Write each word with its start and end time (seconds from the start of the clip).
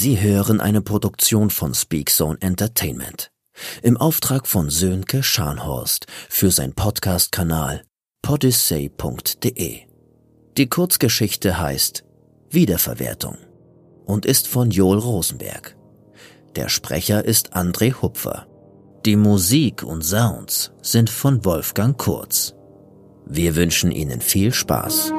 Sie 0.00 0.20
hören 0.20 0.60
eine 0.60 0.80
Produktion 0.80 1.50
von 1.50 1.74
Speakzone 1.74 2.38
Entertainment. 2.40 3.32
Im 3.82 3.96
Auftrag 3.96 4.46
von 4.46 4.70
Sönke 4.70 5.24
Scharnhorst 5.24 6.06
für 6.28 6.52
sein 6.52 6.72
Podcast-Kanal 6.72 7.82
podyssey.de. 8.22 9.80
Die 10.56 10.68
Kurzgeschichte 10.68 11.58
heißt 11.58 12.04
Wiederverwertung 12.48 13.38
und 14.04 14.24
ist 14.24 14.46
von 14.46 14.70
Joel 14.70 15.00
Rosenberg. 15.00 15.76
Der 16.54 16.68
Sprecher 16.68 17.24
ist 17.24 17.56
André 17.56 17.92
Hupfer. 18.00 18.46
Die 19.04 19.16
Musik 19.16 19.82
und 19.82 20.04
Sounds 20.04 20.70
sind 20.80 21.10
von 21.10 21.44
Wolfgang 21.44 21.98
Kurz. 21.98 22.54
Wir 23.26 23.56
wünschen 23.56 23.90
Ihnen 23.90 24.20
viel 24.20 24.54
Spaß. 24.54 25.12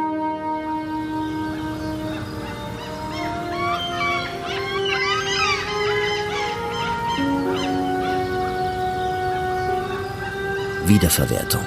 Wiederverwertung 10.89 11.61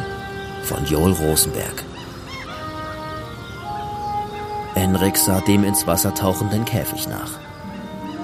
von 0.65 0.85
Joel 0.85 1.13
Rosenberg. 1.13 1.85
Enrik 4.75 5.17
sah 5.17 5.41
dem 5.43 5.63
ins 5.63 5.87
Wasser 5.87 6.13
tauchenden 6.13 6.65
Käfig 6.65 7.07
nach. 7.07 7.39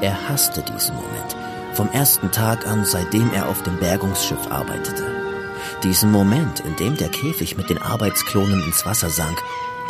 Er 0.01 0.29
hasste 0.29 0.61
diesen 0.61 0.97
Moment, 0.97 1.37
vom 1.73 1.89
ersten 1.91 2.33
Tag 2.33 2.67
an, 2.67 2.85
seitdem 2.85 3.33
er 3.33 3.49
auf 3.49 3.63
dem 3.63 3.79
Bergungsschiff 3.79 4.51
arbeitete. 4.51 5.05
Diesen 5.85 6.11
Moment, 6.11 6.61
in 6.61 6.75
dem 6.75 6.97
der 6.97 7.11
Käfig 7.11 7.57
mit 7.57 7.71
den 7.71 7.81
Arbeitsklonen 7.81 8.61
ins 8.65 8.85
Wasser 8.85 9.09
sank, 9.09 9.41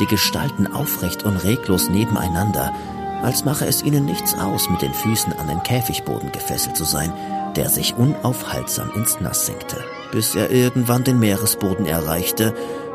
die 0.01 0.07
Gestalten 0.07 0.67
aufrecht 0.67 1.23
und 1.23 1.39
reglos 1.39 1.89
nebeneinander, 1.89 2.75
als 3.23 3.47
mache 3.47 3.65
es 3.65 3.83
ihnen 3.83 4.05
nichts 4.05 4.35
aus, 4.35 4.69
mit 4.69 4.83
den 4.83 4.93
Füßen 4.93 5.33
an 5.39 5.49
den 5.49 5.63
Käfigboden 5.63 6.33
gefesselt 6.33 6.77
zu 6.77 6.85
sein, 6.85 7.15
der 7.57 7.71
sich 7.71 7.95
unaufhaltsam 7.97 8.91
ins 8.95 9.19
Nass 9.21 9.47
senkte 9.47 9.83
bis 10.11 10.35
er 10.35 10.51
irgendwann 10.51 11.05
den 11.05 11.19
Meeresboden 11.19 11.87
erreichte 11.87 12.55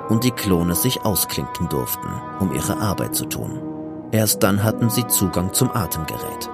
und 0.10 0.24
die 0.24 0.32
Klone 0.32 0.76
sich 0.76 1.06
ausklinken 1.06 1.70
durften, 1.70 2.10
um 2.40 2.54
ihre 2.54 2.78
Arbeit 2.78 3.16
zu 3.16 3.26
tun. 3.26 3.62
Erst 4.12 4.44
dann 4.44 4.64
hatten 4.64 4.90
sie 4.90 5.08
Zugang 5.08 5.54
zum 5.54 5.72
Atemgerät. 5.72 6.50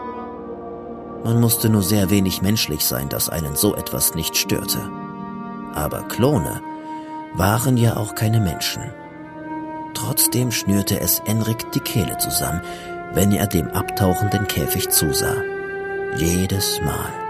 Man 1.24 1.42
musste 1.42 1.70
nur 1.70 1.84
sehr 1.84 2.10
wenig 2.10 2.42
menschlich 2.42 2.86
sein, 2.86 3.10
dass 3.10 3.30
einen 3.30 3.56
so 3.56 3.76
etwas 3.76 4.16
nicht 4.16 4.38
störte. 4.38 4.80
Aber 5.74 6.04
Klone 6.04 6.62
waren 7.34 7.78
ja 7.78 7.98
auch 7.98 8.16
keine 8.16 8.40
Menschen. 8.40 8.84
Trotzdem 9.94 10.52
schnürte 10.52 11.00
es 11.00 11.20
Enrik 11.26 11.72
die 11.74 11.82
Kehle 11.82 12.18
zusammen, 12.18 12.62
wenn 13.14 13.32
er 13.32 13.48
dem 13.48 13.68
abtauchenden 13.70 14.48
Käfig 14.48 14.90
zusah. 14.90 15.36
Jedes 16.16 16.80
Mal. 16.82 17.29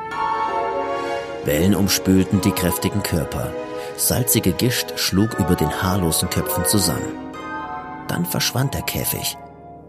Wellen 1.49 1.73
umspülten 1.73 2.41
die 2.41 2.51
kräftigen 2.51 3.01
Körper. 3.01 3.51
Salzige 3.97 4.51
Gischt 4.51 4.99
schlug 4.99 5.39
über 5.39 5.55
den 5.55 5.81
haarlosen 5.81 6.29
Köpfen 6.29 6.63
zusammen. 6.65 7.11
Dann 8.07 8.23
verschwand 8.23 8.75
der 8.75 8.83
Käfig. 8.83 9.35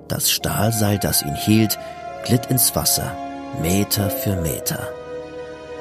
Das 0.09 0.31
Stahlseil, 0.31 0.99
das 0.99 1.21
ihn 1.21 1.35
hielt, 1.35 1.79
glitt 2.25 2.47
ins 2.47 2.75
Wasser, 2.75 3.15
Meter 3.61 4.09
für 4.09 4.37
Meter. 4.37 4.89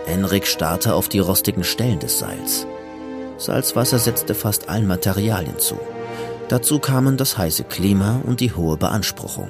Enrik 0.06 0.48
starrte 0.48 0.96
auf 0.96 1.08
die 1.08 1.20
rostigen 1.20 1.64
Stellen 1.64 2.00
des 2.00 2.20
Seils. 2.20 2.68
Salzwasser 3.38 4.00
setzte 4.00 4.36
fast 4.36 4.68
allen 4.68 4.86
Materialien 4.86 5.60
zu. 5.60 5.80
Dazu 6.50 6.80
kamen 6.80 7.16
das 7.16 7.38
heiße 7.38 7.64
Klima 7.64 8.20
und 8.26 8.42
die 8.42 8.54
hohe 8.54 8.76
Beanspruchung. 8.76 9.48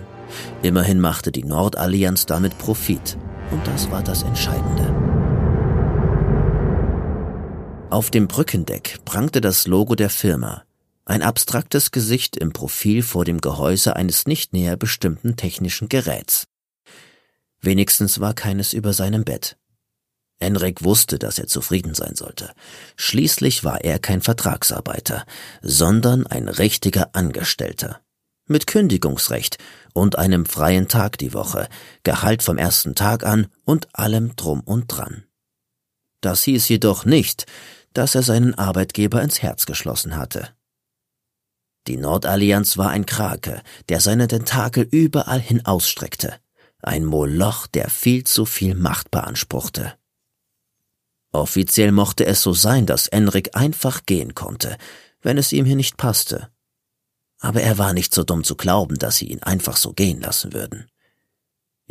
Immerhin 0.61 0.99
machte 0.99 1.31
die 1.31 1.43
Nordallianz 1.43 2.27
damit 2.27 2.55
Profit. 2.59 3.17
Und 3.49 3.65
das 3.65 3.89
war 3.89 4.03
das 4.03 4.21
Entscheidende. 4.21 5.08
Auf 7.89 8.11
dem 8.11 8.27
Brückendeck 8.27 8.99
prangte 9.03 9.41
das 9.41 9.65
Logo 9.65 9.95
der 9.95 10.11
Firma, 10.11 10.63
ein 11.05 11.23
abstraktes 11.23 11.89
Gesicht 11.89 12.37
im 12.37 12.53
Profil 12.53 13.01
vor 13.01 13.25
dem 13.25 13.41
Gehäuse 13.41 13.95
eines 13.95 14.27
nicht 14.27 14.53
näher 14.53 14.77
bestimmten 14.77 15.37
technischen 15.37 15.89
Geräts. 15.89 16.47
Wenigstens 17.61 18.19
war 18.19 18.35
keines 18.35 18.73
über 18.73 18.93
seinem 18.93 19.23
Bett. 19.23 19.57
Enrik 20.37 20.83
wusste, 20.83 21.17
dass 21.17 21.39
er 21.39 21.47
zufrieden 21.47 21.95
sein 21.95 22.15
sollte. 22.15 22.53
Schließlich 22.95 23.63
war 23.63 23.81
er 23.83 23.97
kein 23.97 24.21
Vertragsarbeiter, 24.21 25.25
sondern 25.63 26.27
ein 26.27 26.47
richtiger 26.47 27.09
Angestellter. 27.13 28.01
Mit 28.45 28.67
Kündigungsrecht 28.67 29.57
und 29.93 30.15
einem 30.15 30.45
freien 30.45 30.89
Tag 30.89 31.17
die 31.17 31.33
Woche, 31.33 31.67
Gehalt 32.03 32.43
vom 32.43 32.59
ersten 32.59 32.93
Tag 32.93 33.25
an 33.25 33.47
und 33.65 33.87
allem 33.93 34.35
drum 34.35 34.61
und 34.61 34.85
dran. 34.87 35.23
Das 36.21 36.43
hieß 36.43 36.67
jedoch 36.67 37.05
nicht, 37.05 37.45
dass 37.99 38.15
er 38.15 38.23
seinen 38.23 38.55
Arbeitgeber 38.55 39.21
ins 39.21 39.41
Herz 39.41 39.65
geschlossen 39.65 40.15
hatte. 40.15 40.55
Die 41.87 41.97
Nordallianz 41.97 42.77
war 42.77 42.91
ein 42.91 43.05
Krake, 43.05 43.61
der 43.89 43.99
seine 43.99 44.29
Tentakel 44.29 44.87
überall 44.89 45.41
hin 45.41 45.65
ausstreckte, 45.65 46.39
ein 46.81 47.03
Moloch, 47.03 47.67
der 47.67 47.89
viel 47.89 48.23
zu 48.23 48.45
viel 48.45 48.73
Macht 48.73 49.11
beanspruchte. 49.11 49.95
Offiziell 51.33 51.91
mochte 51.91 52.25
es 52.25 52.41
so 52.41 52.53
sein, 52.53 52.85
dass 52.85 53.07
Enrik 53.07 53.57
einfach 53.57 54.05
gehen 54.05 54.33
konnte, 54.33 54.77
wenn 55.21 55.37
es 55.37 55.51
ihm 55.51 55.65
hier 55.65 55.75
nicht 55.75 55.97
passte. 55.97 56.49
Aber 57.39 57.61
er 57.61 57.77
war 57.77 57.91
nicht 57.91 58.13
so 58.13 58.23
dumm 58.23 58.45
zu 58.45 58.55
glauben, 58.55 58.97
dass 58.97 59.17
sie 59.17 59.27
ihn 59.27 59.43
einfach 59.43 59.75
so 59.75 59.91
gehen 59.91 60.21
lassen 60.21 60.53
würden. 60.53 60.89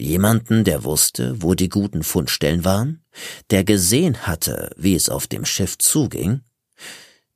Jemanden, 0.01 0.63
der 0.63 0.85
wusste, 0.85 1.43
wo 1.43 1.55
die 1.55 1.69
guten 1.69 2.05
Fundstellen 2.05 2.65
waren, 2.65 3.03
der 3.51 3.65
gesehen 3.65 4.29
hatte, 4.29 4.71
wie 4.77 4.95
es 4.95 5.09
auf 5.09 5.27
dem 5.27 5.45
Schiff 5.45 5.77
zuging, 5.77 6.43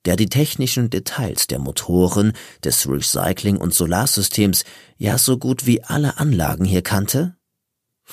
der 0.05 0.15
die 0.15 0.29
technischen 0.29 0.89
Details 0.89 1.47
der 1.47 1.59
Motoren, 1.59 2.31
des 2.63 2.87
Recycling- 2.87 3.57
und 3.57 3.73
Solarsystems, 3.73 4.63
ja 4.97 5.17
so 5.17 5.37
gut 5.37 5.65
wie 5.65 5.83
alle 5.83 6.17
Anlagen 6.19 6.63
hier 6.63 6.81
kannte? 6.81 7.35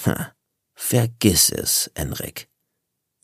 Ha, 0.05 0.33
vergiss 0.75 1.50
es, 1.50 1.88
Enrik. 1.94 2.49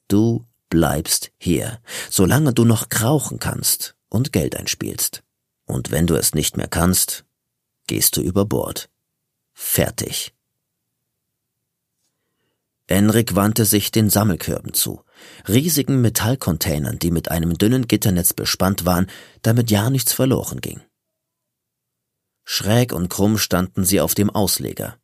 Du 0.06 0.46
bleibst 0.70 1.32
hier, 1.38 1.80
solange 2.08 2.54
du 2.54 2.64
noch 2.64 2.88
krauchen 2.88 3.40
kannst 3.40 3.96
und 4.08 4.32
Geld 4.32 4.54
einspielst. 4.54 5.24
Und 5.64 5.90
wenn 5.90 6.06
du 6.06 6.14
es 6.14 6.34
nicht 6.34 6.56
mehr 6.56 6.68
kannst, 6.68 7.24
gehst 7.88 8.16
du 8.16 8.20
über 8.20 8.44
Bord. 8.44 8.88
Fertig. 9.52 10.35
Enrik 12.88 13.34
wandte 13.34 13.64
sich 13.64 13.90
den 13.90 14.10
Sammelkörben 14.10 14.72
zu, 14.72 15.02
riesigen 15.48 16.00
Metallcontainern, 16.00 16.98
die 16.98 17.10
mit 17.10 17.30
einem 17.30 17.58
dünnen 17.58 17.88
Gitternetz 17.88 18.32
bespannt 18.32 18.84
waren, 18.84 19.10
damit 19.42 19.70
ja 19.70 19.90
nichts 19.90 20.12
verloren 20.12 20.60
ging. 20.60 20.80
Schräg 22.44 22.92
und 22.92 23.08
krumm 23.08 23.38
standen 23.38 23.84
sie 23.84 24.00
auf 24.00 24.14
dem 24.14 24.30
Ausleger. 24.30 24.98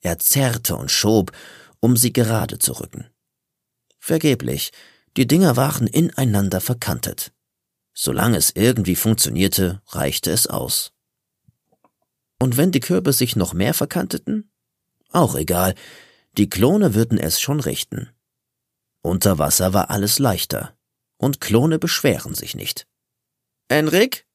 Er 0.00 0.18
zerrte 0.18 0.76
und 0.76 0.90
schob, 0.90 1.32
um 1.80 1.96
sie 1.96 2.12
gerade 2.12 2.58
zu 2.58 2.72
rücken. 2.72 3.10
Vergeblich, 3.98 4.70
die 5.16 5.26
Dinger 5.26 5.56
waren 5.56 5.88
ineinander 5.88 6.60
verkantet. 6.60 7.32
Solange 7.92 8.36
es 8.36 8.52
irgendwie 8.54 8.94
funktionierte, 8.94 9.82
reichte 9.88 10.30
es 10.30 10.46
aus. 10.46 10.92
Und 12.38 12.56
wenn 12.56 12.70
die 12.70 12.80
Körbe 12.80 13.12
sich 13.12 13.34
noch 13.34 13.52
mehr 13.52 13.74
verkanteten? 13.74 14.52
Auch 15.10 15.34
egal, 15.34 15.74
die 16.36 16.48
Klone 16.48 16.94
würden 16.94 17.18
es 17.18 17.40
schon 17.40 17.60
richten. 17.60 18.10
Unter 19.02 19.38
Wasser 19.38 19.72
war 19.72 19.90
alles 19.90 20.18
leichter. 20.18 20.76
Und 21.16 21.40
Klone 21.40 21.78
beschweren 21.78 22.34
sich 22.34 22.54
nicht. 22.54 22.86
Enrik? 23.68 24.26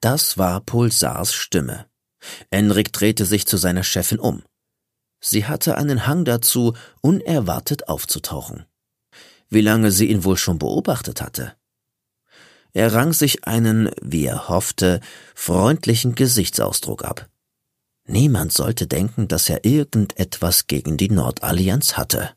Das 0.00 0.38
war 0.38 0.60
Pulsars 0.60 1.34
Stimme. 1.34 1.86
Enrik 2.50 2.92
drehte 2.92 3.24
sich 3.24 3.46
zu 3.46 3.56
seiner 3.56 3.82
Chefin 3.82 4.18
um. 4.18 4.42
Sie 5.20 5.46
hatte 5.46 5.76
einen 5.76 6.06
Hang 6.06 6.24
dazu, 6.24 6.74
unerwartet 7.00 7.88
aufzutauchen. 7.88 8.66
Wie 9.48 9.60
lange 9.60 9.90
sie 9.90 10.10
ihn 10.10 10.24
wohl 10.24 10.36
schon 10.36 10.58
beobachtet 10.58 11.20
hatte. 11.20 11.56
Er 12.72 12.94
rang 12.94 13.12
sich 13.12 13.44
einen, 13.44 13.90
wie 14.00 14.26
er 14.26 14.48
hoffte, 14.48 15.00
freundlichen 15.34 16.14
Gesichtsausdruck 16.14 17.04
ab. 17.04 17.29
Niemand 18.10 18.52
sollte 18.52 18.88
denken, 18.88 19.28
dass 19.28 19.48
er 19.48 19.64
irgendetwas 19.64 20.66
gegen 20.66 20.96
die 20.96 21.10
Nordallianz 21.10 21.96
hatte. 21.96 22.34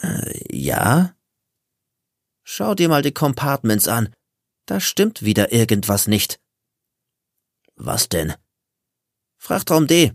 Äh, 0.00 0.56
ja? 0.56 1.16
Schau 2.44 2.76
dir 2.76 2.88
mal 2.88 3.02
die 3.02 3.10
Compartments 3.12 3.88
an. 3.88 4.14
Da 4.66 4.78
stimmt 4.78 5.22
wieder 5.24 5.52
irgendwas 5.52 6.06
nicht. 6.06 6.40
Was 7.74 8.08
denn? 8.08 8.34
Frachtraum 9.38 9.88
D. 9.88 10.12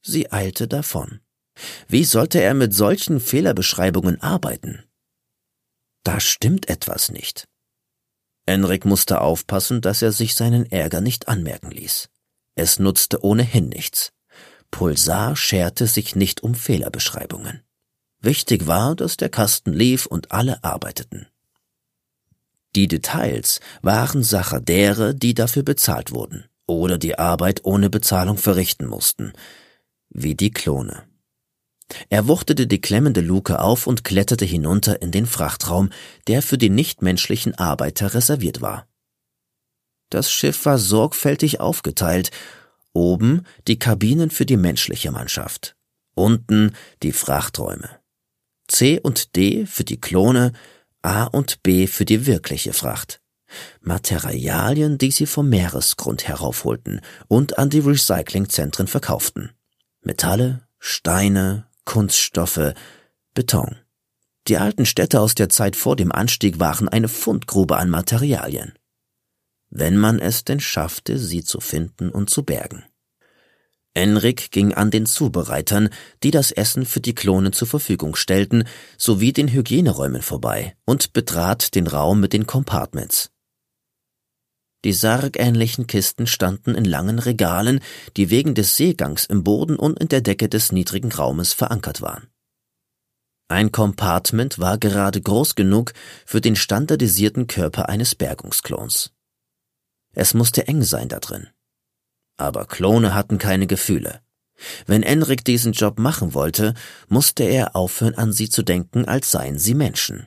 Sie 0.00 0.32
eilte 0.32 0.66
davon. 0.66 1.20
Wie 1.88 2.04
sollte 2.04 2.40
er 2.40 2.54
mit 2.54 2.72
solchen 2.72 3.20
Fehlerbeschreibungen 3.20 4.22
arbeiten? 4.22 4.84
Da 6.04 6.20
stimmt 6.20 6.70
etwas 6.70 7.10
nicht. 7.10 7.47
Enrik 8.48 8.84
musste 8.84 9.20
aufpassen, 9.20 9.80
dass 9.80 10.02
er 10.02 10.10
sich 10.10 10.34
seinen 10.34 10.64
Ärger 10.70 11.00
nicht 11.00 11.28
anmerken 11.28 11.70
ließ. 11.70 12.08
Es 12.54 12.78
nutzte 12.78 13.22
ohnehin 13.22 13.68
nichts. 13.68 14.12
Pulsar 14.70 15.36
scherte 15.36 15.86
sich 15.86 16.16
nicht 16.16 16.42
um 16.42 16.54
Fehlerbeschreibungen. 16.54 17.62
Wichtig 18.20 18.66
war, 18.66 18.96
dass 18.96 19.16
der 19.16 19.28
Kasten 19.28 19.72
lief 19.72 20.06
und 20.06 20.32
alle 20.32 20.64
arbeiteten. 20.64 21.28
Die 22.74 22.88
Details 22.88 23.60
waren 23.80 24.22
Sache 24.22 24.60
derer, 24.60 25.14
die 25.14 25.34
dafür 25.34 25.62
bezahlt 25.62 26.10
wurden 26.10 26.44
oder 26.66 26.98
die 26.98 27.18
Arbeit 27.18 27.64
ohne 27.64 27.88
Bezahlung 27.88 28.36
verrichten 28.36 28.86
mussten, 28.86 29.32
wie 30.10 30.34
die 30.34 30.50
Klone. 30.50 31.07
Er 32.10 32.28
wuchtete 32.28 32.66
die 32.66 32.80
klemmende 32.80 33.20
Luke 33.20 33.60
auf 33.60 33.86
und 33.86 34.04
kletterte 34.04 34.44
hinunter 34.44 35.00
in 35.00 35.10
den 35.10 35.26
Frachtraum, 35.26 35.90
der 36.26 36.42
für 36.42 36.58
die 36.58 36.70
nichtmenschlichen 36.70 37.54
Arbeiter 37.54 38.14
reserviert 38.14 38.60
war. 38.60 38.86
Das 40.10 40.30
Schiff 40.30 40.64
war 40.64 40.78
sorgfältig 40.78 41.60
aufgeteilt, 41.60 42.30
oben 42.92 43.44
die 43.66 43.78
Kabinen 43.78 44.30
für 44.30 44.46
die 44.46 44.56
menschliche 44.56 45.10
Mannschaft, 45.10 45.76
unten 46.14 46.74
die 47.02 47.12
Frachträume. 47.12 47.90
C 48.66 49.00
und 49.00 49.36
D 49.36 49.66
für 49.66 49.84
die 49.84 50.00
Klone, 50.00 50.52
A 51.02 51.24
und 51.24 51.62
B 51.62 51.86
für 51.86 52.04
die 52.04 52.26
wirkliche 52.26 52.72
Fracht. 52.72 53.20
Materialien, 53.80 54.98
die 54.98 55.10
sie 55.10 55.26
vom 55.26 55.48
Meeresgrund 55.48 56.28
heraufholten 56.28 57.00
und 57.28 57.58
an 57.58 57.70
die 57.70 57.78
Recyclingzentren 57.78 58.86
verkauften. 58.86 59.52
Metalle, 60.02 60.66
Steine, 60.78 61.67
Kunststoffe, 61.88 62.74
Beton. 63.32 63.76
Die 64.46 64.58
alten 64.58 64.84
Städte 64.84 65.22
aus 65.22 65.34
der 65.34 65.48
Zeit 65.48 65.74
vor 65.74 65.96
dem 65.96 66.12
Anstieg 66.12 66.60
waren 66.60 66.86
eine 66.86 67.08
Fundgrube 67.08 67.78
an 67.78 67.88
Materialien. 67.88 68.74
Wenn 69.70 69.96
man 69.96 70.18
es 70.18 70.44
denn 70.44 70.60
schaffte, 70.60 71.18
sie 71.18 71.44
zu 71.44 71.60
finden 71.60 72.10
und 72.10 72.28
zu 72.28 72.42
bergen. 72.42 72.84
Enrik 73.94 74.50
ging 74.50 74.74
an 74.74 74.90
den 74.90 75.06
Zubereitern, 75.06 75.88
die 76.22 76.30
das 76.30 76.52
Essen 76.52 76.84
für 76.84 77.00
die 77.00 77.14
Klone 77.14 77.52
zur 77.52 77.66
Verfügung 77.66 78.16
stellten, 78.16 78.64
sowie 78.98 79.32
den 79.32 79.48
Hygieneräumen 79.48 80.20
vorbei 80.20 80.76
und 80.84 81.14
betrat 81.14 81.74
den 81.74 81.86
Raum 81.86 82.20
mit 82.20 82.34
den 82.34 82.46
Compartments. 82.46 83.30
Die 84.84 84.92
sargähnlichen 84.92 85.86
Kisten 85.86 86.26
standen 86.26 86.74
in 86.74 86.84
langen 86.84 87.18
Regalen, 87.18 87.80
die 88.16 88.30
wegen 88.30 88.54
des 88.54 88.76
Seegangs 88.76 89.24
im 89.24 89.42
Boden 89.42 89.76
und 89.76 89.98
in 89.98 90.08
der 90.08 90.20
Decke 90.20 90.48
des 90.48 90.70
niedrigen 90.70 91.10
Raumes 91.10 91.52
verankert 91.52 92.00
waren. 92.00 92.28
Ein 93.48 93.72
Compartment 93.72 94.58
war 94.58 94.78
gerade 94.78 95.20
groß 95.20 95.54
genug 95.54 95.94
für 96.26 96.40
den 96.40 96.54
standardisierten 96.54 97.46
Körper 97.46 97.88
eines 97.88 98.14
Bergungsklons. 98.14 99.12
Es 100.14 100.34
musste 100.34 100.68
eng 100.68 100.82
sein 100.82 101.08
da 101.08 101.18
drin. 101.18 101.48
Aber 102.36 102.66
Klone 102.66 103.14
hatten 103.14 103.38
keine 103.38 103.66
Gefühle. 103.66 104.20
Wenn 104.86 105.02
Enrik 105.02 105.44
diesen 105.44 105.72
Job 105.72 105.98
machen 105.98 106.34
wollte, 106.34 106.74
musste 107.08 107.44
er 107.44 107.74
aufhören 107.74 108.14
an 108.14 108.32
sie 108.32 108.50
zu 108.50 108.62
denken, 108.62 109.06
als 109.06 109.30
seien 109.30 109.58
sie 109.58 109.74
Menschen. 109.74 110.26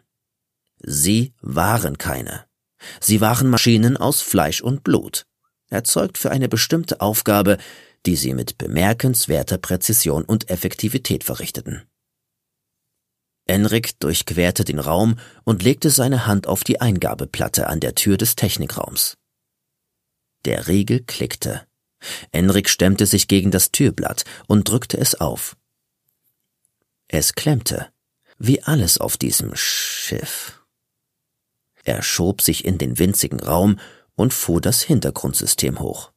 Sie 0.80 1.34
waren 1.42 1.98
keine. 1.98 2.46
Sie 3.00 3.22
waren 3.22 3.50
Maschinen 3.50 3.98
aus 3.98 4.22
Fleisch 4.22 4.62
und 4.62 4.84
Blut, 4.84 5.26
erzeugt 5.70 6.18
für 6.18 6.32
eine 6.32 6.50
bestimmte 6.50 7.02
Aufgabe, 7.02 7.58
die 8.06 8.16
sie 8.16 8.34
mit 8.34 8.58
bemerkenswerter 8.58 9.58
Präzision 9.58 10.24
und 10.24 10.50
Effektivität 10.50 11.24
verrichteten. 11.24 11.84
Enrik 13.46 14.00
durchquerte 14.00 14.64
den 14.64 14.80
Raum 14.80 15.18
und 15.44 15.64
legte 15.64 15.90
seine 15.90 16.26
Hand 16.26 16.48
auf 16.48 16.64
die 16.64 16.80
Eingabeplatte 16.80 17.68
an 17.68 17.80
der 17.80 17.96
Tür 17.96 18.18
des 18.18 18.36
Technikraums. 18.36 19.18
Der 20.46 20.68
Riegel 20.68 21.04
klickte. 21.04 21.68
Enrik 22.32 22.70
stemmte 22.70 23.06
sich 23.06 23.28
gegen 23.28 23.52
das 23.52 23.72
Türblatt 23.72 24.24
und 24.48 24.68
drückte 24.68 24.98
es 24.98 25.20
auf. 25.20 25.56
Es 27.08 27.36
klemmte, 27.36 27.92
wie 28.40 28.64
alles 28.64 28.98
auf 28.98 29.18
diesem 29.18 29.52
Schiff. 29.56 30.61
Er 31.84 32.02
schob 32.02 32.42
sich 32.42 32.66
in 32.66 32.78
den 32.78 33.00
winzigen 33.00 33.40
Raum 33.40 33.80
und 34.16 34.34
fuhr 34.34 34.62
das 34.62 34.82
Hintergrundsystem 34.82 35.80
hoch. 35.80 36.12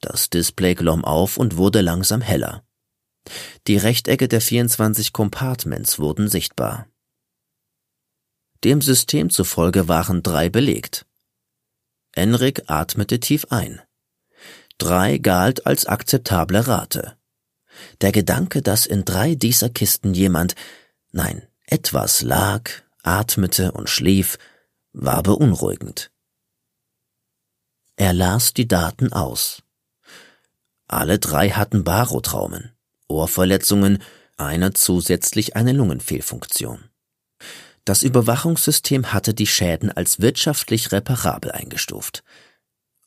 Das 0.00 0.30
Display 0.30 0.74
glomm 0.74 1.04
auf 1.04 1.36
und 1.36 1.56
wurde 1.56 1.82
langsam 1.82 2.20
heller. 2.20 2.64
Die 3.66 3.76
Rechtecke 3.76 4.28
der 4.28 4.40
24 4.40 5.12
Compartments 5.12 5.98
wurden 5.98 6.28
sichtbar. 6.28 6.86
Dem 8.64 8.80
System 8.80 9.30
zufolge 9.30 9.88
waren 9.88 10.22
drei 10.22 10.48
belegt. 10.48 11.06
Enrik 12.12 12.64
atmete 12.66 13.20
tief 13.20 13.46
ein. 13.50 13.80
Drei 14.78 15.18
galt 15.18 15.66
als 15.66 15.86
akzeptable 15.86 16.66
Rate. 16.66 17.16
Der 18.00 18.12
Gedanke, 18.12 18.62
dass 18.62 18.86
in 18.86 19.04
drei 19.04 19.34
dieser 19.34 19.68
Kisten 19.68 20.14
jemand, 20.14 20.54
nein, 21.12 21.46
etwas 21.66 22.22
lag, 22.22 22.70
atmete 23.02 23.72
und 23.72 23.88
schlief, 23.88 24.38
war 24.92 25.22
beunruhigend. 25.22 26.10
Er 27.96 28.12
las 28.12 28.54
die 28.54 28.66
Daten 28.66 29.12
aus. 29.12 29.62
Alle 30.88 31.18
drei 31.18 31.50
hatten 31.50 31.84
Barotraumen, 31.84 32.72
Ohrverletzungen, 33.08 34.02
einer 34.36 34.74
zusätzlich 34.74 35.54
eine 35.54 35.72
Lungenfehlfunktion. 35.72 36.84
Das 37.84 38.02
Überwachungssystem 38.02 39.12
hatte 39.12 39.34
die 39.34 39.46
Schäden 39.46 39.90
als 39.90 40.20
wirtschaftlich 40.20 40.92
reparabel 40.92 41.52
eingestuft. 41.52 42.24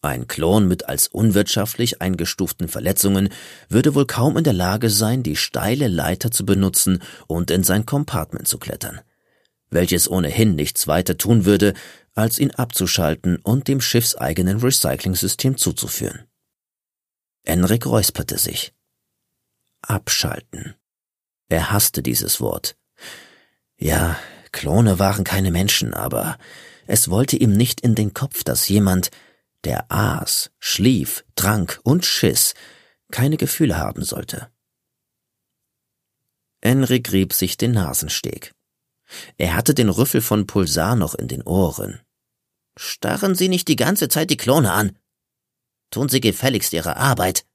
Ein 0.02 0.28
Klon 0.28 0.68
mit 0.68 0.90
als 0.90 1.08
unwirtschaftlich 1.08 2.02
eingestuften 2.02 2.68
Verletzungen 2.68 3.30
würde 3.70 3.96
wohl 3.96 4.06
kaum 4.06 4.38
in 4.38 4.44
der 4.44 4.54
Lage 4.54 4.90
sein, 4.90 5.24
die 5.24 5.38
steile 5.38 5.88
Leiter 5.88 6.32
zu 6.32 6.46
benutzen 6.46 7.02
und 7.28 7.52
in 7.52 7.64
sein 7.64 7.86
Compartment 7.86 8.48
zu 8.48 8.58
klettern 8.58 9.02
welches 9.74 10.10
ohnehin 10.10 10.56
nichts 10.56 10.88
weiter 10.88 11.18
tun 11.18 11.46
würde, 11.46 11.74
als 12.16 12.40
ihn 12.40 12.52
abzuschalten 12.52 13.38
und 13.38 13.68
dem 13.68 13.82
schiffseigenen 13.82 14.60
Recycling-System 14.60 15.58
zuzuführen. 15.58 16.26
Enrik 17.44 17.86
räusperte 17.86 18.38
sich. 18.38 18.74
Abschalten. 19.82 20.76
Er 21.50 21.72
hasste 21.72 22.02
dieses 22.02 22.40
Wort. 22.40 22.78
Ja, 23.78 24.18
Klone 24.52 25.00
waren 25.00 25.24
keine 25.24 25.52
Menschen, 25.52 25.94
aber 25.94 26.38
es 26.88 27.10
wollte 27.10 27.36
ihm 27.36 27.54
nicht 27.54 27.82
in 27.82 27.96
den 27.96 28.14
Kopf, 28.14 28.44
dass 28.44 28.70
jemand, 28.70 29.10
der 29.64 29.92
aß, 29.92 30.52
schlief, 30.60 31.26
trank 31.36 31.80
und 31.84 32.06
schiss, 32.06 32.54
keine 33.12 33.38
Gefühle 33.38 33.78
haben 33.78 34.04
sollte. 34.04 34.50
Enrik 36.62 37.12
rieb 37.12 37.34
sich 37.34 37.58
den 37.58 37.72
Nasensteg. 37.72 38.54
Er 39.38 39.56
hatte 39.56 39.74
den 39.74 39.90
Rüffel 39.90 40.22
von 40.22 40.48
Pulsar 40.48 40.96
noch 40.96 41.16
in 41.16 41.28
den 41.28 41.44
Ohren. 41.44 42.00
Starren 42.76 43.36
Sie 43.36 43.50
nicht 43.50 43.68
die 43.68 43.76
ganze 43.76 44.10
Zeit 44.10 44.30
die 44.30 44.38
Klone 44.38 44.72
an. 44.72 44.98
Tun 45.92 46.10
Sie 46.10 46.22
gefälligst 46.22 46.74
Ihre 46.74 46.98
Arbeit. 46.98 47.46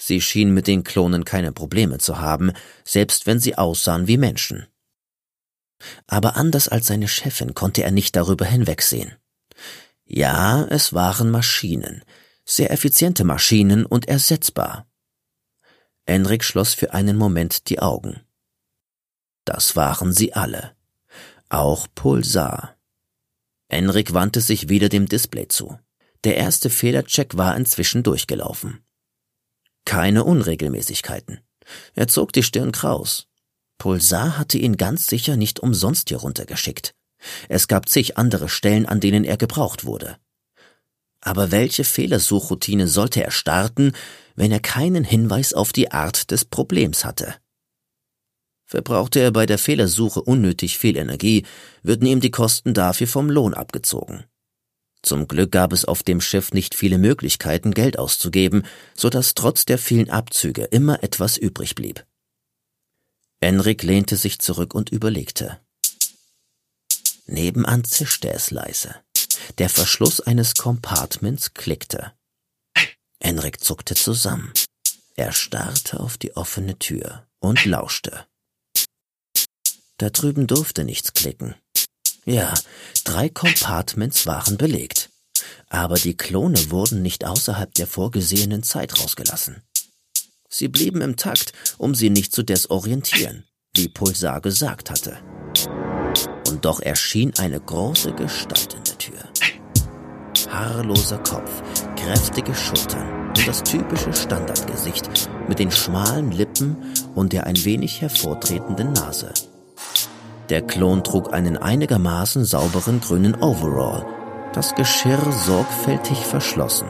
Sie 0.00 0.20
schien 0.20 0.54
mit 0.54 0.68
den 0.68 0.84
Klonen 0.84 1.24
keine 1.24 1.52
Probleme 1.52 1.98
zu 1.98 2.20
haben, 2.20 2.52
selbst 2.84 3.26
wenn 3.26 3.40
sie 3.40 3.58
aussahen 3.58 4.06
wie 4.06 4.16
Menschen. 4.16 4.68
Aber 6.06 6.36
anders 6.36 6.68
als 6.68 6.86
seine 6.86 7.08
Chefin 7.08 7.52
konnte 7.52 7.82
er 7.82 7.90
nicht 7.90 8.14
darüber 8.14 8.44
hinwegsehen. 8.44 9.16
Ja, 10.04 10.64
es 10.70 10.94
waren 10.94 11.30
Maschinen, 11.30 12.04
sehr 12.44 12.70
effiziente 12.70 13.24
Maschinen 13.24 13.84
und 13.84 14.06
ersetzbar. 14.08 14.86
Enrik 16.06 16.44
schloss 16.44 16.74
für 16.74 16.94
einen 16.94 17.16
Moment 17.16 17.68
die 17.68 17.80
Augen. 17.80 18.20
Das 19.48 19.76
waren 19.76 20.12
sie 20.12 20.34
alle. 20.34 20.76
Auch 21.48 21.86
Pulsar. 21.94 22.76
Enrik 23.68 24.12
wandte 24.12 24.42
sich 24.42 24.68
wieder 24.68 24.90
dem 24.90 25.08
Display 25.08 25.48
zu. 25.48 25.78
Der 26.24 26.36
erste 26.36 26.68
Fehlercheck 26.68 27.38
war 27.38 27.56
inzwischen 27.56 28.02
durchgelaufen. 28.02 28.84
Keine 29.86 30.24
Unregelmäßigkeiten. 30.24 31.40
Er 31.94 32.08
zog 32.08 32.34
die 32.34 32.42
Stirn 32.42 32.72
kraus. 32.72 33.26
Pulsar 33.78 34.36
hatte 34.36 34.58
ihn 34.58 34.76
ganz 34.76 35.06
sicher 35.06 35.38
nicht 35.38 35.60
umsonst 35.60 36.10
hier 36.10 36.18
runtergeschickt. 36.18 36.94
Es 37.48 37.68
gab 37.68 37.88
zig 37.88 38.18
andere 38.18 38.50
Stellen, 38.50 38.84
an 38.84 39.00
denen 39.00 39.24
er 39.24 39.38
gebraucht 39.38 39.86
wurde. 39.86 40.18
Aber 41.22 41.50
welche 41.50 41.84
Fehlersuchroutine 41.84 42.86
sollte 42.86 43.24
er 43.24 43.30
starten, 43.30 43.92
wenn 44.36 44.52
er 44.52 44.60
keinen 44.60 45.04
Hinweis 45.04 45.54
auf 45.54 45.72
die 45.72 45.90
Art 45.90 46.32
des 46.32 46.44
Problems 46.44 47.06
hatte? 47.06 47.36
Verbrauchte 48.68 49.20
er 49.20 49.30
bei 49.30 49.46
der 49.46 49.56
Fehlersuche 49.56 50.20
unnötig 50.20 50.76
viel 50.76 50.98
Energie, 50.98 51.46
würden 51.82 52.06
ihm 52.06 52.20
die 52.20 52.30
Kosten 52.30 52.74
dafür 52.74 53.06
vom 53.06 53.30
Lohn 53.30 53.54
abgezogen. 53.54 54.24
Zum 55.00 55.26
Glück 55.26 55.52
gab 55.52 55.72
es 55.72 55.86
auf 55.86 56.02
dem 56.02 56.20
Schiff 56.20 56.52
nicht 56.52 56.74
viele 56.74 56.98
Möglichkeiten, 56.98 57.72
Geld 57.72 57.98
auszugeben, 57.98 58.66
so 58.94 59.08
dass 59.08 59.32
trotz 59.32 59.64
der 59.64 59.78
vielen 59.78 60.10
Abzüge 60.10 60.64
immer 60.64 61.02
etwas 61.02 61.38
übrig 61.38 61.76
blieb. 61.76 62.04
Enrik 63.40 63.82
lehnte 63.82 64.16
sich 64.16 64.38
zurück 64.38 64.74
und 64.74 64.90
überlegte. 64.90 65.58
Nebenan 67.24 67.84
zischte 67.84 68.30
es 68.30 68.50
leise. 68.50 68.96
Der 69.56 69.70
Verschluss 69.70 70.20
eines 70.20 70.56
Compartments 70.56 71.54
klickte. 71.54 72.12
Enrik 73.18 73.64
zuckte 73.64 73.94
zusammen. 73.94 74.52
Er 75.16 75.32
starrte 75.32 76.00
auf 76.00 76.18
die 76.18 76.36
offene 76.36 76.78
Tür 76.78 77.26
und 77.38 77.64
lauschte. 77.64 78.27
Da 79.98 80.10
drüben 80.10 80.46
durfte 80.46 80.84
nichts 80.84 81.12
klicken. 81.12 81.54
Ja, 82.24 82.54
drei 83.04 83.28
Compartments 83.28 84.26
waren 84.26 84.56
belegt. 84.56 85.10
Aber 85.68 85.96
die 85.96 86.16
Klone 86.16 86.70
wurden 86.70 87.02
nicht 87.02 87.24
außerhalb 87.24 87.74
der 87.74 87.86
vorgesehenen 87.86 88.62
Zeit 88.62 89.00
rausgelassen. 89.00 89.62
Sie 90.48 90.68
blieben 90.68 91.00
im 91.02 91.16
Takt, 91.16 91.52
um 91.76 91.94
sie 91.94 92.10
nicht 92.10 92.32
zu 92.32 92.42
desorientieren, 92.42 93.44
wie 93.74 93.88
Pulsar 93.88 94.40
gesagt 94.40 94.90
hatte. 94.90 95.18
Und 96.48 96.64
doch 96.64 96.80
erschien 96.80 97.34
eine 97.36 97.60
große 97.60 98.12
Gestalt 98.14 98.74
in 98.74 98.84
der 98.84 98.98
Tür. 98.98 99.28
Haarloser 100.48 101.18
Kopf, 101.18 101.62
kräftige 101.96 102.54
Schultern 102.54 103.28
und 103.28 103.46
das 103.46 103.62
typische 103.62 104.12
Standardgesicht 104.12 105.28
mit 105.48 105.58
den 105.58 105.70
schmalen 105.70 106.32
Lippen 106.32 106.76
und 107.14 107.32
der 107.32 107.44
ein 107.44 107.64
wenig 107.64 108.00
hervortretenden 108.00 108.92
Nase. 108.92 109.32
Der 110.48 110.62
Klon 110.62 111.04
trug 111.04 111.32
einen 111.32 111.56
einigermaßen 111.56 112.44
sauberen 112.44 113.00
grünen 113.00 113.34
Overall, 113.34 114.06
das 114.54 114.74
Geschirr 114.74 115.20
sorgfältig 115.30 116.18
verschlossen. 116.18 116.88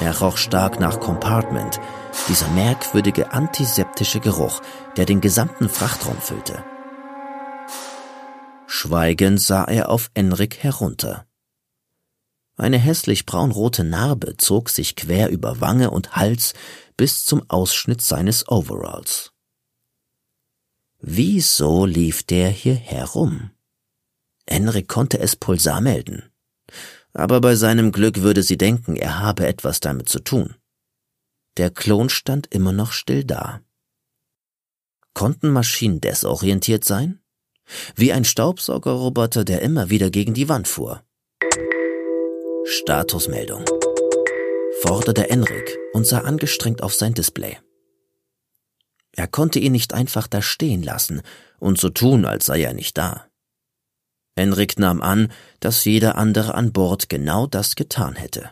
Er 0.00 0.18
roch 0.20 0.36
stark 0.36 0.78
nach 0.78 1.00
Compartment, 1.00 1.80
dieser 2.28 2.48
merkwürdige 2.48 3.32
antiseptische 3.32 4.20
Geruch, 4.20 4.60
der 4.96 5.06
den 5.06 5.20
gesamten 5.20 5.68
Frachtraum 5.68 6.18
füllte. 6.18 6.62
Schweigend 8.66 9.40
sah 9.40 9.64
er 9.64 9.88
auf 9.88 10.10
Enrik 10.14 10.62
herunter. 10.62 11.26
Eine 12.56 12.78
hässlich 12.78 13.26
braunrote 13.26 13.82
Narbe 13.82 14.36
zog 14.36 14.68
sich 14.68 14.94
quer 14.94 15.30
über 15.30 15.60
Wange 15.60 15.90
und 15.90 16.14
Hals 16.14 16.54
bis 16.96 17.24
zum 17.24 17.48
Ausschnitt 17.48 18.00
seines 18.00 18.48
Overalls. 18.48 19.33
Wieso 21.06 21.84
lief 21.84 22.22
der 22.22 22.48
hier 22.48 22.74
herum? 22.74 23.50
Enrik 24.46 24.88
konnte 24.88 25.18
es 25.18 25.36
Pulsar 25.36 25.82
melden. 25.82 26.32
Aber 27.12 27.42
bei 27.42 27.56
seinem 27.56 27.92
Glück 27.92 28.22
würde 28.22 28.42
sie 28.42 28.56
denken, 28.56 28.96
er 28.96 29.20
habe 29.20 29.46
etwas 29.46 29.80
damit 29.80 30.08
zu 30.08 30.20
tun. 30.20 30.54
Der 31.58 31.68
Klon 31.68 32.08
stand 32.08 32.46
immer 32.54 32.72
noch 32.72 32.92
still 32.92 33.22
da. 33.22 33.60
Konnten 35.12 35.50
Maschinen 35.50 36.00
desorientiert 36.00 36.86
sein? 36.86 37.20
Wie 37.94 38.14
ein 38.14 38.24
Staubsaugerroboter, 38.24 39.44
der 39.44 39.60
immer 39.60 39.90
wieder 39.90 40.08
gegen 40.08 40.32
die 40.32 40.48
Wand 40.48 40.68
fuhr. 40.68 41.04
Statusmeldung. 42.64 43.66
Forderte 44.80 45.28
Enrik 45.28 45.78
und 45.92 46.06
sah 46.06 46.20
angestrengt 46.20 46.82
auf 46.82 46.94
sein 46.94 47.12
Display. 47.12 47.58
Er 49.16 49.28
konnte 49.28 49.58
ihn 49.58 49.72
nicht 49.72 49.94
einfach 49.94 50.26
da 50.26 50.42
stehen 50.42 50.82
lassen 50.82 51.22
und 51.58 51.78
so 51.78 51.90
tun, 51.90 52.24
als 52.24 52.46
sei 52.46 52.62
er 52.62 52.74
nicht 52.74 52.98
da. 52.98 53.26
Enrik 54.36 54.78
nahm 54.78 55.00
an, 55.00 55.32
dass 55.60 55.84
jeder 55.84 56.18
andere 56.18 56.54
an 56.54 56.72
Bord 56.72 57.08
genau 57.08 57.46
das 57.46 57.76
getan 57.76 58.16
hätte. 58.16 58.50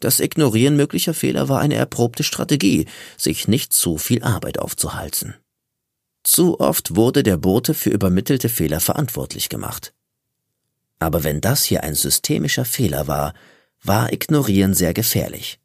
Das 0.00 0.18
Ignorieren 0.18 0.76
möglicher 0.76 1.14
Fehler 1.14 1.48
war 1.48 1.60
eine 1.60 1.74
erprobte 1.74 2.24
Strategie, 2.24 2.86
sich 3.16 3.46
nicht 3.46 3.72
zu 3.72 3.98
viel 3.98 4.22
Arbeit 4.22 4.58
aufzuhalten. 4.58 5.34
Zu 6.22 6.58
oft 6.58 6.96
wurde 6.96 7.22
der 7.22 7.36
Bote 7.36 7.74
für 7.74 7.90
übermittelte 7.90 8.48
Fehler 8.48 8.80
verantwortlich 8.80 9.48
gemacht. 9.48 9.94
Aber 10.98 11.22
wenn 11.24 11.40
das 11.40 11.64
hier 11.64 11.82
ein 11.82 11.94
systemischer 11.94 12.64
Fehler 12.64 13.06
war, 13.06 13.34
war 13.82 14.12
Ignorieren 14.12 14.74
sehr 14.74 14.92
gefährlich. 14.92 15.60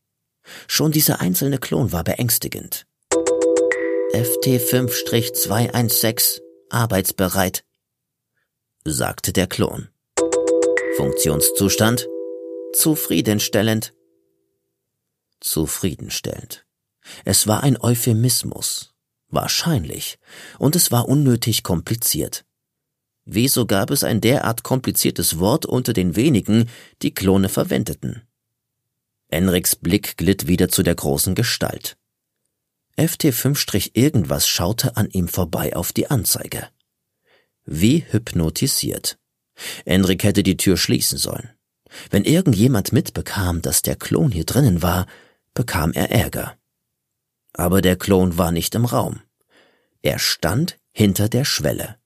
Schon 0.68 0.92
dieser 0.92 1.22
einzelne 1.22 1.58
Klon 1.58 1.92
war 1.92 2.04
beängstigend. 2.04 2.86
FT5-216 4.16 6.40
arbeitsbereit, 6.70 7.66
sagte 8.86 9.34
der 9.34 9.48
Klon. 9.48 9.90
Funktionszustand 10.96 12.08
zufriedenstellend. 12.74 13.94
Zufriedenstellend. 15.42 16.66
Es 17.26 17.46
war 17.46 17.64
ein 17.64 17.78
Euphemismus. 17.78 18.94
Wahrscheinlich. 19.28 20.18
Und 20.60 20.78
es 20.78 20.94
war 20.94 21.10
unnötig 21.10 21.64
kompliziert. 21.64 22.46
Wieso 23.26 23.66
gab 23.66 23.92
es 23.92 24.06
ein 24.06 24.22
derart 24.22 24.64
kompliziertes 24.64 25.40
Wort 25.40 25.66
unter 25.66 25.92
den 25.92 26.16
wenigen, 26.16 26.70
die 27.02 27.14
Klone 27.14 27.50
verwendeten? 27.50 28.22
Enriks 29.28 29.76
Blick 29.76 30.16
glitt 30.16 30.48
wieder 30.48 30.70
zu 30.70 30.84
der 30.84 30.96
großen 30.96 31.36
Gestalt. 31.36 31.98
FT5- 32.98 33.92
irgendwas 33.94 34.48
schaute 34.48 34.96
an 34.96 35.10
ihm 35.10 35.28
vorbei 35.28 35.76
auf 35.76 35.92
die 35.92 36.10
Anzeige. 36.10 36.70
Wie 37.66 38.06
hypnotisiert. 38.10 39.18
Enrik 39.86 40.24
hätte 40.24 40.44
die 40.44 40.58
Tür 40.58 40.78
schließen 40.78 41.18
sollen. 41.18 41.50
Wenn 42.10 42.24
irgendjemand 42.24 42.94
mitbekam, 42.94 43.62
dass 43.62 43.82
der 43.82 43.96
Klon 43.96 44.32
hier 44.32 44.46
drinnen 44.46 44.82
war, 44.82 45.08
bekam 45.54 45.92
er 45.94 46.12
Ärger. 46.12 46.58
Aber 47.54 47.82
der 47.82 47.96
Klon 47.96 48.38
war 48.38 48.52
nicht 48.52 48.76
im 48.76 48.86
Raum. 48.86 49.22
Er 50.02 50.20
stand 50.20 50.78
hinter 50.92 51.30
der 51.30 51.46
Schwelle 51.46 51.98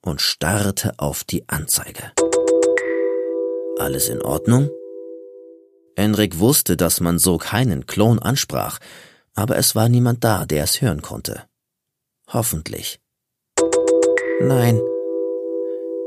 und 0.00 0.20
starrte 0.20 0.98
auf 0.98 1.24
die 1.24 1.48
Anzeige. 1.48 2.12
Alles 3.78 4.08
in 4.08 4.22
Ordnung? 4.22 4.70
Enrik 5.96 6.38
wusste, 6.38 6.76
dass 6.76 7.00
man 7.00 7.18
so 7.18 7.38
keinen 7.38 7.86
Klon 7.86 8.18
ansprach, 8.18 8.78
aber 9.34 9.56
es 9.56 9.74
war 9.74 9.88
niemand 9.88 10.22
da, 10.24 10.44
der 10.46 10.64
es 10.64 10.80
hören 10.80 11.02
konnte. 11.02 11.44
Hoffentlich. 12.28 13.00
Nein. 14.40 14.80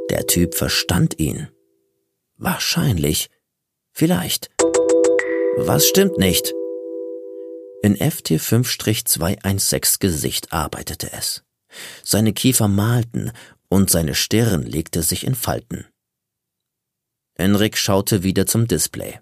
Der 0.10 0.26
Typ 0.28 0.56
verstand 0.56 1.20
ihn. 1.20 1.50
Wahrscheinlich. 2.38 3.30
Vielleicht. 3.92 4.50
Was 5.58 5.88
stimmt 5.88 6.18
nicht? 6.18 6.54
In 7.82 7.96
FT5-216 7.96 10.00
Gesicht 10.00 10.52
arbeitete 10.52 11.14
es. 11.14 11.46
Seine 12.04 12.34
Kiefer 12.34 12.68
malten 12.68 13.32
und 13.70 13.90
seine 13.90 14.16
Stirn 14.16 14.64
legte 14.64 15.02
sich 15.04 15.26
in 15.26 15.36
Falten. 15.36 15.86
Enrik 17.36 17.78
schaute 17.78 18.24
wieder 18.24 18.46
zum 18.46 18.68
Display. 18.68 19.22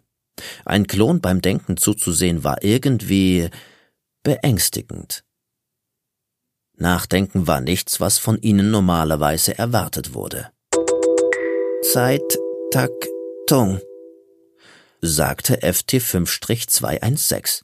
Ein 0.66 0.88
Klon 0.88 1.22
beim 1.22 1.42
Denken 1.42 1.78
zuzusehen 1.78 2.44
war 2.44 2.64
irgendwie 2.64 3.52
beängstigend. 4.24 5.24
Nachdenken 6.76 7.46
war 7.46 7.62
nichts, 7.62 8.00
was 8.00 8.18
von 8.18 8.42
ihnen 8.42 8.72
normalerweise 8.72 9.58
erwartet 9.58 10.14
wurde. 10.14 10.52
Zeit, 11.84 12.38
tak, 12.72 12.92
tung, 13.48 13.80
sagte 15.02 15.62
FT5-216. 15.62 17.64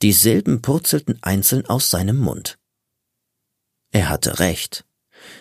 Die 0.00 0.12
Silben 0.12 0.62
purzelten 0.62 1.18
einzeln 1.22 1.66
aus 1.66 1.90
seinem 1.90 2.18
Mund. 2.18 2.58
Er 3.90 4.08
hatte 4.08 4.38
recht. 4.38 4.84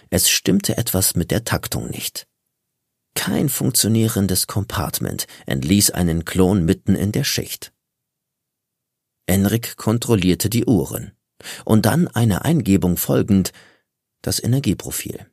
Es 0.10 0.30
stimmte 0.30 0.78
etwas 0.78 1.16
mit 1.16 1.32
der 1.32 1.46
Taktung 1.46 1.90
nicht. 1.90 2.28
Kein 3.14 3.50
funktionierendes 3.50 4.48
Compartment 4.48 5.28
entließ 5.46 5.92
einen 5.92 6.26
Klon 6.26 6.66
mitten 6.66 6.96
in 6.96 7.12
der 7.12 7.24
Schicht. 7.24 7.72
Enrik 9.28 9.78
kontrollierte 9.78 10.50
die 10.50 10.66
Uhren 10.66 11.12
und 11.66 11.86
dann 11.86 12.08
einer 12.08 12.46
Eingebung 12.46 12.98
folgend 12.98 13.52
das 14.22 14.42
Energieprofil. 14.42 15.28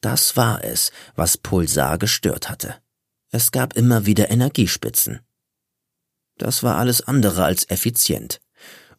Das 0.00 0.36
war 0.36 0.64
es, 0.64 0.90
was 1.14 1.38
Pulsar 1.38 1.98
gestört 1.98 2.50
hatte. 2.50 2.76
Es 3.30 3.52
gab 3.52 3.74
immer 3.74 4.06
wieder 4.06 4.30
Energiespitzen. 4.30 5.20
Das 6.36 6.62
war 6.62 6.76
alles 6.76 7.00
andere 7.00 7.44
als 7.44 7.68
effizient, 7.70 8.40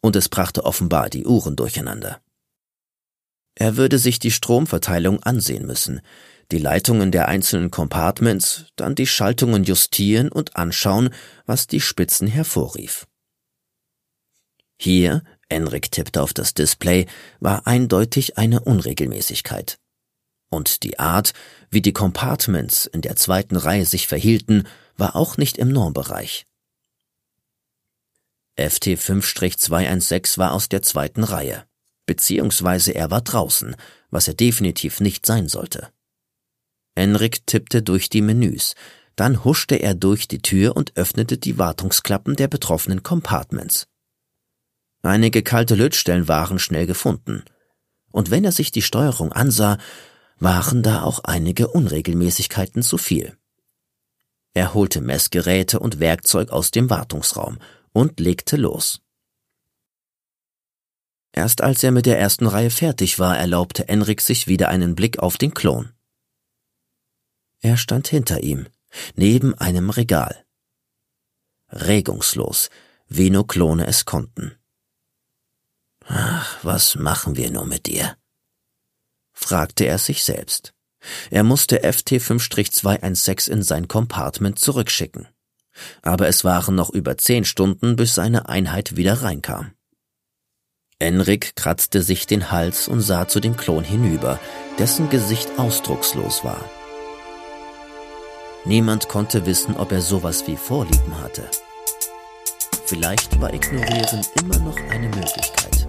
und 0.02 0.16
es 0.16 0.30
brachte 0.30 0.64
offenbar 0.64 1.10
die 1.10 1.26
Uhren 1.26 1.56
durcheinander. 1.56 2.22
Er 3.56 3.78
würde 3.78 4.00
sich 4.00 4.20
die 4.20 4.32
Stromverteilung 4.32 5.24
ansehen 5.24 5.66
müssen, 5.66 6.02
die 6.52 6.58
Leitungen 6.58 7.12
der 7.12 7.28
einzelnen 7.28 7.72
Compartments, 7.72 8.66
dann 8.76 8.96
die 8.96 9.08
Schaltungen 9.08 9.64
justieren 9.64 10.32
und 10.32 10.56
anschauen, 10.56 11.10
was 11.46 11.68
die 11.68 11.82
Spitzen 11.82 12.28
hervorrief. 12.28 13.08
Hier, 14.78 15.24
Enrik 15.50 15.92
tippte 15.92 16.22
auf 16.22 16.34
das 16.34 16.54
Display, 16.54 17.08
war 17.40 17.68
eindeutig 17.68 18.38
eine 18.38 18.62
Unregelmäßigkeit. 18.62 19.78
Und 20.50 20.84
die 20.84 21.00
Art, 21.00 21.34
wie 21.70 21.82
die 21.82 21.94
Compartments 21.94 22.86
in 22.86 23.02
der 23.02 23.16
zweiten 23.16 23.56
Reihe 23.56 23.86
sich 23.86 24.08
verhielten, 24.08 24.68
war 24.98 25.16
auch 25.16 25.38
nicht 25.38 25.58
im 25.58 25.70
Normbereich. 25.70 26.46
FT5-216 28.58 30.38
war 30.38 30.54
aus 30.54 30.70
der 30.70 30.82
zweiten 30.82 31.24
Reihe, 31.24 31.66
beziehungsweise 32.06 32.94
er 32.94 33.12
war 33.12 33.22
draußen, 33.22 33.76
was 34.12 34.28
er 34.28 34.34
definitiv 34.34 35.02
nicht 35.02 35.26
sein 35.26 35.50
sollte. 35.50 35.90
Enrik 36.96 37.46
tippte 37.46 37.84
durch 37.84 38.10
die 38.10 38.22
Menüs, 38.22 38.76
dann 39.18 39.44
huschte 39.44 39.76
er 39.76 39.94
durch 39.94 40.28
die 40.28 40.42
Tür 40.42 40.76
und 40.78 40.96
öffnete 40.96 41.38
die 41.38 41.58
Wartungsklappen 41.58 42.36
der 42.38 42.48
betroffenen 42.48 43.04
Compartments. 43.04 43.88
Einige 45.06 45.44
kalte 45.44 45.76
Lötstellen 45.76 46.28
waren 46.28 46.58
schnell 46.58 46.88
gefunden. 46.88 47.44
Und 48.12 48.32
wenn 48.32 48.44
er 48.44 48.52
sich 48.52 48.72
die 48.72 48.82
Steuerung 48.82 49.32
ansah, 49.32 49.78
waren 50.40 50.82
da 50.82 51.04
auch 51.04 51.20
einige 51.24 51.68
Unregelmäßigkeiten 51.68 52.82
zu 52.82 52.98
viel. 52.98 53.38
Er 54.56 54.74
holte 54.74 55.02
Messgeräte 55.02 55.80
und 55.80 56.00
Werkzeug 56.00 56.50
aus 56.50 56.72
dem 56.72 56.90
Wartungsraum 56.90 57.60
und 57.94 58.20
legte 58.20 58.58
los. 58.58 59.02
Erst 61.34 61.62
als 61.62 61.84
er 61.84 61.92
mit 61.92 62.08
der 62.08 62.18
ersten 62.18 62.48
Reihe 62.48 62.72
fertig 62.72 63.20
war, 63.20 63.38
erlaubte 63.38 63.88
Enrik 63.88 64.22
sich 64.22 64.48
wieder 64.48 64.70
einen 64.70 64.96
Blick 64.96 65.20
auf 65.20 65.38
den 65.38 65.54
Klon. 65.54 65.92
Er 67.60 67.78
stand 67.78 68.08
hinter 68.08 68.42
ihm, 68.42 68.66
neben 69.16 69.54
einem 69.54 69.92
Regal. 69.92 70.46
Regungslos, 71.70 72.72
wie 73.08 73.30
nur 73.30 73.46
Klone 73.46 73.86
es 73.86 74.06
konnten. 74.06 74.58
Ach, 76.08 76.58
was 76.64 76.96
machen 76.96 77.36
wir 77.36 77.52
nur 77.52 77.66
mit 77.66 77.88
dir? 77.88 78.16
fragte 79.34 79.86
er 79.86 79.98
sich 79.98 80.24
selbst. 80.24 80.74
Er 81.30 81.44
musste 81.44 81.84
FT5-216 81.84 83.50
in 83.52 83.64
sein 83.64 83.88
Compartment 83.88 84.60
zurückschicken. 84.60 85.28
Aber 86.02 86.28
es 86.28 86.44
waren 86.44 86.76
noch 86.76 86.90
über 86.90 87.18
zehn 87.18 87.46
Stunden, 87.46 87.96
bis 87.96 88.16
seine 88.16 88.48
Einheit 88.48 88.96
wieder 88.96 89.22
reinkam. 89.22 89.74
Enrik 91.00 91.56
kratzte 91.56 92.02
sich 92.02 92.26
den 92.26 92.52
Hals 92.52 92.88
und 92.88 93.02
sah 93.02 93.28
zu 93.28 93.42
dem 93.42 93.58
Klon 93.58 93.84
hinüber, 93.84 94.40
dessen 94.80 95.10
Gesicht 95.10 95.52
ausdruckslos 95.58 96.46
war. 96.46 96.64
Niemand 98.64 99.10
konnte 99.10 99.46
wissen, 99.46 99.76
ob 99.76 99.92
er 99.92 100.02
sowas 100.02 100.48
wie 100.48 100.56
Vorlieben 100.56 101.22
hatte. 101.22 101.44
Vielleicht 102.86 103.40
war 103.42 103.54
Ignorieren 103.54 104.26
immer 104.42 104.60
noch 104.60 104.78
eine 104.90 105.10
Möglichkeit. 105.10 105.85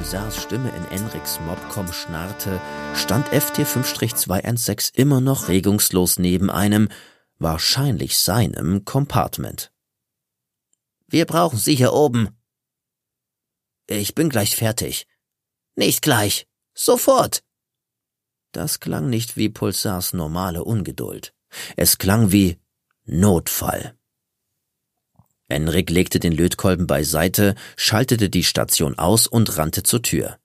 Pulsars 0.00 0.42
Stimme 0.42 0.70
in 0.70 0.86
Enriks 0.86 1.40
Mobcom 1.40 1.92
schnarrte, 1.92 2.58
stand 2.94 3.28
FT5-216 3.28 4.94
immer 4.94 5.20
noch 5.20 5.48
regungslos 5.48 6.18
neben 6.18 6.50
einem, 6.50 6.88
wahrscheinlich 7.38 8.18
seinem, 8.18 8.86
Compartment. 8.86 9.70
Wir 11.06 11.26
brauchen 11.26 11.58
Sie 11.58 11.74
hier 11.74 11.92
oben. 11.92 12.30
Ich 13.88 14.14
bin 14.14 14.30
gleich 14.30 14.56
fertig. 14.56 15.06
Nicht 15.76 16.00
gleich. 16.00 16.46
Sofort. 16.72 17.42
Das 18.52 18.80
klang 18.80 19.10
nicht 19.10 19.36
wie 19.36 19.50
Pulsars 19.50 20.14
normale 20.14 20.64
Ungeduld. 20.64 21.34
Es 21.76 21.98
klang 21.98 22.32
wie 22.32 22.58
Notfall. 23.04 23.99
Enrik 25.50 25.90
legte 25.90 26.20
den 26.20 26.32
Lötkolben 26.32 26.86
beiseite, 26.86 27.54
schaltete 27.76 28.30
die 28.30 28.44
Station 28.44 28.98
aus 28.98 29.26
und 29.26 29.58
rannte 29.58 29.82
zur 29.82 30.02
Tür. 30.02 30.38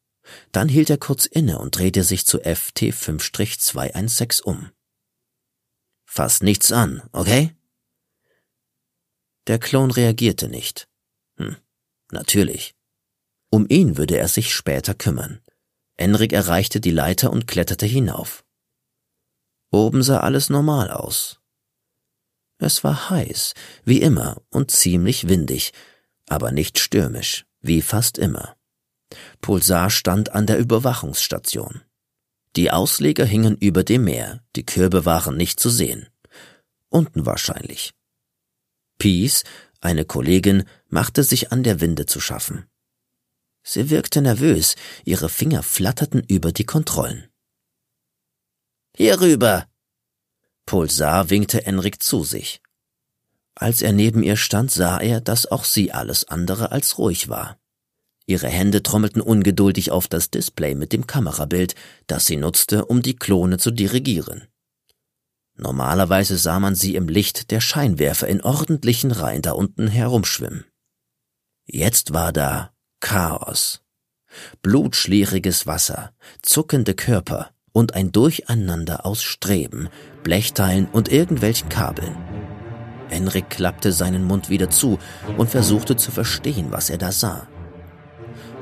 Dann 0.52 0.68
hielt 0.70 0.90
er 0.90 0.98
kurz 0.98 1.26
inne 1.26 1.60
und 1.60 1.78
drehte 1.78 2.04
sich 2.04 2.26
zu 2.26 2.42
FT5-216 2.42 4.42
um. 4.42 4.72
Fass 6.06 6.42
nichts 6.42 6.72
an, 6.72 7.04
okay? 7.12 7.56
Der 9.48 9.60
Klon 9.60 9.92
reagierte 9.92 10.48
nicht. 10.48 10.88
Hm, 11.38 11.58
natürlich. 12.12 12.74
Um 13.50 13.66
ihn 13.70 13.98
würde 13.98 14.18
er 14.18 14.28
sich 14.28 14.54
später 14.54 14.94
kümmern. 14.94 15.42
Enrik 15.98 16.34
erreichte 16.34 16.80
die 16.80 16.92
Leiter 16.92 17.32
und 17.32 17.48
kletterte 17.48 17.86
hinauf. 17.86 18.44
Oben 19.72 20.04
sah 20.04 20.22
alles 20.22 20.50
normal 20.50 20.92
aus. 20.92 21.40
Es 22.58 22.84
war 22.84 23.10
heiß, 23.10 23.54
wie 23.84 24.02
immer, 24.02 24.42
und 24.50 24.72
ziemlich 24.72 25.28
windig, 25.28 25.74
aber 26.28 26.52
nicht 26.52 26.80
stürmisch, 26.80 27.46
wie 27.62 27.82
fast 27.82 28.18
immer. 28.18 28.56
Pulsar 29.42 29.90
stand 29.90 30.32
an 30.32 30.46
der 30.48 30.58
Überwachungsstation. 30.58 31.82
Die 32.56 32.72
Ausleger 32.72 33.26
hingen 33.26 33.58
über 33.58 33.84
dem 33.84 34.06
Meer, 34.06 34.42
die 34.56 34.66
Körbe 34.66 35.06
waren 35.06 35.36
nicht 35.36 35.60
zu 35.60 35.70
sehen. 35.70 36.08
Unten 36.90 37.26
wahrscheinlich. 37.26 37.94
Peace, 38.98 39.44
eine 39.82 40.06
Kollegin, 40.06 40.64
machte 40.88 41.24
sich 41.24 41.52
an 41.52 41.64
der 41.64 41.82
Winde 41.82 42.06
zu 42.06 42.22
schaffen. 42.22 42.66
Sie 43.64 43.90
wirkte 43.90 44.22
nervös, 44.22 44.76
ihre 45.04 45.28
Finger 45.28 45.64
flatterten 45.64 46.24
über 46.24 46.52
die 46.52 46.66
Kontrollen. 46.66 47.28
Hier 48.96 49.20
rüber, 49.20 49.68
Pulsar 50.66 51.30
winkte 51.30 51.66
Enrik 51.66 52.02
zu 52.02 52.24
sich. 52.24 52.62
Als 53.56 53.82
er 53.82 53.94
neben 53.94 54.24
ihr 54.24 54.36
stand, 54.36 54.72
sah 54.72 55.00
er, 55.00 55.22
dass 55.22 55.46
auch 55.46 55.64
sie 55.64 55.92
alles 55.92 56.28
andere 56.28 56.72
als 56.72 56.98
ruhig 56.98 57.30
war. 57.30 57.58
Ihre 58.26 58.48
Hände 58.48 58.82
trommelten 58.82 59.22
ungeduldig 59.22 59.92
auf 59.92 60.08
das 60.08 60.32
Display 60.32 60.74
mit 60.74 60.92
dem 60.92 61.06
Kamerabild, 61.06 61.76
das 62.08 62.26
sie 62.26 62.38
nutzte, 62.38 62.86
um 62.86 63.02
die 63.02 63.16
Klone 63.16 63.58
zu 63.58 63.72
dirigieren. 63.72 64.48
Normalerweise 65.58 66.38
sah 66.38 66.60
man 66.60 66.76
sie 66.76 66.96
im 66.96 67.08
Licht 67.08 67.52
der 67.52 67.62
Scheinwerfer 67.62 68.28
in 68.28 68.42
ordentlichen 68.42 69.12
Reihen 69.12 69.42
da 69.42 69.52
unten 69.52 69.88
herumschwimmen. 69.88 70.66
Jetzt 71.66 72.14
war 72.14 72.34
da 72.34 72.74
Chaos. 73.00 73.82
Blutschlieriges 74.62 75.66
Wasser, 75.66 76.14
zuckende 76.42 76.94
Körper, 76.94 77.52
und 77.72 77.94
ein 77.94 78.12
Durcheinander 78.12 79.06
aus 79.06 79.22
Streben, 79.22 79.90
Blechteilen 80.26 80.88
und 80.92 81.12
irgendwelchen 81.12 81.70
Kabeln. 81.70 82.18
Enrik 83.12 83.52
klappte 83.52 83.92
seinen 83.92 84.26
Mund 84.26 84.50
wieder 84.50 84.72
zu 84.72 84.98
und 85.38 85.52
versuchte 85.52 85.98
zu 85.98 86.12
verstehen, 86.12 86.70
was 86.72 86.90
er 86.90 86.98
da 86.98 87.12
sah. 87.12 87.46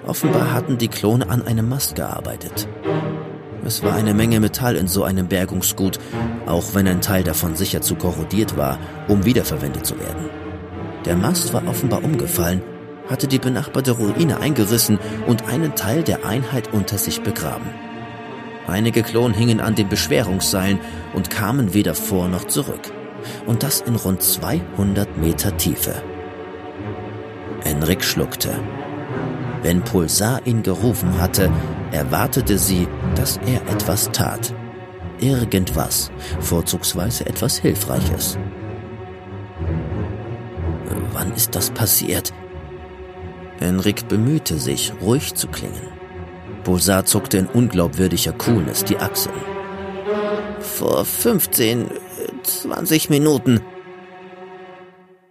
Offenbar 0.05 0.51
hatten 0.51 0.77
die 0.77 0.89
Klone 0.89 1.29
an 1.29 1.41
einem 1.41 1.69
Mast 1.69 1.95
gearbeitet. 1.95 2.67
Es 3.65 3.81
war 3.81 3.93
eine 3.93 4.13
Menge 4.13 4.41
Metall 4.41 4.75
in 4.75 4.89
so 4.89 5.05
einem 5.05 5.29
Bergungsgut, 5.29 5.99
auch 6.45 6.75
wenn 6.75 6.85
ein 6.85 6.99
Teil 6.99 7.23
davon 7.23 7.55
sicher 7.55 7.79
zu 7.79 7.95
korrodiert 7.95 8.57
war, 8.57 8.77
um 9.07 9.23
wiederverwendet 9.23 9.85
zu 9.85 9.97
werden. 9.97 10.29
Der 11.05 11.15
Mast 11.15 11.53
war 11.53 11.65
offenbar 11.65 12.03
umgefallen, 12.03 12.61
hatte 13.09 13.29
die 13.29 13.39
benachbarte 13.39 13.91
Ruine 13.91 14.41
eingerissen 14.41 14.99
und 15.27 15.47
einen 15.47 15.75
Teil 15.75 16.03
der 16.03 16.25
Einheit 16.25 16.73
unter 16.73 16.97
sich 16.97 17.21
begraben. 17.21 17.69
Einige 18.67 19.03
Klonen 19.03 19.33
hingen 19.33 19.59
an 19.59 19.75
den 19.75 19.89
Beschwerungsseilen 19.89 20.79
und 21.13 21.29
kamen 21.29 21.73
weder 21.73 21.95
vor 21.95 22.27
noch 22.27 22.45
zurück. 22.45 22.91
Und 23.45 23.63
das 23.63 23.81
in 23.81 23.95
rund 23.95 24.21
200 24.21 25.17
Meter 25.17 25.55
Tiefe. 25.57 25.95
Enrik 27.63 28.03
schluckte. 28.03 28.51
Wenn 29.61 29.81
Pulsar 29.81 30.45
ihn 30.45 30.63
gerufen 30.63 31.21
hatte, 31.21 31.49
erwartete 31.91 32.57
sie, 32.57 32.87
dass 33.15 33.37
er 33.45 33.61
etwas 33.73 34.11
tat. 34.11 34.53
Irgendwas, 35.19 36.11
vorzugsweise 36.39 37.25
etwas 37.25 37.57
Hilfreiches. 37.57 38.37
Wann 41.13 41.31
ist 41.33 41.55
das 41.55 41.69
passiert? 41.69 42.33
Enrik 43.59 44.09
bemühte 44.09 44.57
sich, 44.57 44.91
ruhig 45.01 45.35
zu 45.35 45.47
klingen. 45.47 45.92
Pulsar 46.63 47.05
zuckte 47.05 47.37
in 47.37 47.47
unglaubwürdiger 47.47 48.33
Coolness 48.33 48.85
die 48.85 48.97
Achseln. 48.97 49.35
Vor 50.59 51.05
15, 51.05 51.89
20 52.43 53.09
Minuten. 53.09 53.61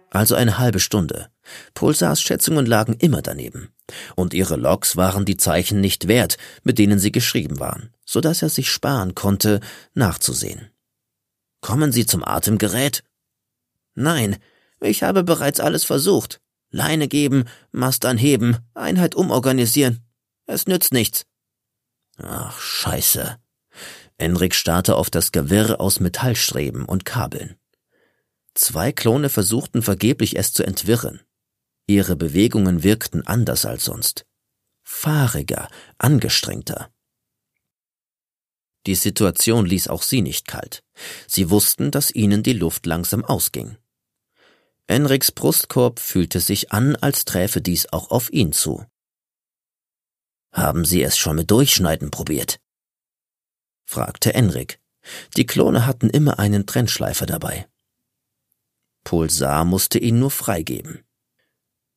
Also 0.09 0.35
eine 0.35 0.59
halbe 0.59 0.79
Stunde. 0.79 1.29
Pulsars 1.73 2.21
Schätzungen 2.21 2.65
lagen 2.65 2.93
immer 2.93 3.21
daneben. 3.21 3.69
Und 4.15 4.33
ihre 4.33 4.55
Logs 4.55 4.95
waren 4.95 5.25
die 5.25 5.37
Zeichen 5.37 5.81
nicht 5.81 6.07
wert, 6.07 6.37
mit 6.63 6.77
denen 6.77 6.99
sie 6.99 7.11
geschrieben 7.11 7.59
waren, 7.59 7.89
so 8.05 8.21
dass 8.21 8.41
er 8.41 8.49
sich 8.49 8.69
sparen 8.69 9.15
konnte, 9.15 9.59
nachzusehen. 9.93 10.69
Kommen 11.61 11.91
Sie 11.91 12.05
zum 12.05 12.23
Atemgerät? 12.23 13.03
Nein, 13.95 14.37
ich 14.81 15.01
habe 15.01 15.23
bereits 15.23 15.59
alles 15.59 15.83
versucht. 15.83 16.41
Leine 16.69 17.07
geben, 17.07 17.45
Mast 17.71 18.05
anheben, 18.05 18.57
Einheit 18.73 19.15
umorganisieren. 19.15 20.02
Es 20.45 20.67
nützt 20.67 20.93
nichts. 20.93 21.25
Ach, 22.17 22.59
scheiße. 22.59 23.37
Enrik 24.17 24.53
starrte 24.53 24.95
auf 24.95 25.09
das 25.09 25.31
Gewirr 25.31 25.79
aus 25.79 25.99
Metallstreben 25.99 26.85
und 26.85 27.05
Kabeln. 27.05 27.57
Zwei 28.53 28.91
Klone 28.91 29.29
versuchten 29.29 29.81
vergeblich 29.81 30.37
es 30.37 30.53
zu 30.53 30.63
entwirren. 30.63 31.21
Ihre 31.87 32.15
Bewegungen 32.15 32.83
wirkten 32.83 33.25
anders 33.25 33.65
als 33.65 33.85
sonst. 33.85 34.25
Fahriger, 34.83 35.69
angestrengter. 35.97 36.91
Die 38.85 38.95
Situation 38.95 39.65
ließ 39.65 39.87
auch 39.87 40.03
sie 40.03 40.21
nicht 40.21 40.47
kalt. 40.47 40.83
Sie 41.27 41.49
wussten, 41.49 41.89
dass 41.89 42.11
ihnen 42.11 42.43
die 42.43 42.53
Luft 42.53 42.85
langsam 42.85 43.23
ausging. 43.23 43.77
Enriks 44.87 45.31
Brustkorb 45.31 45.99
fühlte 45.99 46.41
sich 46.41 46.71
an, 46.73 46.95
als 46.97 47.23
träfe 47.25 47.61
dies 47.61 47.91
auch 47.91 48.11
auf 48.11 48.31
ihn 48.31 48.51
zu. 48.51 48.85
Haben 50.53 50.85
Sie 50.85 51.01
es 51.01 51.17
schon 51.17 51.35
mit 51.35 51.49
Durchschneiden 51.49 52.11
probiert? 52.11 52.59
fragte 53.85 54.33
Enrik. 54.33 54.79
Die 55.35 55.45
Klone 55.45 55.85
hatten 55.85 56.09
immer 56.09 56.39
einen 56.39 56.65
Trennschleifer 56.65 57.25
dabei. 57.25 57.67
Pulsar 59.03 59.65
musste 59.65 59.99
ihn 59.99 60.19
nur 60.19 60.31
freigeben. 60.31 61.03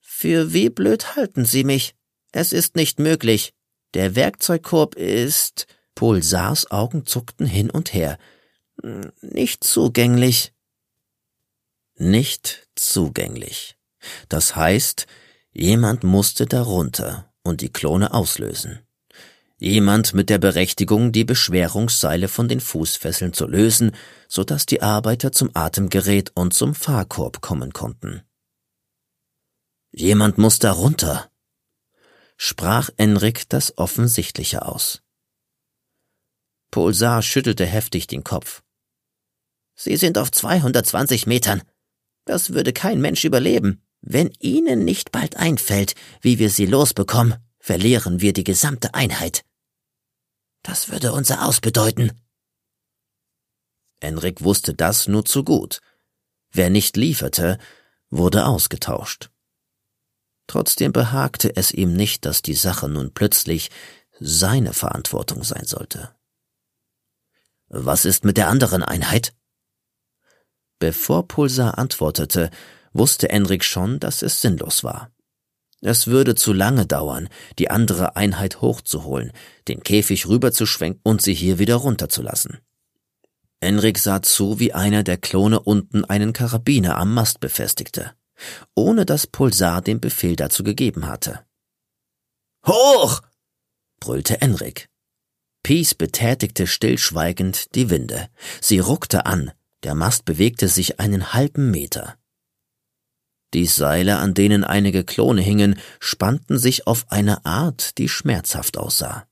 Für 0.01 0.53
wie 0.53 0.71
blöd 0.71 1.15
halten 1.15 1.45
Sie 1.45 1.63
mich? 1.63 1.95
Es 2.33 2.53
ist 2.53 2.75
nicht 2.75 2.99
möglich. 2.99 3.55
Der 3.95 4.17
Werkzeugkorb 4.17 4.95
ist. 4.97 5.67
Pulsars 5.95 6.71
Augen 6.71 7.07
zuckten 7.07 7.47
hin 7.47 7.71
und 7.71 7.95
her. 7.95 8.19
Nicht 9.21 9.65
zugänglich. 9.65 10.53
Nicht 11.95 12.69
zugänglich. 12.75 13.77
Das 14.29 14.57
heißt, 14.57 15.07
jemand 15.53 16.05
musste 16.05 16.47
darunter 16.47 17.26
und 17.47 17.61
die 17.61 17.73
Klone 17.73 18.13
auslösen. 18.13 18.81
Jemand 19.59 20.13
mit 20.13 20.29
der 20.29 20.39
Berechtigung, 20.39 21.13
die 21.13 21.25
Beschwerungsseile 21.25 22.29
von 22.29 22.47
den 22.47 22.61
Fußfesseln 22.61 23.33
zu 23.33 23.47
lösen, 23.47 23.93
so 24.29 24.45
dass 24.45 24.67
die 24.67 24.83
Arbeiter 24.83 25.33
zum 25.33 25.51
Atemgerät 25.55 26.31
und 26.35 26.53
zum 26.53 26.75
Fahrkorb 26.75 27.41
kommen 27.41 27.73
konnten. 27.73 28.23
Jemand 29.93 30.37
muss 30.37 30.59
darunter, 30.59 31.31
sprach 32.37 32.91
Enrik 32.99 33.49
das 33.49 33.79
Offensichtliche 33.79 34.67
aus. 34.67 35.03
Pulsar 36.71 37.23
schüttelte 37.23 37.65
heftig 37.65 38.07
den 38.07 38.25
Kopf. 38.25 38.63
Sie 39.75 39.97
sind 39.97 40.19
auf 40.19 40.31
220 40.31 41.27
Metern. 41.27 41.63
Das 42.27 42.53
würde 42.53 42.75
kein 42.75 43.01
Mensch 43.01 43.25
überleben. 43.25 43.86
Wenn 44.09 44.31
Ihnen 44.39 44.85
nicht 44.85 45.11
bald 45.11 45.37
einfällt, 45.37 45.97
wie 46.21 46.39
wir 46.39 46.49
sie 46.49 46.67
losbekommen, 46.67 47.35
verlieren 47.59 48.21
wir 48.21 48.33
die 48.33 48.45
gesamte 48.45 48.95
Einheit. 48.95 49.45
Das 50.63 50.91
würde 50.91 51.13
unser 51.13 51.45
Aus 51.45 51.61
bedeuten. 51.61 52.13
Enrik 53.99 54.43
wusste 54.43 54.75
das 54.75 55.09
nur 55.09 55.25
zu 55.25 55.43
gut. 55.43 55.81
Wer 56.53 56.71
nicht 56.71 56.97
lieferte, 56.97 57.59
wurde 58.09 58.47
ausgetauscht. 58.47 59.31
Trotzdem 60.47 60.93
behagte 60.93 61.57
es 61.57 61.73
ihm 61.73 61.93
nicht, 61.93 62.25
dass 62.25 62.43
die 62.43 62.55
Sache 62.55 62.89
nun 62.89 63.13
plötzlich 63.13 63.73
seine 64.21 64.73
Verantwortung 64.73 65.43
sein 65.43 65.65
sollte. 65.65 66.15
Was 67.67 68.05
ist 68.05 68.25
mit 68.25 68.37
der 68.37 68.47
anderen 68.47 68.85
Einheit? 68.85 69.35
Bevor 70.79 71.27
Pulsar 71.27 71.77
antwortete, 71.77 72.53
wusste 72.99 73.29
Enrik 73.29 73.65
schon, 73.65 74.01
dass 74.01 74.23
es 74.23 74.41
sinnlos 74.41 74.85
war. 74.85 75.11
Es 75.83 76.07
würde 76.07 76.35
zu 76.35 76.53
lange 76.53 76.87
dauern, 76.87 77.29
die 77.59 77.71
andere 77.71 78.17
Einheit 78.17 78.61
hochzuholen, 78.61 79.33
den 79.69 79.83
Käfig 79.83 80.27
rüberzuschwenken 80.27 81.01
und 81.05 81.23
sie 81.23 81.35
hier 81.35 81.59
wieder 81.59 81.77
runterzulassen. 81.77 82.59
Enrik 83.61 83.99
sah 83.99 84.23
zu, 84.23 84.59
wie 84.59 84.73
einer 84.73 85.03
der 85.03 85.17
Klone 85.17 85.61
unten 85.61 86.05
einen 86.05 86.33
Karabiner 86.33 86.97
am 86.97 87.15
Mast 87.15 87.41
befestigte, 87.41 88.13
ohne 88.75 89.07
dass 89.07 89.27
Pulsar 89.27 89.83
den 89.83 90.01
Befehl 90.01 90.37
dazu 90.37 90.63
gegeben 90.63 91.07
hatte. 91.07 91.45
Hoch! 92.67 93.23
brüllte 94.01 94.41
Enrik. 94.41 94.89
Peace 95.63 95.95
betätigte 95.95 96.67
stillschweigend 96.67 97.75
die 97.75 97.91
Winde. 97.91 98.29
Sie 98.61 98.79
ruckte 98.79 99.27
an, 99.27 99.53
der 99.83 99.95
Mast 99.95 100.25
bewegte 100.25 100.69
sich 100.69 101.01
einen 101.01 101.33
halben 101.33 101.71
Meter. 101.71 102.17
Die 103.57 103.65
Seile, 103.65 104.19
an 104.19 104.35
denen 104.35 104.65
einige 104.65 105.03
Klone 105.03 105.41
hingen, 105.41 105.81
spannten 105.99 106.59
sich 106.59 106.87
auf 106.87 107.11
eine 107.11 107.47
Art, 107.47 107.97
die 107.97 108.07
schmerzhaft 108.07 108.77
aussah. 108.77 109.27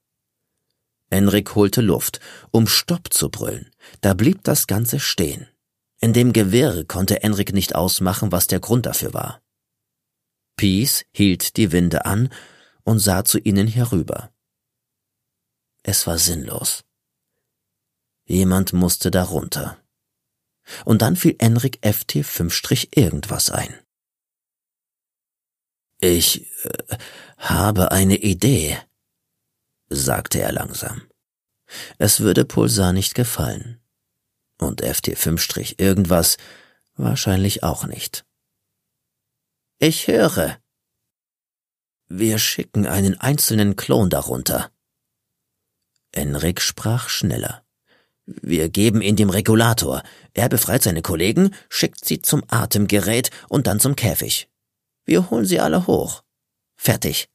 Enrik 1.10 1.54
holte 1.54 1.82
Luft, 1.82 2.20
um 2.50 2.66
Stopp 2.66 3.12
zu 3.12 3.28
brüllen. 3.28 3.70
Da 4.00 4.14
blieb 4.14 4.42
das 4.42 4.66
Ganze 4.66 4.98
stehen. 4.98 5.46
In 6.00 6.14
dem 6.14 6.32
Gewirr 6.32 6.86
konnte 6.86 7.22
Enrik 7.22 7.52
nicht 7.52 7.74
ausmachen, 7.74 8.32
was 8.32 8.46
der 8.46 8.60
Grund 8.60 8.86
dafür 8.86 9.12
war. 9.12 9.42
Peace 10.56 11.04
hielt 11.12 11.58
die 11.58 11.70
Winde 11.70 12.06
an 12.06 12.30
und 12.82 13.00
sah 13.00 13.26
zu 13.26 13.38
ihnen 13.38 13.66
herüber. 13.66 14.32
Es 15.82 16.06
war 16.06 16.16
sinnlos. 16.16 16.82
Jemand 18.24 18.72
musste 18.72 19.10
darunter. 19.10 19.76
Und 20.86 21.02
dann 21.02 21.14
fiel 21.14 21.36
Enrik 21.40 21.80
FT 21.86 22.24
5 22.24 22.86
irgendwas 22.96 23.50
ein. 23.50 23.83
Ich 26.04 26.46
äh, 26.66 26.98
habe 27.38 27.90
eine 27.90 28.16
Idee, 28.16 28.76
sagte 29.88 30.42
er 30.42 30.52
langsam. 30.52 31.00
Es 31.96 32.20
würde 32.20 32.44
Pulsar 32.44 32.92
nicht 32.92 33.14
gefallen. 33.14 33.80
Und 34.58 34.84
FT5 34.84 35.80
irgendwas 35.80 36.36
wahrscheinlich 36.94 37.62
auch 37.62 37.86
nicht. 37.86 38.26
Ich 39.78 40.06
höre. 40.06 40.58
Wir 42.08 42.38
schicken 42.38 42.86
einen 42.86 43.18
einzelnen 43.18 43.74
Klon 43.74 44.10
darunter. 44.10 44.70
Enrik 46.12 46.60
sprach 46.60 47.08
schneller. 47.08 47.64
Wir 48.26 48.68
geben 48.68 49.00
ihn 49.00 49.16
dem 49.16 49.30
Regulator. 49.30 50.02
Er 50.34 50.50
befreit 50.50 50.82
seine 50.82 51.00
Kollegen, 51.00 51.54
schickt 51.70 52.04
sie 52.04 52.20
zum 52.20 52.44
Atemgerät 52.48 53.30
und 53.48 53.66
dann 53.66 53.80
zum 53.80 53.96
Käfig. 53.96 54.50
Wir 55.04 55.30
holen 55.30 55.44
sie 55.44 55.60
alle 55.60 55.86
hoch. 55.86 56.24
Fertig. 56.76 57.28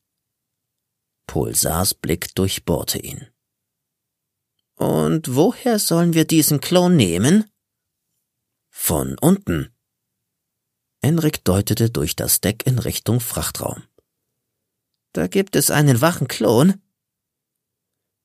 Pulsars 1.27 1.93
Blick 1.93 2.33
durchbohrte 2.35 2.99
ihn. 2.99 3.27
Und 4.75 5.35
woher 5.35 5.77
sollen 5.77 6.13
wir 6.13 6.25
diesen 6.25 6.61
Klon 6.61 6.95
nehmen? 6.95 7.51
Von 8.69 9.17
unten. 9.19 9.75
Enrik 11.01 11.43
deutete 11.43 11.89
durch 11.89 12.15
das 12.15 12.41
Deck 12.41 12.65
in 12.65 12.79
Richtung 12.79 13.19
Frachtraum. 13.19 13.83
Da 15.13 15.27
gibt 15.27 15.55
es 15.55 15.71
einen 15.71 16.01
wachen 16.01 16.27
Klon. 16.27 16.81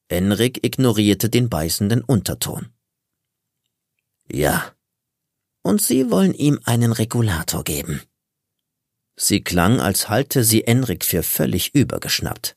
Enrik 0.09 0.65
ignorierte 0.65 1.29
den 1.29 1.49
beißenden 1.49 2.03
Unterton. 2.03 2.73
Ja. 4.31 4.75
Und 5.63 5.81
Sie 5.81 6.11
wollen 6.11 6.35
ihm 6.35 6.61
einen 6.65 6.93
Regulator 6.93 7.65
geben. 7.65 8.03
Sie 9.17 9.43
klang, 9.43 9.81
als 9.81 10.09
halte 10.09 10.43
sie 10.45 10.67
Enrik 10.67 11.05
für 11.05 11.23
völlig 11.23 11.75
übergeschnappt. 11.75 12.57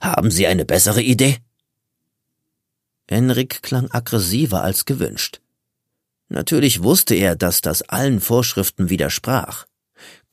Haben 0.00 0.30
Sie 0.30 0.46
eine 0.46 0.64
bessere 0.64 1.00
Idee? 1.00 1.38
Enrik 3.06 3.62
klang 3.62 3.90
aggressiver 3.90 4.62
als 4.62 4.84
gewünscht. 4.84 5.40
Natürlich 6.28 6.82
wusste 6.82 7.14
er, 7.14 7.36
dass 7.36 7.60
das 7.60 7.82
allen 7.82 8.20
Vorschriften 8.20 8.90
widersprach. 8.90 9.66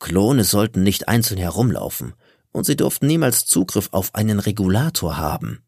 Klone 0.00 0.44
sollten 0.44 0.82
nicht 0.82 1.08
einzeln 1.08 1.38
herumlaufen, 1.38 2.14
und 2.50 2.66
sie 2.66 2.76
durften 2.76 3.06
niemals 3.06 3.46
Zugriff 3.46 3.88
auf 3.92 4.14
einen 4.14 4.40
Regulator 4.40 5.16
haben. 5.16 5.62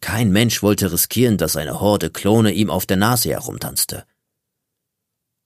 Kein 0.00 0.30
Mensch 0.30 0.62
wollte 0.62 0.92
riskieren, 0.92 1.38
dass 1.38 1.56
eine 1.56 1.80
Horde 1.80 2.10
Klone 2.10 2.52
ihm 2.52 2.68
auf 2.68 2.84
der 2.84 2.96
Nase 2.96 3.30
herumtanzte. 3.30 4.04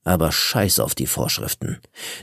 Aber 0.08 0.32
scheiß 0.32 0.80
auf 0.80 0.94
die 0.94 1.06
Vorschriften. 1.06 1.80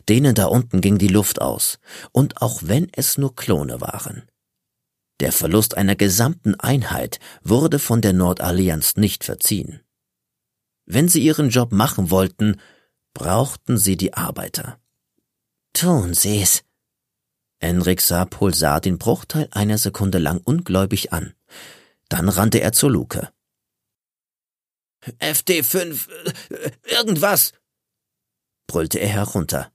Denen 0.10 0.34
da 0.34 0.46
unten 0.46 0.82
ging 0.82 0.98
die 0.98 1.08
Luft 1.08 1.40
aus. 1.40 1.78
Und 2.12 2.42
auch 2.42 2.62
wenn 2.64 2.88
es 2.94 3.20
nur 3.20 3.36
Klone 3.36 3.80
waren. 3.80 4.24
Der 5.20 5.32
Verlust 5.32 5.78
einer 5.78 5.96
gesamten 5.96 6.56
Einheit 6.56 7.20
wurde 7.44 7.78
von 7.78 8.02
der 8.02 8.14
Nordallianz 8.14 8.96
nicht 8.96 9.24
verziehen. 9.24 9.82
Wenn 10.88 11.10
sie 11.10 11.22
ihren 11.22 11.50
Job 11.50 11.72
machen 11.74 12.10
wollten, 12.10 12.60
brauchten 13.14 13.78
sie 13.78 13.98
die 13.98 14.16
Arbeiter. 14.16 14.80
Tun 15.74 16.16
Sie's. 16.16 16.64
Enrik 17.60 18.02
sah 18.02 18.26
Pulsar 18.26 18.82
den 18.82 18.98
Bruchteil 18.98 19.48
einer 19.52 19.78
Sekunde 19.78 20.18
lang 20.18 20.42
ungläubig 20.44 21.14
an. 21.14 21.36
Dann 22.10 22.30
rannte 22.30 22.62
er 22.62 22.72
zur 22.72 22.90
Luke. 22.90 23.30
FD5, 25.20 26.10
äh, 26.50 26.72
irgendwas, 26.86 27.54
brüllte 28.68 29.00
er 29.00 29.10
herunter. 29.10 29.72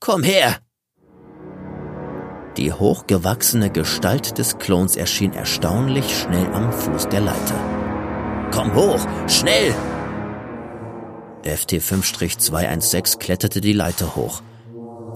Komm 0.00 0.22
her! 0.22 0.58
Die 2.56 2.72
hochgewachsene 2.72 3.70
Gestalt 3.70 4.36
des 4.36 4.58
Klons 4.58 4.96
erschien 4.96 5.32
erstaunlich 5.32 6.18
schnell 6.18 6.46
am 6.52 6.72
Fuß 6.72 7.08
der 7.08 7.20
Leiter. 7.20 8.50
Komm 8.52 8.74
hoch, 8.74 9.06
schnell! 9.26 9.74
FT5-216 11.44 13.18
kletterte 13.18 13.60
die 13.60 13.72
Leiter 13.72 14.14
hoch. 14.16 14.42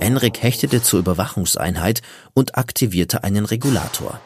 Enrik 0.01 0.43
hechtete 0.43 0.83
zur 0.83 1.01
Überwachungseinheit 1.01 2.03
und 2.35 2.57
aktivierte 2.57 3.25
einen 3.25 3.45
Regulator. 3.45 4.21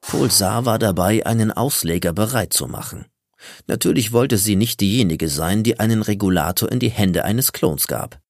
Pulsar 0.00 0.64
war 0.64 0.78
dabei, 0.78 1.26
einen 1.26 1.52
Ausleger 1.52 2.12
bereit 2.12 2.52
zu 2.52 2.66
machen. 2.66 3.06
Natürlich 3.66 4.12
wollte 4.12 4.38
sie 4.38 4.56
nicht 4.56 4.80
diejenige 4.80 5.28
sein, 5.28 5.62
die 5.62 5.78
einen 5.78 6.02
Regulator 6.02 6.70
in 6.70 6.80
die 6.80 6.90
Hände 6.90 7.24
eines 7.24 7.52
Klons 7.52 7.86
gab. 7.86 8.20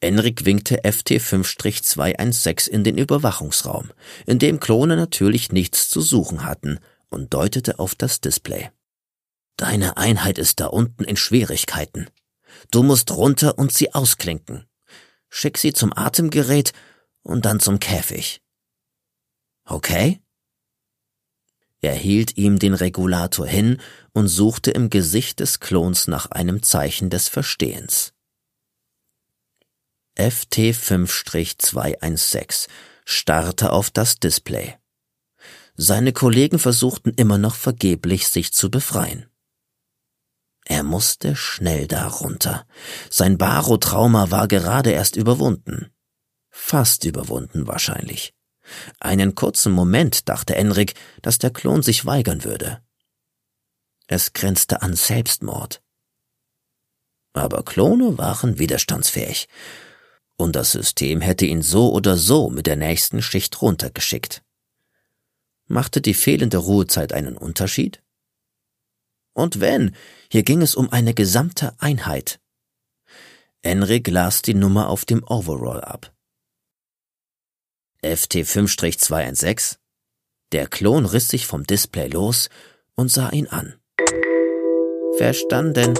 Enrik 0.00 0.44
winkte 0.44 0.82
FT5-216 0.82 2.68
in 2.68 2.84
den 2.84 2.98
Überwachungsraum, 2.98 3.90
in 4.26 4.38
dem 4.38 4.60
Klone 4.60 4.96
natürlich 4.96 5.52
nichts 5.52 5.88
zu 5.88 6.00
suchen 6.00 6.44
hatten, 6.44 6.78
und 7.08 7.32
deutete 7.32 7.78
auf 7.78 7.94
das 7.94 8.20
Display. 8.20 8.70
Deine 9.56 9.96
Einheit 9.96 10.38
ist 10.38 10.60
da 10.60 10.66
unten 10.66 11.04
in 11.04 11.16
Schwierigkeiten. 11.16 12.10
Du 12.70 12.82
musst 12.82 13.10
runter 13.12 13.58
und 13.58 13.72
sie 13.72 13.94
ausklinken. 13.94 14.66
Schick 15.28 15.56
sie 15.56 15.72
zum 15.72 15.96
Atemgerät 15.96 16.72
und 17.22 17.44
dann 17.44 17.60
zum 17.60 17.78
Käfig. 17.78 18.42
Okay? 19.64 20.20
Er 21.86 21.94
hielt 21.94 22.36
ihm 22.36 22.58
den 22.58 22.74
Regulator 22.74 23.46
hin 23.46 23.80
und 24.12 24.26
suchte 24.26 24.72
im 24.72 24.90
Gesicht 24.90 25.38
des 25.38 25.60
Klons 25.60 26.08
nach 26.08 26.32
einem 26.32 26.64
Zeichen 26.64 27.10
des 27.10 27.28
Verstehens. 27.28 28.12
FT5-216 30.18 32.66
starrte 33.04 33.70
auf 33.70 33.92
das 33.92 34.18
Display. 34.18 34.74
Seine 35.76 36.12
Kollegen 36.12 36.58
versuchten 36.58 37.10
immer 37.10 37.38
noch 37.38 37.54
vergeblich, 37.54 38.26
sich 38.26 38.52
zu 38.52 38.68
befreien. 38.68 39.30
Er 40.64 40.82
musste 40.82 41.36
schnell 41.36 41.86
darunter. 41.86 42.66
Sein 43.10 43.38
Barotrauma 43.38 44.32
war 44.32 44.48
gerade 44.48 44.90
erst 44.90 45.14
überwunden. 45.14 45.92
Fast 46.50 47.04
überwunden 47.04 47.68
wahrscheinlich. 47.68 48.35
Einen 49.00 49.34
kurzen 49.34 49.72
Moment 49.72 50.28
dachte 50.28 50.54
Enrik, 50.56 50.94
dass 51.22 51.38
der 51.38 51.50
Klon 51.50 51.82
sich 51.82 52.06
weigern 52.06 52.44
würde. 52.44 52.82
Es 54.06 54.32
grenzte 54.32 54.82
an 54.82 54.94
Selbstmord. 54.94 55.82
Aber 57.32 57.64
Klone 57.64 58.18
waren 58.18 58.58
widerstandsfähig, 58.58 59.48
und 60.36 60.54
das 60.54 60.72
System 60.72 61.20
hätte 61.20 61.46
ihn 61.46 61.62
so 61.62 61.92
oder 61.92 62.16
so 62.16 62.50
mit 62.50 62.66
der 62.66 62.76
nächsten 62.76 63.22
Schicht 63.22 63.60
runtergeschickt. 63.62 64.42
Machte 65.66 66.00
die 66.00 66.14
fehlende 66.14 66.58
Ruhezeit 66.58 67.12
einen 67.12 67.36
Unterschied? 67.36 68.02
Und 69.32 69.60
wenn, 69.60 69.94
hier 70.30 70.44
ging 70.44 70.62
es 70.62 70.74
um 70.74 70.90
eine 70.90 71.14
gesamte 71.14 71.74
Einheit. 71.78 72.40
Enrik 73.62 74.08
las 74.08 74.42
die 74.42 74.54
Nummer 74.54 74.88
auf 74.88 75.04
dem 75.04 75.24
Overall 75.24 75.82
ab. 75.82 76.15
FT5-216? 78.02 79.76
Der 80.52 80.66
Klon 80.66 81.06
riss 81.06 81.28
sich 81.28 81.46
vom 81.46 81.64
Display 81.64 82.08
los 82.08 82.48
und 82.94 83.10
sah 83.10 83.30
ihn 83.30 83.48
an. 83.48 83.74
Verstanden, 85.16 85.94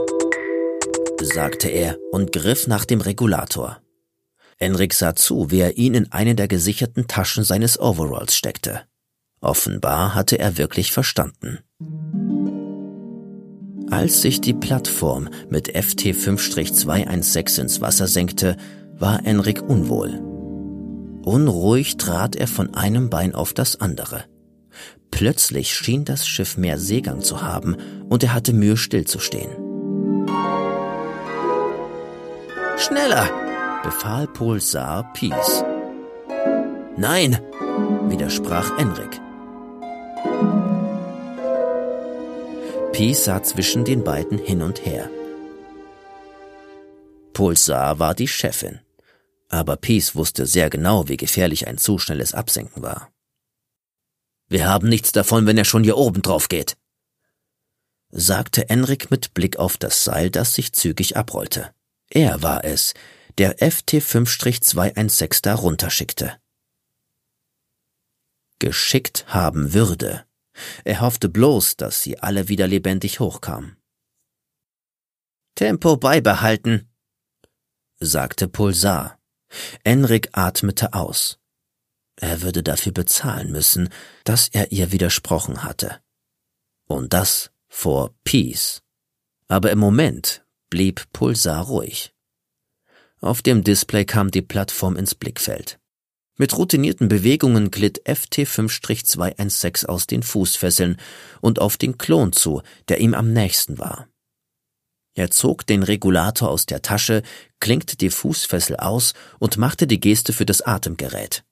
sagte 1.23 1.69
er 1.69 1.99
und 2.13 2.33
griff 2.33 2.67
nach 2.67 2.85
dem 2.85 3.01
Regulator. 3.01 3.81
Enrik 4.59 4.95
sah 4.95 5.15
zu, 5.15 5.51
wie 5.51 5.61
er 5.61 5.77
ihn 5.77 5.95
in 5.95 6.13
eine 6.13 6.35
der 6.35 6.49
gesicherten 6.49 7.09
Taschen 7.09 7.45
seines 7.45 7.79
Overalls 7.79 8.37
steckte. 8.37 8.83
Offenbar 9.41 10.15
hatte 10.15 10.39
er 10.39 10.57
wirklich 10.59 10.93
verstanden. 10.93 11.59
Als 13.91 14.23
sich 14.23 14.41
die 14.41 14.55
Plattform 14.55 15.29
mit 15.49 15.75
FT5-216 15.75 17.61
ins 17.61 17.81
Wasser 17.81 18.09
senkte, 18.09 18.57
war 18.95 19.25
Enrik 19.25 19.63
unwohl. 19.63 20.36
Unruhig 21.27 21.97
trat 21.97 22.37
er 22.37 22.47
von 22.47 22.75
einem 22.75 23.11
Bein 23.11 23.35
auf 23.35 23.53
das 23.53 23.81
andere. 23.81 24.27
Plötzlich 25.11 25.75
schien 25.75 26.05
das 26.05 26.25
Schiff 26.25 26.57
mehr 26.57 26.79
Seegang 26.79 27.21
zu 27.21 27.43
haben 27.43 27.77
und 28.09 28.23
er 28.23 28.33
hatte 28.33 28.53
Mühe 28.53 28.77
stillzustehen. 28.77 29.51
Schneller! 32.79 33.29
befahl 33.83 34.29
Pulsar 34.29 35.13
Peace. 35.15 35.65
Nein! 36.97 37.41
widersprach 38.09 38.79
Enrik. 38.79 39.21
Peace 42.93 43.25
sah 43.25 43.43
zwischen 43.43 43.85
den 43.85 44.05
beiden 44.05 44.39
hin 44.39 44.63
und 44.63 44.87
her. 44.87 45.11
Pulsar 47.33 47.99
war 47.99 48.15
die 48.15 48.29
Chefin, 48.29 48.79
aber 49.49 49.77
Peace 49.77 50.15
wusste 50.15 50.47
sehr 50.47 50.71
genau, 50.71 51.09
wie 51.09 51.17
gefährlich 51.17 51.67
ein 51.69 51.79
zu 51.79 51.99
schnelles 51.99 52.35
Absenken 52.35 52.83
war. 52.83 53.13
Wir 54.49 54.69
haben 54.69 54.89
nichts 54.89 55.13
davon, 55.13 55.47
wenn 55.47 55.59
er 55.59 55.65
schon 55.65 55.85
hier 55.85 55.97
oben 55.97 56.23
drauf 56.23 56.49
geht, 56.49 56.77
sagte 58.11 58.69
Enrik 58.69 59.11
mit 59.11 59.35
Blick 59.35 59.57
auf 59.57 59.77
das 59.77 60.05
Seil, 60.05 60.31
das 60.31 60.55
sich 60.55 60.73
zügig 60.73 61.17
abrollte. 61.17 61.75
Er 62.09 62.43
war 62.43 62.65
es, 62.65 62.95
der 63.39 63.59
FT5-216 63.59 65.43
da 65.43 65.55
runterschickte. 65.55 66.41
Geschickt 68.59 69.27
haben 69.29 69.75
würde, 69.75 70.25
er 70.85 71.01
hoffte 71.01 71.29
bloß, 71.29 71.77
dass 71.77 72.03
sie 72.03 72.19
alle 72.19 72.49
wieder 72.49 72.67
lebendig 72.67 73.21
hochkamen. 73.21 73.77
Tempo 75.55 75.97
beibehalten, 75.97 76.91
sagte 77.99 78.49
Pulsar. 78.49 79.16
Enrik 79.85 80.31
atmete 80.33 80.93
aus. 80.93 81.39
Er 82.17 82.43
würde 82.43 82.63
dafür 82.63 82.93
bezahlen 82.93 83.53
müssen, 83.53 83.91
dass 84.25 84.49
er 84.49 84.73
ihr 84.73 84.93
widersprochen 84.93 85.63
hatte. 85.63 86.01
Und 86.87 87.13
das 87.13 87.51
vor 87.69 88.15
Peace. 88.25 88.83
Aber 89.49 89.71
im 89.71 89.79
Moment 89.79 90.45
blieb 90.71 91.05
Pulsar 91.13 91.67
ruhig. 91.67 92.13
Auf 93.21 93.43
dem 93.43 93.65
Display 93.65 94.05
kam 94.05 94.31
die 94.31 94.43
Plattform 94.43 94.97
ins 94.97 95.15
Blickfeld. 95.15 95.79
Mit 96.39 96.57
routinierten 96.57 97.09
Bewegungen 97.09 97.71
glitt 97.71 98.07
FT5-216 98.07 99.87
aus 99.87 100.07
den 100.07 100.23
Fußfesseln 100.23 100.99
und 101.41 101.61
auf 101.61 101.79
den 101.79 101.97
Klon 101.97 102.33
zu, 102.33 102.63
der 102.89 103.01
ihm 103.01 103.15
am 103.15 103.33
nächsten 103.33 103.79
war. 103.79 104.09
Er 105.17 105.31
zog 105.31 105.67
den 105.67 105.83
Regulator 105.83 106.51
aus 106.51 106.67
der 106.67 106.83
Tasche, 106.83 107.23
klinkte 107.59 107.97
die 107.97 108.11
Fußfessel 108.11 108.77
aus 108.77 109.15
und 109.39 109.57
machte 109.57 109.87
die 109.87 109.99
Geste 109.99 110.35
für 110.35 110.45
das 110.45 110.61
Atemgerät. 110.61 111.43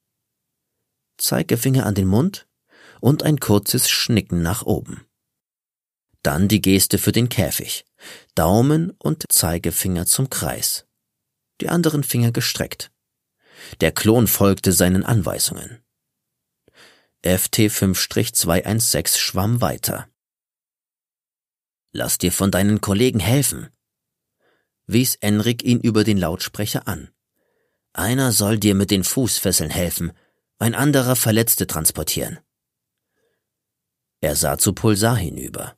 Zeigefinger 1.17 1.87
an 1.87 1.95
den 1.95 2.07
Mund 2.07 2.47
und 3.01 3.23
ein 3.23 3.41
kurzes 3.41 3.89
Schnicken 3.89 4.43
nach 4.43 4.63
oben. 4.63 5.07
Dann 6.23 6.47
die 6.47 6.61
Geste 6.61 6.99
für 6.99 7.13
den 7.13 7.31
Käfig. 7.31 7.87
Daumen 8.35 8.91
und 8.99 9.25
Zeigefinger 9.31 10.05
zum 10.05 10.29
Kreis. 10.29 10.85
Die 11.63 11.71
anderen 11.71 12.05
Finger 12.05 12.33
gestreckt. 12.33 12.91
Der 13.81 13.93
Klon 13.93 14.27
folgte 14.27 14.73
seinen 14.73 15.05
Anweisungen. 15.05 15.83
FT5-216 17.25 19.17
schwamm 19.17 19.63
weiter. 19.63 20.07
Lass 21.97 22.19
dir 22.19 22.33
von 22.33 22.51
deinen 22.51 22.81
Kollegen 22.81 23.21
helfen, 23.21 23.69
wies 24.89 25.15
Enrik 25.15 25.63
ihn 25.63 25.79
über 25.79 26.03
den 26.03 26.19
Lautsprecher 26.19 26.89
an. 26.89 27.09
Einer 27.93 28.33
soll 28.33 28.59
dir 28.59 28.75
mit 28.75 28.91
den 28.91 29.05
Fußfesseln 29.05 29.71
helfen, 29.71 30.11
ein 30.59 30.75
anderer 30.75 31.15
Verletzte 31.15 31.69
transportieren. 31.69 32.41
Er 34.21 34.35
sah 34.35 34.59
zu 34.59 34.73
Pulsar 34.73 35.17
hinüber. 35.17 35.77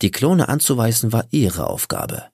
Die 0.00 0.12
Klone 0.12 0.48
anzuweisen 0.48 1.12
war 1.12 1.26
ihre 1.32 1.66
Aufgabe. 1.66 2.30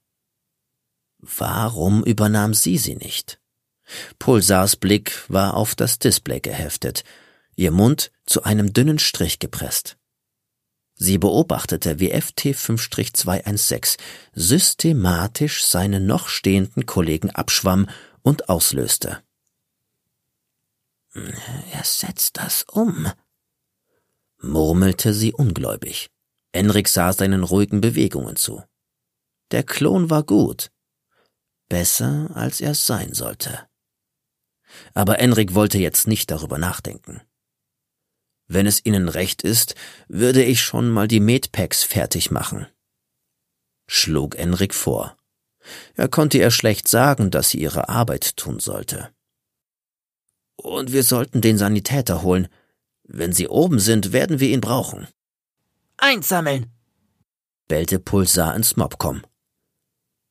Warum 1.17 2.05
übernahm 2.05 2.53
sie 2.53 2.77
sie 2.77 2.97
nicht? 2.97 3.41
Pulsars 4.19 4.77
Blick 4.77 5.25
war 5.29 5.55
auf 5.55 5.75
das 5.75 5.99
Display 5.99 6.41
geheftet, 6.41 7.05
ihr 7.57 7.71
Mund 7.71 8.13
zu 8.27 8.43
einem 8.43 8.75
dünnen 8.75 8.99
Strich 8.99 9.39
gepresst. 9.39 9.97
Sie 11.03 11.17
beobachtete, 11.17 11.99
wie 11.99 12.15
FT5-216 12.15 13.97
systematisch 14.35 15.65
seine 15.65 15.99
noch 15.99 16.29
stehenden 16.29 16.85
Kollegen 16.85 17.31
abschwamm 17.31 17.89
und 18.21 18.51
auslöste. 18.51 19.23
Er 21.15 21.85
setzt 21.85 22.37
das 22.37 22.65
um, 22.65 23.11
murmelte 24.43 25.15
sie 25.15 25.33
ungläubig. 25.33 26.11
Enrik 26.53 26.87
sah 26.87 27.15
seinen 27.15 27.45
ruhigen 27.45 27.81
Bewegungen 27.81 28.37
zu. 28.37 28.63
Der 29.53 29.63
Klon 29.63 30.11
war 30.11 30.23
gut. 30.23 30.71
Besser, 31.71 32.29
als 32.35 32.61
er 32.61 32.75
sein 32.75 33.15
sollte. 33.15 33.67
Aber 34.93 35.19
Enrik 35.19 35.55
wollte 35.55 35.79
jetzt 35.79 36.07
nicht 36.07 36.31
darüber 36.31 36.59
nachdenken. 36.59 37.23
Wenn 38.53 38.67
es 38.67 38.85
Ihnen 38.85 39.09
recht 39.09 39.43
ist, 39.43 39.77
würde 40.09 40.43
ich 40.43 40.61
schon 40.61 40.91
mal 40.91 41.07
die 41.07 41.21
Medpacks 41.21 41.85
fertig 41.85 42.33
machen, 42.33 42.67
schlug 43.87 44.35
Enrik 44.35 44.75
vor. 44.75 45.17
Er 45.95 46.09
konnte 46.09 46.39
ihr 46.39 46.51
schlecht 46.51 46.89
sagen, 46.89 47.31
dass 47.31 47.51
sie 47.51 47.61
ihre 47.61 47.89
Arbeit 47.89 48.37
tun 48.37 48.59
sollte. 48.59 49.11
Und 50.57 50.93
wir 50.93 51.05
sollten 51.05 51.41
den 51.41 51.59
Sanitäter 51.59 52.23
holen. 52.23 52.49
Wenn 53.05 53.33
sie 53.33 53.47
oben 53.47 53.79
sind, 53.79 54.13
werden 54.13 54.41
wir 54.41 54.49
ihn 54.49 54.61
brauchen. 54.61 55.07
Einsammeln! 55.97 56.73
bellte 57.69 58.01
Pulsar 58.01 58.57
ins 58.57 58.77
Mobcom. 58.77 59.23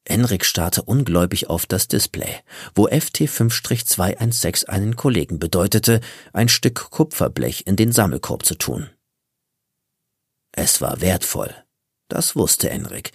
Enrik 0.05 0.43
starrte 0.43 0.81
ungläubig 0.81 1.49
auf 1.49 1.65
das 1.65 1.87
Display, 1.87 2.41
wo 2.73 2.87
FT5-216 2.87 4.65
einen 4.65 4.95
Kollegen 4.95 5.39
bedeutete, 5.39 6.01
ein 6.33 6.49
Stück 6.49 6.89
Kupferblech 6.89 7.67
in 7.67 7.75
den 7.75 7.91
Sammelkorb 7.91 8.45
zu 8.45 8.55
tun. 8.55 8.89
Es 10.51 10.81
war 10.81 11.01
wertvoll, 11.01 11.53
das 12.07 12.35
wusste 12.35 12.69
Enrik, 12.69 13.11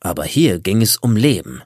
aber 0.00 0.24
hier 0.24 0.60
ging 0.60 0.82
es 0.82 0.96
um 0.96 1.16
Leben. 1.16 1.62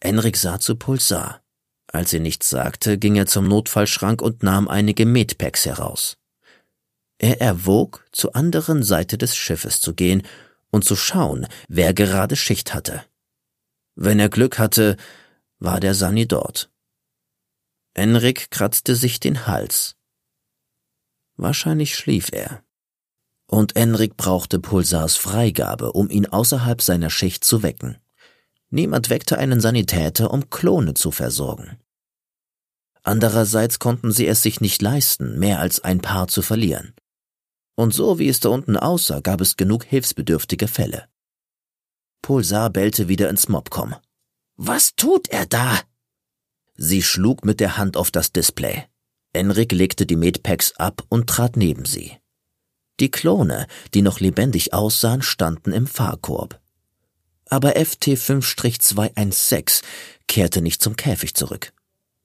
Enrik 0.00 0.36
sah 0.36 0.60
zu 0.60 0.76
Pulsar. 0.76 1.42
Als 1.86 2.10
sie 2.10 2.20
nichts 2.20 2.48
sagte, 2.48 2.98
ging 2.98 3.16
er 3.16 3.26
zum 3.26 3.48
Notfallschrank 3.48 4.22
und 4.22 4.42
nahm 4.42 4.68
einige 4.68 5.06
Medpacks 5.06 5.66
heraus. 5.66 6.16
Er 7.18 7.40
erwog, 7.40 8.04
zur 8.12 8.34
anderen 8.34 8.82
Seite 8.82 9.16
des 9.16 9.36
Schiffes 9.36 9.80
zu 9.80 9.94
gehen 9.94 10.22
und 10.70 10.84
zu 10.84 10.96
schauen, 10.96 11.46
wer 11.68 11.94
gerade 11.94 12.34
Schicht 12.34 12.74
hatte. 12.74 13.04
Wenn 13.94 14.18
er 14.18 14.28
Glück 14.28 14.58
hatte, 14.58 14.96
war 15.58 15.80
der 15.80 15.94
Sani 15.94 16.26
dort. 16.26 16.70
Enrik 17.94 18.50
kratzte 18.50 18.96
sich 18.96 19.20
den 19.20 19.46
Hals. 19.46 19.96
Wahrscheinlich 21.36 21.94
schlief 21.94 22.30
er. 22.32 22.64
Und 23.46 23.76
Enrik 23.76 24.16
brauchte 24.16 24.60
Pulsars 24.60 25.16
Freigabe, 25.16 25.92
um 25.92 26.08
ihn 26.08 26.26
außerhalb 26.26 26.80
seiner 26.80 27.10
Schicht 27.10 27.44
zu 27.44 27.62
wecken. 27.62 27.98
Niemand 28.70 29.10
weckte 29.10 29.36
einen 29.36 29.60
Sanitäter, 29.60 30.30
um 30.30 30.48
Klone 30.48 30.94
zu 30.94 31.10
versorgen. 31.10 31.78
Andererseits 33.02 33.78
konnten 33.78 34.10
sie 34.10 34.26
es 34.26 34.42
sich 34.42 34.62
nicht 34.62 34.80
leisten, 34.80 35.38
mehr 35.38 35.60
als 35.60 35.80
ein 35.80 36.00
Paar 36.00 36.28
zu 36.28 36.40
verlieren. 36.40 36.94
Und 37.74 37.92
so 37.92 38.18
wie 38.18 38.28
es 38.28 38.40
da 38.40 38.48
unten 38.48 38.78
aussah, 38.78 39.20
gab 39.20 39.42
es 39.42 39.56
genug 39.56 39.84
hilfsbedürftige 39.84 40.68
Fälle. 40.68 41.11
Pulsar 42.22 42.70
bellte 42.70 43.08
wieder 43.08 43.28
ins 43.28 43.48
Mobcom. 43.48 43.96
Was 44.56 44.94
tut 44.94 45.28
er 45.28 45.46
da? 45.46 45.80
Sie 46.76 47.02
schlug 47.02 47.44
mit 47.44 47.58
der 47.60 47.76
Hand 47.76 47.96
auf 47.96 48.10
das 48.10 48.32
Display. 48.32 48.84
Enrik 49.32 49.70
legte 49.72 50.06
die 50.06 50.16
Medpacks 50.16 50.72
ab 50.76 51.04
und 51.08 51.28
trat 51.28 51.56
neben 51.56 51.84
sie. 51.84 52.12
Die 53.00 53.10
Klone, 53.10 53.66
die 53.94 54.02
noch 54.02 54.20
lebendig 54.20 54.72
aussahen, 54.72 55.22
standen 55.22 55.72
im 55.72 55.88
Fahrkorb. 55.88 56.60
Aber 57.48 57.76
FT5-216 57.76 59.82
kehrte 60.28 60.62
nicht 60.62 60.80
zum 60.82 60.94
Käfig 60.96 61.34
zurück. 61.34 61.72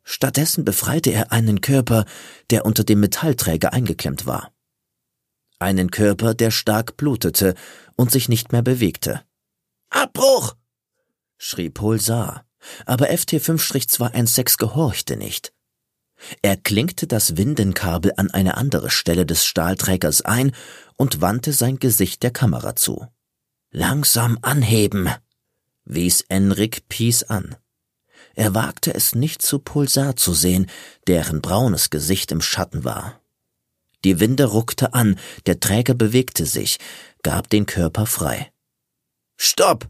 Stattdessen 0.03 0.63
befreite 0.63 1.12
er 1.12 1.31
einen 1.31 1.62
Körper, 1.62 2.05
der 2.49 2.65
unter 2.65 2.83
dem 2.83 2.99
Metallträger 2.99 3.73
eingeklemmt 3.73 4.25
war. 4.25 4.51
Einen 5.60 5.91
Körper, 5.91 6.33
der 6.33 6.49
stark 6.51 6.97
blutete 6.97 7.53
und 7.95 8.12
sich 8.12 8.27
nicht 8.29 8.51
mehr 8.51 8.62
bewegte. 8.62 9.23
Abbruch! 9.89 10.56
schrie 11.38 11.69
Pulsar, 11.69 12.45
aber 12.86 13.10
FT5-216 13.10 14.58
gehorchte 14.58 15.17
nicht. 15.17 15.54
Er 16.41 16.58
klinkte 16.58 17.08
das 17.08 17.38
Windenkabel 17.38 18.12
an 18.17 18.32
eine 18.32 18.58
andere 18.58 18.89
Stelle 18.89 19.26
des 19.26 19.45
Stahlträgers 19.45 20.23
ein 20.23 20.52
und 20.95 21.21
wandte 21.21 21.54
sein 21.54 21.78
Gesicht 21.78 22.23
der 22.23 22.32
Kamera 22.32 22.76
zu. 22.76 23.06
Langsam 23.71 24.39
anheben, 24.41 25.10
wies 25.86 26.21
Enrik 26.21 26.88
Pies 26.89 27.23
an. 27.23 27.56
Er 28.34 28.56
wagte 28.56 28.93
es 28.93 29.15
nicht 29.15 29.41
zu 29.41 29.60
Pulsar 29.60 30.15
zu 30.15 30.34
sehen, 30.34 30.69
deren 31.08 31.41
braunes 31.41 31.89
Gesicht 31.89 32.32
im 32.32 32.41
Schatten 32.41 32.84
war. 32.84 33.21
Die 34.04 34.19
Winde 34.19 34.45
ruckte 34.45 34.93
an, 34.93 35.19
der 35.45 35.60
Träger 35.60 35.93
bewegte 35.93 36.45
sich, 36.45 36.78
gab 37.23 37.50
den 37.50 37.65
Körper 37.65 38.06
frei. 38.06 38.52
Stopp! 39.38 39.89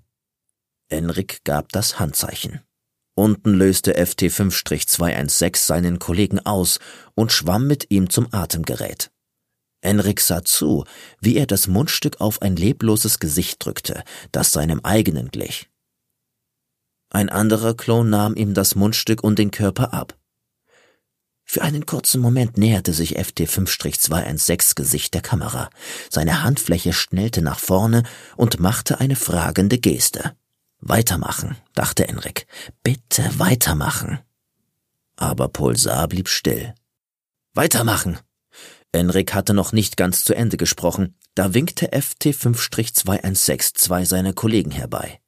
Enrik 0.89 1.43
gab 1.43 1.71
das 1.71 1.99
Handzeichen. 1.99 2.62
Unten 3.15 3.53
löste 3.53 3.97
FT5-216 3.97 5.57
seinen 5.57 5.99
Kollegen 5.99 6.45
aus 6.45 6.79
und 7.15 7.31
schwamm 7.31 7.65
mit 7.65 7.89
ihm 7.89 8.10
zum 8.10 8.27
Atemgerät. 8.31 9.10
Enrik 9.81 10.21
sah 10.21 10.43
zu, 10.43 10.83
wie 11.19 11.38
er 11.38 11.47
das 11.47 11.67
Mundstück 11.67 12.19
auf 12.19 12.41
ein 12.41 12.55
lebloses 12.55 13.19
Gesicht 13.19 13.63
drückte, 13.63 14.03
das 14.31 14.51
seinem 14.51 14.81
eigenen 14.81 15.29
glich. 15.29 15.69
Ein 17.10 17.29
anderer 17.29 17.73
Klon 17.73 18.10
nahm 18.10 18.36
ihm 18.36 18.53
das 18.53 18.75
Mundstück 18.75 19.23
und 19.23 19.39
den 19.39 19.51
Körper 19.51 19.93
ab. 19.93 20.17
Für 21.49 21.62
einen 21.62 21.86
kurzen 21.86 22.19
Moment 22.19 22.57
näherte 22.57 22.91
sich 22.91 23.17
FT5-216 23.17 24.75
Gesicht 24.75 25.13
der 25.13 25.21
Kamera. 25.21 25.69
Seine 26.12 26.43
Handfläche 26.43 26.91
schnellte 26.91 27.41
nach 27.41 27.57
vorne 27.60 28.03
und 28.36 28.60
machte 28.60 28.99
eine 28.99 29.15
fragende 29.15 29.77
Geste. 29.77 30.36
Weitermachen, 30.81 31.55
dachte 31.73 32.05
Enrik. 32.10 32.47
Bitte 32.83 33.23
weitermachen. 33.39 34.19
Aber 35.15 35.47
Pulsar 35.47 36.10
blieb 36.10 36.27
still. 36.27 36.75
Weitermachen. 37.53 38.19
Enrik 38.91 39.33
hatte 39.33 39.53
noch 39.53 39.71
nicht 39.71 39.95
ganz 39.95 40.25
zu 40.25 40.36
Ende 40.36 40.57
gesprochen, 40.57 41.15
da 41.33 41.53
winkte 41.53 41.91
FT5-216 41.91 43.73
zwei 43.73 44.03
seiner 44.03 44.33
Kollegen 44.33 44.71
herbei. 44.71 45.21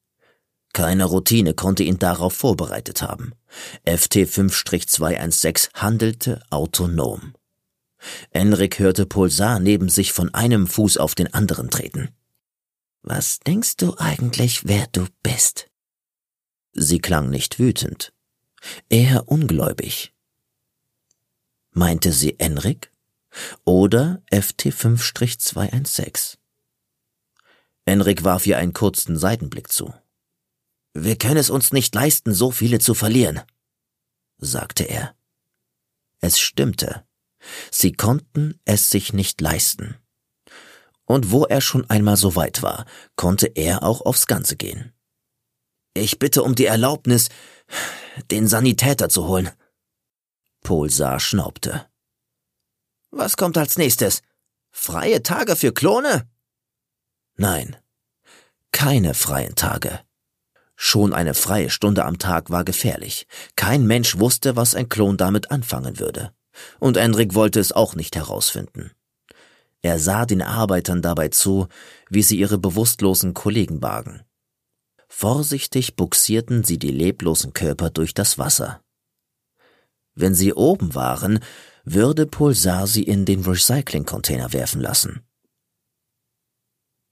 Keine 0.73 1.05
Routine 1.05 1.53
konnte 1.53 1.83
ihn 1.83 1.99
darauf 1.99 2.33
vorbereitet 2.33 3.01
haben. 3.01 3.33
FT5-216 3.85 5.69
handelte 5.73 6.41
autonom. 6.49 7.33
Enrik 8.31 8.79
hörte 8.79 9.05
Pulsar 9.05 9.59
neben 9.59 9.89
sich 9.89 10.13
von 10.13 10.33
einem 10.33 10.67
Fuß 10.67 10.97
auf 10.97 11.15
den 11.15 11.33
anderen 11.33 11.69
treten. 11.69 12.09
Was 13.01 13.39
denkst 13.39 13.77
du 13.77 13.95
eigentlich, 13.97 14.67
wer 14.67 14.87
du 14.91 15.07
bist? 15.23 15.69
Sie 16.73 16.99
klang 16.99 17.29
nicht 17.29 17.59
wütend, 17.59 18.13
eher 18.89 19.27
ungläubig. 19.27 20.13
Meinte 21.71 22.11
sie 22.11 22.39
Enrik 22.39 22.91
oder 23.63 24.21
FT5-216? 24.31 26.37
Enrik 27.85 28.23
warf 28.23 28.45
ihr 28.45 28.57
einen 28.57 28.73
kurzen 28.73 29.17
Seitenblick 29.17 29.71
zu. 29.71 29.93
Wir 30.93 31.17
können 31.17 31.37
es 31.37 31.49
uns 31.49 31.71
nicht 31.71 31.93
leisten, 31.93 32.33
so 32.33 32.51
viele 32.51 32.79
zu 32.79 32.93
verlieren, 32.93 33.41
sagte 34.37 34.83
er. 34.83 35.15
Es 36.19 36.39
stimmte. 36.39 37.05
Sie 37.71 37.93
konnten 37.93 38.59
es 38.65 38.89
sich 38.89 39.13
nicht 39.13 39.39
leisten. 39.39 39.95
Und 41.05 41.31
wo 41.31 41.45
er 41.45 41.61
schon 41.61 41.89
einmal 41.89 42.17
so 42.17 42.35
weit 42.35 42.61
war, 42.61 42.85
konnte 43.15 43.47
er 43.47 43.83
auch 43.83 44.01
aufs 44.01 44.27
Ganze 44.27 44.55
gehen. 44.55 44.93
Ich 45.93 46.19
bitte 46.19 46.43
um 46.43 46.55
die 46.55 46.65
Erlaubnis, 46.65 47.29
den 48.29 48.47
Sanitäter 48.47 49.09
zu 49.09 49.27
holen. 49.27 49.49
Polsar 50.61 51.19
schnaubte. 51.19 51.87
Was 53.11 53.37
kommt 53.37 53.57
als 53.57 53.77
nächstes? 53.77 54.21
Freie 54.71 55.23
Tage 55.23 55.55
für 55.55 55.73
Klone? 55.73 56.29
Nein, 57.35 57.75
keine 58.71 59.13
freien 59.13 59.55
Tage. 59.55 60.03
Schon 60.81 61.13
eine 61.13 61.33
freie 61.33 61.69
Stunde 61.69 62.05
am 62.05 62.19
Tag 62.19 62.51
war 62.51 62.63
gefährlich. 62.63 63.27
Kein 63.57 63.85
Mensch 63.85 64.17
wusste, 64.17 64.55
was 64.55 64.75
ein 64.75 64.87
Klon 64.87 65.17
damit 65.17 65.51
anfangen 65.51 65.99
würde. 65.99 66.31
Und 66.79 66.95
Endrik 66.95 67.35
wollte 67.35 67.59
es 67.59 67.73
auch 67.73 67.95
nicht 67.95 68.15
herausfinden. 68.15 68.91
Er 69.81 69.99
sah 69.99 70.25
den 70.25 70.41
Arbeitern 70.41 71.01
dabei 71.01 71.27
zu, 71.27 71.67
wie 72.09 72.23
sie 72.23 72.39
ihre 72.39 72.57
bewusstlosen 72.57 73.33
Kollegen 73.33 73.81
bargen. 73.81 74.23
Vorsichtig 75.09 75.97
buxierten 75.97 76.63
sie 76.63 76.79
die 76.79 76.91
leblosen 76.91 77.51
Körper 77.51 77.89
durch 77.89 78.13
das 78.13 78.37
Wasser. 78.37 78.81
Wenn 80.15 80.33
sie 80.33 80.53
oben 80.53 80.95
waren, 80.95 81.39
würde 81.83 82.25
Pulsar 82.25 82.87
sie 82.87 83.03
in 83.03 83.25
den 83.25 83.43
Recycling-Container 83.43 84.53
werfen 84.53 84.79
lassen. 84.79 85.27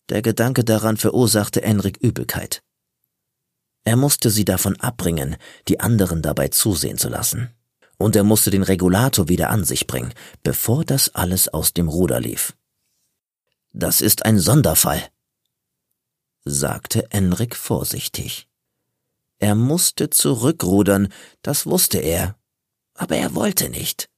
Der 0.08 0.22
Gedanke 0.22 0.64
daran 0.64 0.96
verursachte 0.96 1.64
Enrik 1.64 1.98
Übelkeit. 1.98 2.64
Er 3.88 3.96
musste 3.96 4.30
sie 4.30 4.44
davon 4.44 4.76
abbringen, 4.82 5.38
die 5.70 5.80
anderen 5.80 6.22
dabei 6.22 6.50
zusehen 6.50 6.98
zu 6.98 7.08
lassen. 7.08 7.52
Und 7.98 8.18
er 8.18 8.26
musste 8.26 8.52
den 8.52 8.64
Regulator 8.64 9.30
wieder 9.30 9.50
an 9.50 9.64
sich 9.64 9.88
bringen, 9.88 10.14
bevor 10.44 10.84
das 10.84 11.16
alles 11.16 11.48
aus 11.48 11.72
dem 11.72 11.88
Ruder 11.88 12.20
lief. 12.20 12.54
Das 13.72 14.02
ist 14.02 14.26
ein 14.26 14.40
Sonderfall, 14.40 15.02
sagte 16.44 17.10
Enrik 17.12 17.56
vorsichtig. 17.56 18.50
Er 19.40 19.56
musste 19.56 20.10
zurückrudern, 20.10 21.08
das 21.42 21.66
wusste 21.66 22.00
er, 22.00 22.36
Aber 22.94 23.16
er 23.16 23.36
wollte 23.36 23.70
nicht. 23.70 24.10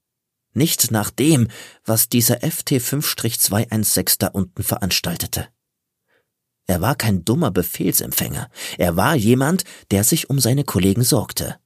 Nicht 0.54 0.90
nach 0.90 1.12
dem, 1.12 1.48
was 1.86 2.10
dieser 2.10 2.38
FT5-216 2.38 4.16
da 4.18 4.28
unten 4.30 4.64
veranstaltete. 4.64 5.48
Er 6.70 6.82
war 6.82 6.94
kein 6.94 7.26
dummer 7.26 7.50
Befehlsempfänger. 7.50 8.48
Er 8.78 8.96
war 8.96 9.16
jemand, 9.16 9.64
der 9.90 10.04
sich 10.04 10.30
um 10.30 10.40
seine 10.40 10.64
Kollegen 10.64 11.04
sorgte. 11.04 11.60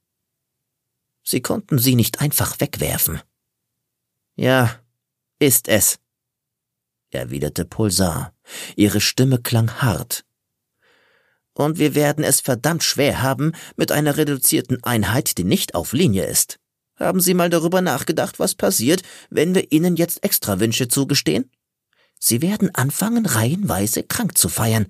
Sie 1.23 1.41
konnten 1.41 1.77
sie 1.77 1.95
nicht 1.95 2.21
einfach 2.21 2.61
wegwerfen. 2.61 3.19
Ja, 4.37 4.79
ist 5.39 5.67
es, 5.67 5.99
erwiderte 7.09 7.65
Pulsar. 7.65 8.33
Ihre 8.77 9.01
Stimme 9.01 9.41
klang 9.41 9.81
hart. 9.81 10.23
Und 11.53 11.79
wir 11.79 11.95
werden 11.95 12.23
es 12.23 12.39
verdammt 12.39 12.83
schwer 12.83 13.21
haben 13.21 13.51
mit 13.75 13.91
einer 13.91 14.15
reduzierten 14.15 14.85
Einheit, 14.85 15.37
die 15.37 15.43
nicht 15.43 15.75
auf 15.75 15.91
Linie 15.91 16.27
ist. 16.27 16.61
Haben 16.95 17.19
Sie 17.19 17.33
mal 17.33 17.49
darüber 17.49 17.81
nachgedacht, 17.81 18.39
was 18.39 18.55
passiert, 18.55 19.01
wenn 19.29 19.53
wir 19.53 19.69
Ihnen 19.73 19.97
jetzt 19.97 20.23
Extrawünsche 20.23 20.87
zugestehen? 20.87 21.51
Sie 22.25 22.41
werden 22.41 22.73
anfangen, 22.73 23.25
reihenweise 23.25 24.01
krank 24.01 24.37
zu 24.37 24.47
feiern. 24.47 24.87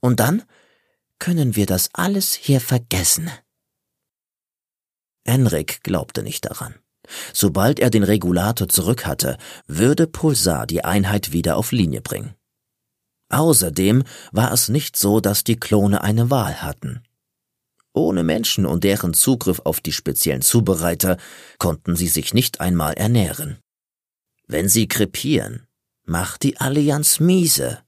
Und 0.00 0.20
dann 0.20 0.42
können 1.18 1.54
wir 1.54 1.66
das 1.66 1.90
alles 1.92 2.32
hier 2.32 2.62
vergessen. 2.62 3.30
Enrik 5.24 5.82
glaubte 5.82 6.22
nicht 6.22 6.46
daran. 6.46 6.76
Sobald 7.34 7.78
er 7.78 7.90
den 7.90 8.04
Regulator 8.04 8.70
zurück 8.70 9.04
hatte, 9.04 9.36
würde 9.66 10.06
Pulsar 10.06 10.66
die 10.66 10.82
Einheit 10.82 11.32
wieder 11.32 11.58
auf 11.58 11.72
Linie 11.72 12.00
bringen. 12.00 12.34
Außerdem 13.28 14.02
war 14.32 14.50
es 14.50 14.70
nicht 14.70 14.96
so, 14.96 15.20
dass 15.20 15.44
die 15.44 15.60
Klone 15.60 16.00
eine 16.02 16.30
Wahl 16.30 16.62
hatten. 16.62 17.02
Ohne 17.92 18.22
Menschen 18.22 18.64
und 18.64 18.82
deren 18.82 19.12
Zugriff 19.12 19.60
auf 19.66 19.82
die 19.82 19.92
speziellen 19.92 20.40
Zubereiter 20.40 21.18
konnten 21.58 21.96
sie 21.96 22.08
sich 22.08 22.32
nicht 22.32 22.62
einmal 22.62 22.94
ernähren. 22.94 23.58
Wenn 24.46 24.70
sie 24.70 24.88
krepieren, 24.88 25.66
macht 26.10 26.42
die 26.42 26.56
Allianz 26.58 27.20
miese, 27.20 27.84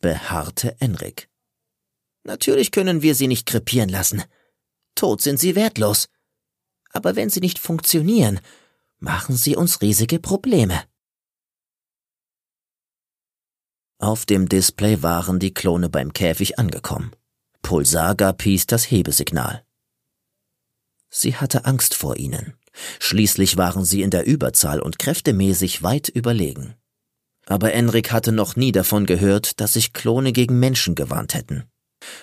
beharrte 0.00 0.80
Enrik. 0.80 1.28
Natürlich 2.22 2.70
können 2.70 3.02
wir 3.02 3.16
sie 3.16 3.26
nicht 3.26 3.46
krepieren 3.46 3.88
lassen. 3.88 4.22
Tot 4.94 5.20
sind 5.22 5.40
sie 5.40 5.56
wertlos. 5.56 6.08
Aber 6.90 7.16
wenn 7.16 7.30
sie 7.30 7.40
nicht 7.40 7.58
funktionieren, 7.58 8.38
machen 9.00 9.36
sie 9.36 9.56
uns 9.56 9.82
riesige 9.82 10.20
Probleme. 10.20 10.84
Auf 13.98 14.24
dem 14.24 14.48
Display 14.48 15.02
waren 15.02 15.40
die 15.40 15.52
Klone 15.52 15.88
beim 15.88 16.12
Käfig 16.12 16.60
angekommen. 16.60 17.10
Pulsar 17.62 18.14
gab 18.14 18.38
Peace 18.38 18.66
das 18.66 18.88
Hebesignal. 18.88 19.64
Sie 21.10 21.34
hatte 21.34 21.64
Angst 21.64 21.94
vor 21.94 22.16
ihnen. 22.16 22.54
Schließlich 23.00 23.56
waren 23.56 23.84
sie 23.84 24.02
in 24.02 24.10
der 24.10 24.26
Überzahl 24.26 24.80
und 24.80 25.00
kräftemäßig 25.00 25.82
weit 25.82 26.08
überlegen. 26.08 26.76
Aber 27.46 27.72
Enrik 27.72 28.12
hatte 28.12 28.32
noch 28.32 28.56
nie 28.56 28.72
davon 28.72 29.06
gehört, 29.06 29.60
dass 29.60 29.72
sich 29.74 29.92
Klone 29.92 30.32
gegen 30.32 30.58
Menschen 30.58 30.94
gewarnt 30.94 31.34
hätten. 31.34 31.64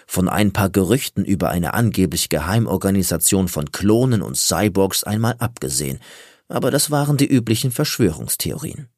Von 0.07 0.28
ein 0.28 0.53
paar 0.53 0.70
Gerüchten 0.70 1.26
über 1.26 1.49
eine 1.49 1.74
angeblich 1.74 2.30
Geheimorganisation 2.30 3.47
von 3.47 3.72
Klonen 3.72 4.22
und 4.22 4.38
Cyborgs 4.38 5.03
einmal 5.03 5.36
abgesehen, 5.39 5.99
aber 6.47 6.72
das 6.72 6.91
waren 6.91 7.17
die 7.17 7.28
üblichen 7.28 7.72
Verschwörungstheorien. 7.72 8.89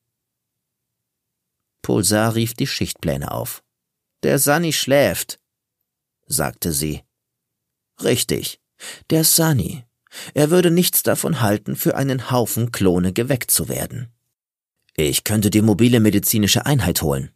Pulsar 1.81 2.35
rief 2.35 2.53
die 2.53 2.67
Schichtpläne 2.67 3.31
auf. 3.31 3.63
Der 4.23 4.39
Sunny 4.39 4.71
schläft, 4.71 5.39
sagte 6.27 6.71
sie. 6.71 7.03
Richtig, 8.03 8.59
der 9.09 9.23
Sunny. 9.23 9.85
Er 10.33 10.49
würde 10.49 10.71
nichts 10.71 11.03
davon 11.03 11.41
halten, 11.41 11.75
für 11.75 11.95
einen 11.95 12.31
Haufen 12.31 12.71
Klone 12.71 13.13
geweckt 13.13 13.49
zu 13.51 13.69
werden. 13.69 14.11
Ich 14.95 15.23
könnte 15.23 15.49
die 15.49 15.61
mobile 15.61 15.99
medizinische 15.99 16.65
Einheit 16.65 17.01
holen, 17.01 17.31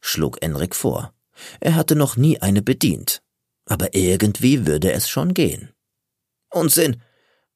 schlug 0.00 0.42
Enrik 0.42 0.74
vor. 0.74 1.14
Er 1.60 1.74
hatte 1.74 1.96
noch 1.96 2.16
nie 2.16 2.40
eine 2.40 2.62
bedient, 2.62 3.22
aber 3.64 3.94
irgendwie 3.94 4.66
würde 4.66 4.92
es 4.92 5.08
schon 5.08 5.34
gehen. 5.34 5.70
Unsinn! 6.50 7.00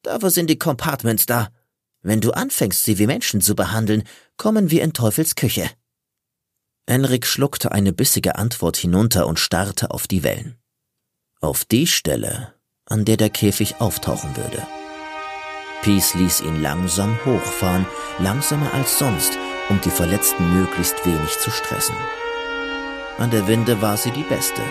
Dafür 0.03 0.31
sind 0.31 0.49
die 0.49 0.59
Compartments 0.59 1.27
da. 1.27 1.51
Wenn 2.01 2.21
du 2.21 2.31
anfängst, 2.31 2.85
sie 2.85 2.99
wie 2.99 3.09
Menschen 3.09 3.41
zu 3.41 3.57
behandeln, 3.57 4.05
kommen 4.37 4.71
wir 4.71 4.83
in 4.83 4.93
Teufels 4.93 5.35
Küche. 5.35 5.69
Enrik 6.87 7.27
schluckte 7.27 7.73
eine 7.73 7.93
bissige 7.93 8.37
Antwort 8.37 8.77
hinunter 8.77 9.27
und 9.27 9.41
starrte 9.41 9.91
auf 9.91 10.07
die 10.07 10.23
Wellen. 10.23 10.57
Auf 11.41 11.65
die 11.65 11.89
Stelle, 11.89 12.55
an 12.85 13.05
der 13.05 13.17
der 13.17 13.31
Käfig 13.31 13.81
auftauchen 13.81 14.37
würde. 14.37 14.65
Peace 15.87 16.15
ließ 16.15 16.41
ihn 16.41 16.61
langsam 16.63 17.17
hochfahren, 17.25 17.87
langsamer 18.19 18.75
als 18.75 18.99
sonst, 18.99 19.39
um 19.69 19.81
die 19.85 19.91
Verletzten 19.91 20.53
möglichst 20.53 21.07
wenig 21.07 21.39
zu 21.39 21.49
stressen. 21.53 21.95
An 23.19 23.31
der 23.31 23.47
Winde 23.47 23.81
war 23.81 23.97
sie 23.97 24.11
die 24.11 24.25
beste. 24.25 24.63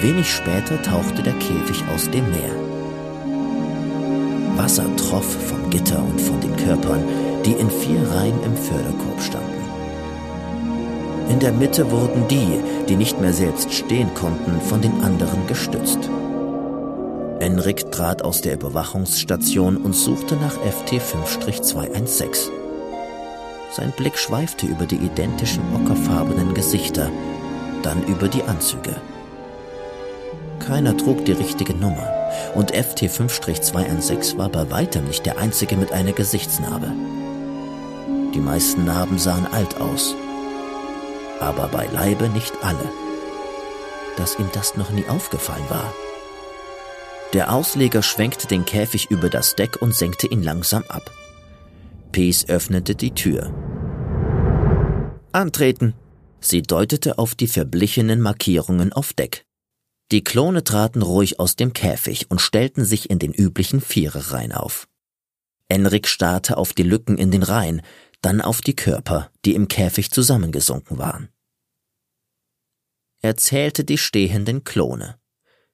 Wenig 0.00 0.28
später 0.28 0.82
tauchte 0.82 1.22
der 1.22 1.34
Käfig 1.34 1.84
aus 1.94 2.10
dem 2.10 2.28
Meer. 2.30 2.56
Wasser 4.56 4.86
troff 4.96 5.32
vom 5.46 5.70
Gitter 5.70 6.02
und 6.02 6.20
von 6.20 6.40
den 6.40 6.56
Körpern, 6.56 7.04
die 7.44 7.52
in 7.52 7.70
vier 7.70 8.02
Reihen 8.10 8.42
im 8.42 8.56
Förderkorb 8.56 9.22
standen. 9.22 9.62
In 11.30 11.38
der 11.38 11.52
Mitte 11.52 11.88
wurden 11.88 12.26
die, 12.26 12.58
die 12.88 12.96
nicht 12.96 13.20
mehr 13.20 13.32
selbst 13.32 13.72
stehen 13.72 14.12
konnten, 14.14 14.60
von 14.62 14.82
den 14.82 15.04
anderen 15.04 15.46
gestützt. 15.46 16.10
Enrik 17.40 17.92
trat 17.92 18.22
aus 18.22 18.40
der 18.40 18.54
Überwachungsstation 18.54 19.76
und 19.76 19.94
suchte 19.94 20.36
nach 20.36 20.56
FT5-216. 20.56 22.50
Sein 23.70 23.92
Blick 23.96 24.18
schweifte 24.18 24.66
über 24.66 24.86
die 24.86 24.96
identischen 24.96 25.62
ockerfarbenen 25.74 26.54
Gesichter, 26.54 27.10
dann 27.82 28.02
über 28.06 28.28
die 28.28 28.42
Anzüge. 28.42 28.96
Keiner 30.58 30.96
trug 30.96 31.24
die 31.24 31.32
richtige 31.32 31.74
Nummer 31.74 32.08
und 32.54 32.74
FT5-216 32.74 34.36
war 34.36 34.48
bei 34.48 34.70
weitem 34.70 35.04
nicht 35.04 35.24
der 35.26 35.38
einzige 35.38 35.76
mit 35.76 35.92
einer 35.92 36.12
Gesichtsnarbe. 36.12 36.92
Die 38.34 38.40
meisten 38.40 38.84
Narben 38.84 39.18
sahen 39.18 39.46
alt 39.52 39.80
aus 39.80 40.14
aber 41.40 41.68
beileibe 41.68 42.28
nicht 42.28 42.52
alle. 42.62 42.92
Dass 44.16 44.38
ihm 44.38 44.48
das 44.52 44.76
noch 44.76 44.90
nie 44.90 45.06
aufgefallen 45.08 45.64
war. 45.68 45.92
Der 47.34 47.52
Ausleger 47.52 48.02
schwenkte 48.02 48.46
den 48.46 48.64
Käfig 48.64 49.10
über 49.10 49.28
das 49.28 49.54
Deck 49.54 49.82
und 49.82 49.94
senkte 49.94 50.26
ihn 50.26 50.42
langsam 50.42 50.82
ab. 50.88 51.10
Peace 52.10 52.48
öffnete 52.48 52.94
die 52.94 53.12
Tür. 53.12 53.52
Antreten. 55.32 55.94
Sie 56.40 56.62
deutete 56.62 57.18
auf 57.18 57.34
die 57.34 57.48
verblichenen 57.48 58.20
Markierungen 58.20 58.92
auf 58.92 59.12
Deck. 59.12 59.44
Die 60.10 60.24
Klone 60.24 60.64
traten 60.64 61.02
ruhig 61.02 61.38
aus 61.38 61.56
dem 61.56 61.74
Käfig 61.74 62.30
und 62.30 62.40
stellten 62.40 62.84
sich 62.84 63.10
in 63.10 63.18
den 63.18 63.34
üblichen 63.34 63.82
Viererreihen 63.82 64.52
auf. 64.52 64.88
Enrik 65.68 66.08
starrte 66.08 66.56
auf 66.56 66.72
die 66.72 66.82
Lücken 66.82 67.18
in 67.18 67.30
den 67.30 67.42
Reihen, 67.42 67.82
dann 68.22 68.40
auf 68.40 68.62
die 68.62 68.74
Körper, 68.74 69.30
die 69.44 69.54
im 69.54 69.68
Käfig 69.68 70.10
zusammengesunken 70.10 70.96
waren. 70.96 71.28
Er 73.20 73.36
zählte 73.36 73.84
die 73.84 73.98
stehenden 73.98 74.64
Klone. 74.64 75.18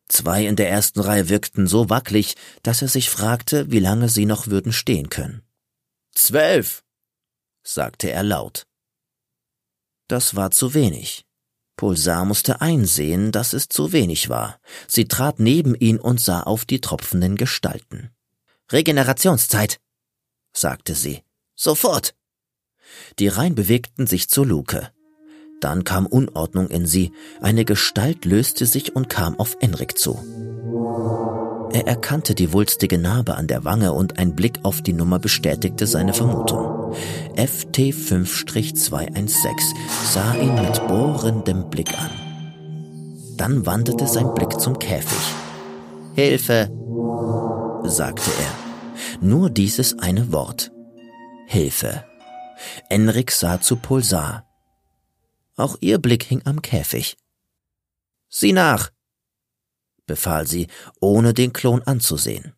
Zwei 0.08 0.46
in 0.46 0.56
der 0.56 0.68
ersten 0.68 1.00
Reihe 1.00 1.28
wirkten 1.28 1.66
so 1.66 1.88
wackelig, 1.88 2.36
dass 2.62 2.82
er 2.82 2.88
sich 2.88 3.10
fragte, 3.10 3.70
wie 3.70 3.78
lange 3.78 4.08
sie 4.08 4.26
noch 4.26 4.48
würden 4.48 4.72
stehen 4.72 5.08
können. 5.08 5.42
Zwölf, 6.12 6.84
sagte 7.62 8.10
er 8.10 8.22
laut. 8.22 8.66
Das 10.08 10.36
war 10.36 10.50
zu 10.50 10.74
wenig. 10.74 11.24
Pulsar 11.76 12.24
musste 12.24 12.60
einsehen, 12.60 13.32
dass 13.32 13.52
es 13.52 13.68
zu 13.68 13.92
wenig 13.92 14.28
war. 14.28 14.60
Sie 14.86 15.08
trat 15.08 15.40
neben 15.40 15.74
ihn 15.74 15.98
und 15.98 16.20
sah 16.20 16.42
auf 16.42 16.64
die 16.64 16.80
tropfenden 16.80 17.36
Gestalten. 17.36 18.10
Regenerationszeit, 18.70 19.80
sagte 20.52 20.94
sie. 20.94 21.22
Sofort. 21.56 22.14
Die 23.18 23.28
Reihen 23.28 23.54
bewegten 23.54 24.06
sich 24.06 24.28
zur 24.28 24.46
Luke. 24.46 24.92
Dann 25.64 25.82
kam 25.82 26.04
Unordnung 26.04 26.66
in 26.66 26.84
sie, 26.84 27.12
eine 27.40 27.64
Gestalt 27.64 28.26
löste 28.26 28.66
sich 28.66 28.94
und 28.94 29.08
kam 29.08 29.40
auf 29.40 29.56
Enrik 29.60 29.96
zu. 29.96 30.18
Er 31.72 31.86
erkannte 31.86 32.34
die 32.34 32.52
wulstige 32.52 32.98
Narbe 32.98 33.36
an 33.36 33.46
der 33.46 33.64
Wange 33.64 33.94
und 33.94 34.18
ein 34.18 34.36
Blick 34.36 34.58
auf 34.62 34.82
die 34.82 34.92
Nummer 34.92 35.18
bestätigte 35.18 35.86
seine 35.86 36.12
Vermutung. 36.12 36.94
FT5-216 37.36 39.38
sah 40.12 40.34
ihn 40.34 40.54
mit 40.54 40.86
bohrendem 40.86 41.70
Blick 41.70 41.98
an. 41.98 42.10
Dann 43.38 43.64
wanderte 43.64 44.06
sein 44.06 44.34
Blick 44.34 44.60
zum 44.60 44.78
Käfig. 44.78 45.32
Hilfe, 46.14 46.68
sagte 47.84 48.30
er. 48.38 49.26
Nur 49.26 49.48
dieses 49.48 49.98
eine 49.98 50.30
Wort. 50.30 50.72
Hilfe. 51.46 52.04
Enrik 52.90 53.30
sah 53.30 53.62
zu 53.62 53.76
Pulsar. 53.76 54.44
Auch 55.56 55.76
ihr 55.80 55.98
Blick 55.98 56.24
hing 56.24 56.42
am 56.44 56.62
Käfig. 56.62 57.16
Sieh 58.28 58.52
nach, 58.52 58.90
befahl 60.06 60.46
sie, 60.46 60.66
ohne 61.00 61.34
den 61.34 61.52
Klon 61.52 61.82
anzusehen. 61.82 62.54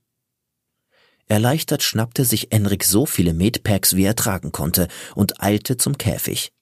Erleichtert 1.28 1.82
schnappte 1.82 2.24
sich 2.24 2.52
Enrik 2.52 2.84
so 2.84 3.04
viele 3.04 3.34
Medpacks, 3.34 3.96
wie 3.96 4.04
er 4.04 4.14
tragen 4.14 4.52
konnte, 4.52 4.88
und 5.14 5.42
eilte 5.42 5.76
zum 5.76 5.98
Käfig. 5.98 6.52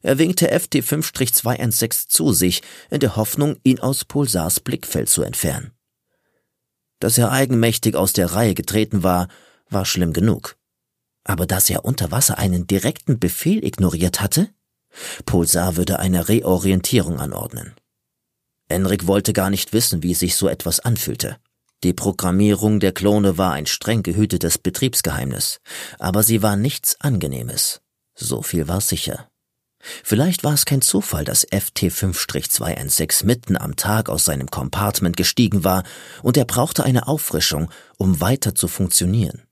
Er 0.00 0.18
winkte 0.18 0.54
FT5-216 0.54 2.08
zu 2.08 2.32
sich, 2.32 2.62
in 2.90 3.00
der 3.00 3.16
Hoffnung, 3.16 3.56
ihn 3.64 3.80
aus 3.80 4.04
Pulsars 4.04 4.60
Blickfeld 4.60 5.08
zu 5.08 5.22
entfernen. 5.22 5.72
Dass 7.00 7.18
er 7.18 7.32
eigenmächtig 7.32 7.96
aus 7.96 8.12
der 8.12 8.32
Reihe 8.32 8.54
getreten 8.54 9.02
war, 9.02 9.28
war 9.68 9.84
schlimm 9.84 10.12
genug. 10.12 10.56
Aber 11.24 11.46
dass 11.46 11.68
er 11.68 11.84
unter 11.84 12.10
Wasser 12.12 12.38
einen 12.38 12.66
direkten 12.66 13.18
Befehl 13.18 13.64
ignoriert 13.64 14.20
hatte? 14.20 14.50
Pulsar 15.26 15.76
würde 15.76 15.98
eine 15.98 16.28
Reorientierung 16.28 17.20
anordnen. 17.20 17.74
Enrik 18.68 19.06
wollte 19.06 19.32
gar 19.32 19.50
nicht 19.50 19.72
wissen, 19.72 20.02
wie 20.02 20.14
sich 20.14 20.36
so 20.36 20.48
etwas 20.48 20.80
anfühlte. 20.80 21.36
Die 21.84 21.92
Programmierung 21.92 22.78
der 22.78 22.92
Klone 22.92 23.38
war 23.38 23.52
ein 23.52 23.66
streng 23.66 24.02
gehütetes 24.02 24.58
Betriebsgeheimnis, 24.58 25.60
aber 25.98 26.22
sie 26.22 26.42
war 26.42 26.56
nichts 26.56 27.00
Angenehmes. 27.00 27.80
So 28.14 28.42
viel 28.42 28.68
war 28.68 28.80
sicher. 28.80 29.28
Vielleicht 30.04 30.44
war 30.44 30.54
es 30.54 30.64
kein 30.64 30.80
Zufall, 30.80 31.24
dass 31.24 31.46
FT5-216 31.48 33.26
mitten 33.26 33.56
am 33.56 33.74
Tag 33.74 34.08
aus 34.08 34.24
seinem 34.24 34.48
Compartment 34.48 35.16
gestiegen 35.16 35.64
war 35.64 35.82
und 36.22 36.36
er 36.36 36.44
brauchte 36.44 36.84
eine 36.84 37.08
Auffrischung, 37.08 37.68
um 37.98 38.20
weiter 38.20 38.54
zu 38.54 38.68
funktionieren. 38.68 39.42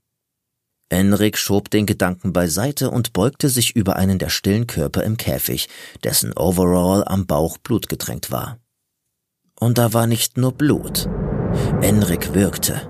Enrik 0.90 1.38
schob 1.38 1.70
den 1.70 1.86
Gedanken 1.86 2.32
beiseite 2.32 2.90
und 2.90 3.12
beugte 3.12 3.48
sich 3.48 3.76
über 3.76 3.96
einen 3.96 4.18
der 4.18 4.28
stillen 4.28 4.66
Körper 4.66 5.04
im 5.04 5.16
Käfig, 5.16 5.68
dessen 6.02 6.36
Overall 6.36 7.04
am 7.06 7.26
Bauch 7.26 7.58
blutgetränkt 7.58 8.30
war. 8.32 8.58
Und 9.58 9.78
da 9.78 9.92
war 9.92 10.06
nicht 10.06 10.36
nur 10.36 10.52
Blut. 10.52 11.08
Enrik 11.80 12.34
wirkte. 12.34 12.82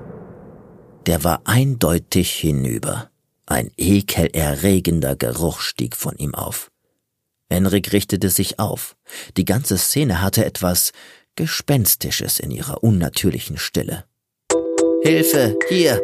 Der 1.07 1.25
war 1.25 1.43
eindeutig 1.45 2.33
hinüber. 2.33 3.11
Ein 3.47 3.71
ekelerregender 3.77 5.17
Geruch 5.17 5.61
stieg 5.61 5.95
von 5.95 6.17
ihm 6.17 6.35
auf. 6.35 6.71
Enrik 7.49 7.93
richtete 7.93 8.31
sich 8.31 8.59
auf. 8.59 8.97
Die 9.37 9.45
ganze 9.45 9.77
Szene 9.77 10.23
hatte 10.23 10.45
etwas 10.45 10.93
Gespenstisches 11.37 12.39
in 12.39 12.51
ihrer 12.51 12.83
unnatürlichen 12.83 13.59
Stille. 13.59 14.05
Hilfe, 15.03 15.59
hier! 15.69 16.01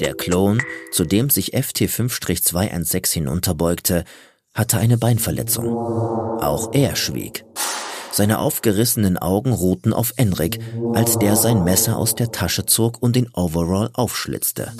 Der 0.00 0.14
Klon, 0.14 0.62
zu 0.92 1.04
dem 1.04 1.30
sich 1.30 1.54
FT5-216 1.54 3.12
hinunterbeugte, 3.14 4.04
hatte 4.52 4.78
eine 4.78 4.98
Beinverletzung. 4.98 5.66
Auch 5.68 6.72
er 6.74 6.96
schwieg. 6.96 7.44
Seine 8.12 8.38
aufgerissenen 8.38 9.18
Augen 9.18 9.52
ruhten 9.52 9.92
auf 9.92 10.12
Enrik, 10.16 10.60
als 10.94 11.18
der 11.18 11.36
sein 11.36 11.64
Messer 11.64 11.96
aus 11.98 12.14
der 12.14 12.32
Tasche 12.32 12.64
zog 12.66 13.02
und 13.02 13.16
den 13.16 13.28
Overall 13.34 13.90
aufschlitzte. 13.92 14.72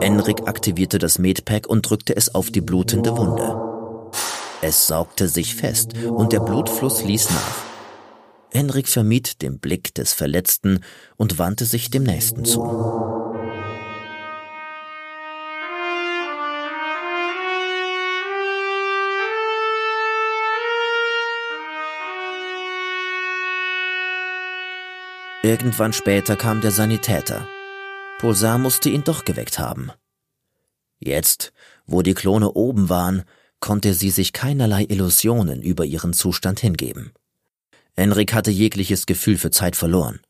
Enrik 0.00 0.46
aktivierte 0.46 0.98
das 0.98 1.18
Medpack 1.18 1.66
und 1.66 1.88
drückte 1.88 2.16
es 2.16 2.34
auf 2.34 2.50
die 2.50 2.60
blutende 2.60 3.16
Wunde. 3.16 3.56
Es 4.62 4.86
saugte 4.86 5.28
sich 5.28 5.54
fest 5.54 5.92
und 6.06 6.32
der 6.32 6.40
Blutfluss 6.40 7.02
ließ 7.02 7.30
nach. 7.30 7.72
Enrik 8.52 8.88
vermied 8.88 9.42
den 9.42 9.58
Blick 9.58 9.94
des 9.94 10.12
Verletzten 10.12 10.80
und 11.16 11.38
wandte 11.38 11.64
sich 11.64 11.90
dem 11.90 12.02
Nächsten 12.02 12.44
zu. 12.44 12.62
Irgendwann 25.44 25.92
später 25.92 26.36
kam 26.36 26.60
der 26.60 26.70
Sanitäter. 26.70 27.48
Pulsar 28.20 28.58
musste 28.58 28.88
ihn 28.88 29.02
doch 29.02 29.24
geweckt 29.24 29.58
haben. 29.58 29.90
Jetzt, 31.00 31.52
wo 31.84 32.02
die 32.02 32.14
Klone 32.14 32.52
oben 32.52 32.88
waren, 32.88 33.24
konnte 33.58 33.92
sie 33.92 34.10
sich 34.10 34.32
keinerlei 34.32 34.84
Illusionen 34.84 35.60
über 35.60 35.84
ihren 35.84 36.12
Zustand 36.12 36.60
hingeben. 36.60 37.12
Enrik 37.96 38.34
hatte 38.34 38.52
jegliches 38.52 39.04
Gefühl 39.04 39.36
für 39.36 39.50
Zeit 39.50 39.74
verloren. 39.74 40.20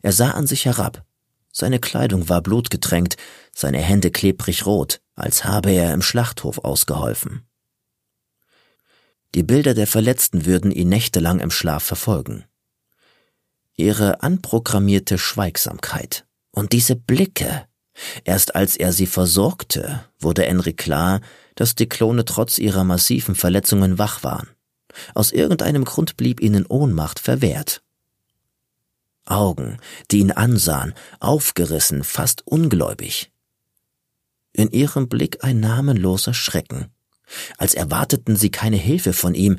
Er 0.00 0.12
sah 0.12 0.30
an 0.30 0.46
sich 0.46 0.64
herab. 0.64 1.04
Seine 1.52 1.78
Kleidung 1.78 2.30
war 2.30 2.40
blutgetränkt, 2.40 3.18
seine 3.54 3.78
Hände 3.78 4.10
klebrig 4.10 4.64
rot, 4.64 5.02
als 5.14 5.44
habe 5.44 5.70
er 5.70 5.92
im 5.92 6.00
Schlachthof 6.00 6.56
ausgeholfen. 6.56 7.46
Die 9.34 9.42
Bilder 9.42 9.74
der 9.74 9.86
Verletzten 9.86 10.46
würden 10.46 10.70
ihn 10.70 10.88
nächtelang 10.88 11.40
im 11.40 11.50
Schlaf 11.50 11.82
verfolgen 11.82 12.46
ihre 13.82 14.22
anprogrammierte 14.22 15.18
Schweigsamkeit 15.18 16.24
und 16.52 16.72
diese 16.72 16.96
Blicke. 16.96 17.66
Erst 18.24 18.54
als 18.54 18.76
er 18.76 18.92
sie 18.92 19.06
versorgte, 19.06 20.04
wurde 20.18 20.46
Enrik 20.46 20.78
klar, 20.78 21.20
dass 21.56 21.74
die 21.74 21.88
Klone 21.88 22.24
trotz 22.24 22.58
ihrer 22.58 22.84
massiven 22.84 23.34
Verletzungen 23.34 23.98
wach 23.98 24.22
waren. 24.22 24.48
Aus 25.14 25.32
irgendeinem 25.32 25.84
Grund 25.84 26.16
blieb 26.16 26.40
ihnen 26.40 26.64
Ohnmacht 26.66 27.18
verwehrt. 27.18 27.82
Augen, 29.24 29.78
die 30.10 30.18
ihn 30.18 30.32
ansahen, 30.32 30.94
aufgerissen, 31.20 32.04
fast 32.04 32.46
ungläubig. 32.46 33.30
In 34.52 34.70
ihrem 34.70 35.08
Blick 35.08 35.44
ein 35.44 35.60
namenloser 35.60 36.34
Schrecken, 36.34 36.88
als 37.58 37.74
erwarteten 37.74 38.36
sie 38.36 38.50
keine 38.50 38.76
Hilfe 38.76 39.12
von 39.12 39.34
ihm, 39.34 39.58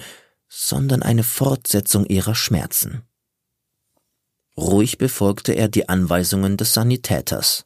sondern 0.50 1.02
eine 1.02 1.24
Fortsetzung 1.24 2.06
ihrer 2.06 2.36
Schmerzen. 2.36 3.04
Ruhig 4.58 4.98
befolgte 4.98 5.54
er 5.54 5.68
die 5.68 5.90
Anweisungen 5.90 6.58
des 6.58 6.74
Sanitäters. 6.74 7.66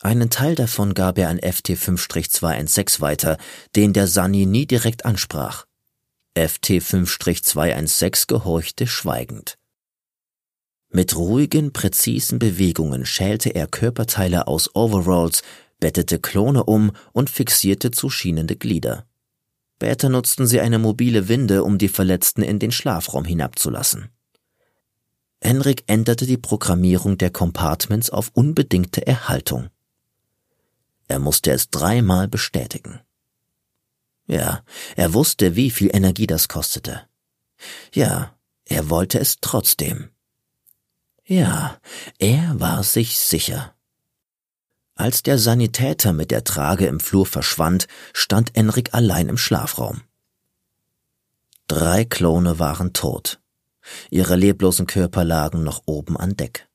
Einen 0.00 0.30
Teil 0.30 0.56
davon 0.56 0.94
gab 0.94 1.16
er 1.18 1.28
an 1.28 1.38
FT5-216 1.38 3.00
weiter, 3.00 3.38
den 3.76 3.92
der 3.92 4.08
Sani 4.08 4.46
nie 4.46 4.66
direkt 4.66 5.04
ansprach. 5.04 5.66
FT5-216 6.36 8.26
gehorchte 8.26 8.88
schweigend. 8.88 9.58
Mit 10.90 11.14
ruhigen, 11.16 11.72
präzisen 11.72 12.40
Bewegungen 12.40 13.06
schälte 13.06 13.50
er 13.50 13.68
Körperteile 13.68 14.48
aus 14.48 14.74
Overalls, 14.74 15.42
bettete 15.78 16.18
Klone 16.18 16.64
um 16.64 16.90
und 17.12 17.30
fixierte 17.30 17.92
zu 17.92 18.10
schienende 18.10 18.56
Glieder. 18.56 19.06
Später 19.76 20.08
nutzten 20.08 20.46
sie 20.46 20.60
eine 20.60 20.78
mobile 20.78 21.28
Winde, 21.28 21.64
um 21.64 21.78
die 21.78 21.88
Verletzten 21.88 22.42
in 22.42 22.58
den 22.58 22.72
Schlafraum 22.72 23.24
hinabzulassen. 23.24 24.10
Henrik 25.44 25.82
änderte 25.88 26.24
die 26.24 26.38
Programmierung 26.38 27.18
der 27.18 27.30
Compartments 27.30 28.10
auf 28.10 28.30
unbedingte 28.32 29.04
Erhaltung. 29.04 29.70
Er 31.08 31.18
musste 31.18 31.50
es 31.50 31.68
dreimal 31.68 32.28
bestätigen. 32.28 33.00
Ja, 34.28 34.62
er 34.94 35.14
wusste, 35.14 35.56
wie 35.56 35.72
viel 35.72 35.90
Energie 35.92 36.28
das 36.28 36.46
kostete. 36.46 37.02
Ja, 37.92 38.36
er 38.64 38.88
wollte 38.88 39.18
es 39.18 39.38
trotzdem. 39.40 40.10
Ja, 41.24 41.76
er 42.18 42.60
war 42.60 42.84
sich 42.84 43.18
sicher. 43.18 43.74
Als 44.94 45.24
der 45.24 45.38
Sanitäter 45.38 46.12
mit 46.12 46.30
der 46.30 46.44
Trage 46.44 46.86
im 46.86 47.00
Flur 47.00 47.26
verschwand, 47.26 47.88
stand 48.12 48.54
Enrik 48.54 48.94
allein 48.94 49.28
im 49.28 49.38
Schlafraum. 49.38 50.02
Drei 51.66 52.04
Klone 52.04 52.60
waren 52.60 52.92
tot. 52.92 53.41
Ihre 54.10 54.36
leblosen 54.36 54.86
Körper 54.86 55.24
lagen 55.24 55.62
noch 55.64 55.82
oben 55.86 56.16
an 56.16 56.36
Deck. 56.36 56.68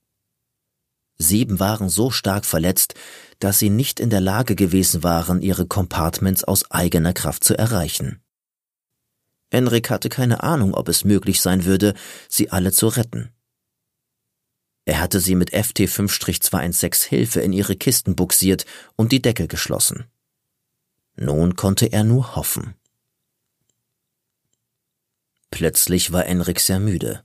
Sieben 1.18 1.59
waren 1.59 1.89
so 1.89 2.11
stark 2.11 2.45
verletzt, 2.45 2.93
dass 3.39 3.59
sie 3.59 3.70
nicht 3.70 3.99
in 3.99 4.09
der 4.09 4.22
Lage 4.22 4.55
gewesen 4.55 5.03
waren, 5.03 5.41
ihre 5.41 5.65
Compartments 5.65 6.43
aus 6.43 6.70
eigener 6.70 7.13
Kraft 7.13 7.43
zu 7.43 7.57
erreichen. 7.57 8.22
Enrik 9.49 9.89
hatte 9.89 10.09
keine 10.09 10.43
Ahnung, 10.43 10.74
ob 10.74 10.89
es 10.89 11.05
möglich 11.05 11.41
sein 11.41 11.65
würde, 11.65 11.93
sie 12.30 12.51
alle 12.51 12.72
zu 12.72 12.88
retten. 12.88 13.32
Er 14.86 15.01
hatte 15.01 15.20
sie 15.20 15.36
mit 15.36 15.53
FT5-216 15.53 17.07
Hilfe 17.07 17.41
in 17.41 17.51
ihre 17.51 17.76
Kisten 17.76 18.15
buxiert 18.15 18.65
und 18.95 19.11
die 19.11 19.22
Deckel 19.22 19.47
geschlossen. 19.47 20.05
Nun 21.15 21.55
konnte 21.55 21.88
er 21.88 22.03
nur 22.03 22.36
hoffen. 22.36 22.76
Plötzlich 25.58 26.12
war 26.12 26.28
Enrik 26.28 26.60
sehr 26.60 26.80
müde. 26.80 27.24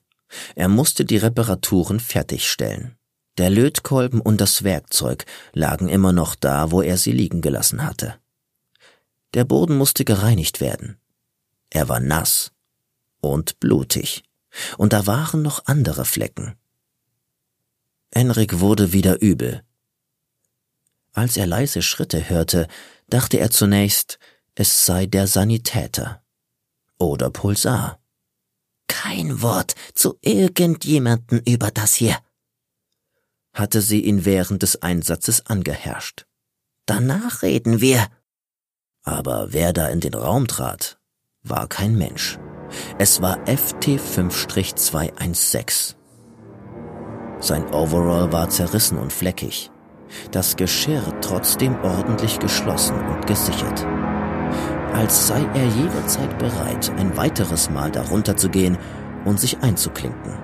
Er 0.55 0.69
musste 0.69 1.05
die 1.05 1.19
Reparaturen 1.19 2.01
fertigstellen. 2.01 2.97
Der 3.37 3.51
Lötkolben 3.51 4.23
und 4.23 4.41
das 4.41 4.65
Werkzeug 4.65 5.27
lagen 5.53 5.91
immer 5.91 6.15
noch 6.15 6.35
da, 6.35 6.71
wo 6.71 6.81
er 6.81 6.97
sie 6.97 7.13
liegen 7.13 7.43
gelassen 7.43 7.85
hatte. 7.85 8.19
Der 9.35 9.45
Boden 9.45 9.77
musste 9.77 10.07
gereinigt 10.07 10.63
werden. 10.63 10.97
Er 11.69 11.91
war 11.91 12.01
nass 12.01 12.53
und 13.21 13.61
blutig, 13.61 14.23
und 14.79 14.95
da 14.95 15.07
waren 15.07 15.43
noch 15.43 15.67
andere 15.67 16.07
Flecken. 16.07 16.55
Enrik 18.13 18.61
wurde 18.61 18.95
wieder 18.95 19.21
übel. 19.21 19.63
Als 21.13 21.37
er 21.37 21.47
leise 21.47 21.83
Schritte 21.83 22.31
hörte, 22.31 22.67
dachte 23.11 23.39
er 23.39 23.51
zunächst, 23.51 24.19
es 24.55 24.87
sei 24.87 25.05
der 25.05 25.27
Sanitäter 25.27 26.25
oder 26.99 27.29
Pulsar. 27.29 28.02
Kein 28.93 29.41
Wort 29.41 29.75
zu 29.95 30.19
irgendjemanden 30.21 31.41
über 31.47 31.71
das 31.71 31.95
hier. 31.95 32.19
hatte 33.55 33.81
sie 33.81 34.03
ihn 34.03 34.27
während 34.27 34.63
des 34.63 34.83
Einsatzes 34.83 35.47
angeherrscht. 35.47 36.27
Danach 36.85 37.41
reden 37.43 37.81
wir. 37.81 38.07
Aber 39.03 39.55
wer 39.55 39.73
da 39.73 39.89
in 39.89 40.01
den 40.01 40.13
Raum 40.13 40.47
trat, 40.47 40.99
war 41.43 41.69
kein 41.69 41.97
Mensch. 41.97 42.39
Es 42.99 43.23
war 43.23 43.39
FT5-216. 43.45 45.95
Sein 47.41 47.65
Overall 47.73 48.31
war 48.31 48.51
zerrissen 48.51 48.99
und 48.99 49.11
fleckig. 49.13 49.71
Das 50.33 50.57
Geschirr 50.57 51.19
trotzdem 51.23 51.83
ordentlich 51.83 52.39
geschlossen 52.39 53.01
und 53.09 53.27
gesichert. 53.27 53.87
Als 54.93 55.27
sei 55.27 55.43
er 55.55 55.67
jederzeit 55.67 56.39
bereit, 56.39 56.91
ein 56.91 57.17
weiteres 57.17 57.71
Mal 57.71 57.91
darunter 57.91 58.37
zu 58.37 58.51
gehen 58.51 58.79
und 59.25 59.41
sich 59.41 59.59
einzuklinken. 59.59 60.39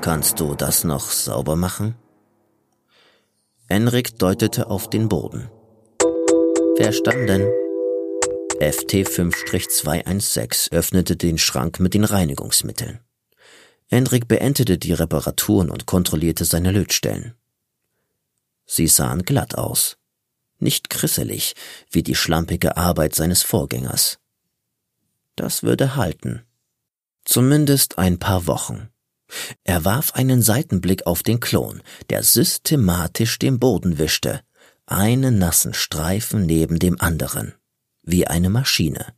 Kannst 0.00 0.40
du 0.40 0.54
das 0.54 0.84
noch 0.84 1.10
sauber 1.10 1.56
machen? 1.56 1.96
Enrik 3.68 4.18
deutete 4.18 4.70
auf 4.70 4.88
den 4.90 5.08
Boden. 5.08 5.50
Verstanden. 6.76 7.42
FT5-216 8.58 10.72
öffnete 10.72 11.16
den 11.16 11.38
Schrank 11.38 11.78
mit 11.78 11.94
den 11.94 12.02
Reinigungsmitteln. 12.04 12.98
Enrik 13.90 14.26
beendete 14.28 14.78
die 14.78 14.92
Reparaturen 14.92 15.70
und 15.70 15.86
kontrollierte 15.86 16.44
seine 16.44 16.72
Lötstellen. 16.72 17.34
Sie 18.66 18.86
sahen 18.86 19.24
glatt 19.24 19.56
aus, 19.56 19.96
nicht 20.62 20.90
krisselig 20.90 21.54
wie 21.90 22.02
die 22.02 22.14
schlampige 22.14 22.76
Arbeit 22.76 23.14
seines 23.14 23.42
Vorgängers. 23.42 24.18
Das 25.36 25.62
würde 25.62 25.96
halten. 25.96 26.42
Zumindest 27.24 27.98
ein 27.98 28.18
paar 28.18 28.46
Wochen. 28.46 28.90
Er 29.64 29.84
warf 29.84 30.14
einen 30.14 30.42
Seitenblick 30.42 31.06
auf 31.06 31.22
den 31.22 31.40
Klon, 31.40 31.82
der 32.08 32.22
systematisch 32.22 33.38
den 33.38 33.58
Boden 33.58 33.98
wischte, 33.98 34.40
einen 34.86 35.38
nassen 35.38 35.72
Streifen 35.72 36.46
neben 36.46 36.78
dem 36.78 37.00
anderen, 37.00 37.54
wie 38.02 38.26
eine 38.26 38.50
Maschine. 38.50 39.14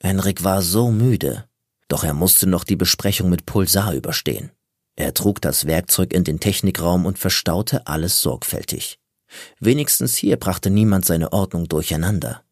Henrik 0.00 0.44
war 0.44 0.62
so 0.62 0.90
müde, 0.90 1.48
doch 1.88 2.04
er 2.04 2.14
musste 2.14 2.46
noch 2.46 2.64
die 2.64 2.76
Besprechung 2.76 3.30
mit 3.30 3.46
Pulsar 3.46 3.94
überstehen. 3.94 4.52
Er 4.94 5.14
trug 5.14 5.40
das 5.40 5.66
Werkzeug 5.66 6.12
in 6.12 6.24
den 6.24 6.38
Technikraum 6.38 7.06
und 7.06 7.18
verstaute 7.18 7.86
alles 7.86 8.20
sorgfältig. 8.20 8.98
Wenigstens 9.60 10.16
hier 10.16 10.36
brachte 10.36 10.70
niemand 10.70 11.04
seine 11.04 11.32
Ordnung 11.32 11.68
durcheinander. 11.68 12.44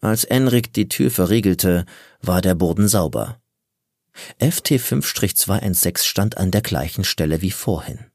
Als 0.00 0.24
Enrik 0.24 0.72
die 0.72 0.88
Tür 0.88 1.10
verriegelte, 1.10 1.86
war 2.20 2.42
der 2.42 2.54
Boden 2.54 2.88
sauber. 2.88 3.40
FT5-216 4.40 6.04
stand 6.04 6.36
an 6.36 6.50
der 6.50 6.62
gleichen 6.62 7.04
Stelle 7.04 7.42
wie 7.42 7.50
vorhin. 7.50 8.06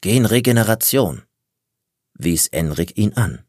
Genregeneration, 0.00 1.22
wies 2.14 2.46
Enrik 2.48 2.96
ihn 2.96 3.14
an. 3.14 3.44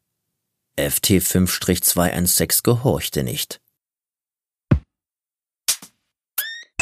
FT5-216 0.78 2.64
gehorchte 2.64 3.24
nicht. 3.24 3.62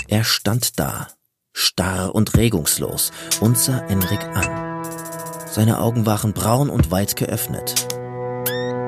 Er 0.07 0.23
stand 0.23 0.79
da, 0.79 1.07
starr 1.53 2.15
und 2.15 2.35
regungslos, 2.35 3.11
und 3.41 3.57
sah 3.57 3.79
Enrik 3.87 4.23
an. 4.23 5.08
Seine 5.51 5.79
Augen 5.79 6.05
waren 6.05 6.33
braun 6.33 6.69
und 6.69 6.91
weit 6.91 7.15
geöffnet. 7.15 7.87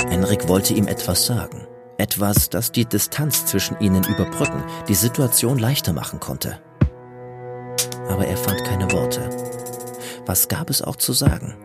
Enrik 0.10 0.48
wollte 0.48 0.74
ihm 0.74 0.88
etwas 0.88 1.26
sagen. 1.26 1.66
Etwas, 1.98 2.50
das 2.50 2.72
die 2.72 2.86
Distanz 2.86 3.46
zwischen 3.46 3.80
ihnen 3.80 4.04
überbrücken, 4.04 4.64
die 4.88 4.96
Situation 4.96 5.58
leichter 5.58 5.94
machen 5.94 6.20
konnte. 6.20 6.60
Aber 8.10 8.26
er 8.26 8.38
fand 8.38 8.64
keine 8.64 8.92
Worte. 8.92 9.30
Was 10.26 10.48
gab 10.48 10.70
es 10.70 10.82
auch 10.82 10.96
zu 10.96 11.14
sagen? 11.14 11.56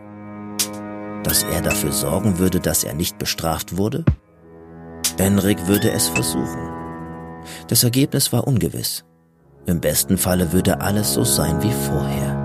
Dass 1.23 1.43
er 1.43 1.61
dafür 1.61 1.91
sorgen 1.91 2.39
würde, 2.39 2.59
dass 2.59 2.83
er 2.83 2.93
nicht 2.93 3.17
bestraft 3.17 3.77
wurde? 3.77 4.05
Enrik 5.17 5.67
würde 5.67 5.91
es 5.91 6.07
versuchen. 6.07 6.69
Das 7.67 7.83
Ergebnis 7.83 8.31
war 8.31 8.47
ungewiss. 8.47 9.03
Im 9.65 9.81
besten 9.81 10.17
Falle 10.17 10.53
würde 10.53 10.81
alles 10.81 11.13
so 11.13 11.23
sein 11.23 11.61
wie 11.61 11.73
vorher. 11.73 12.36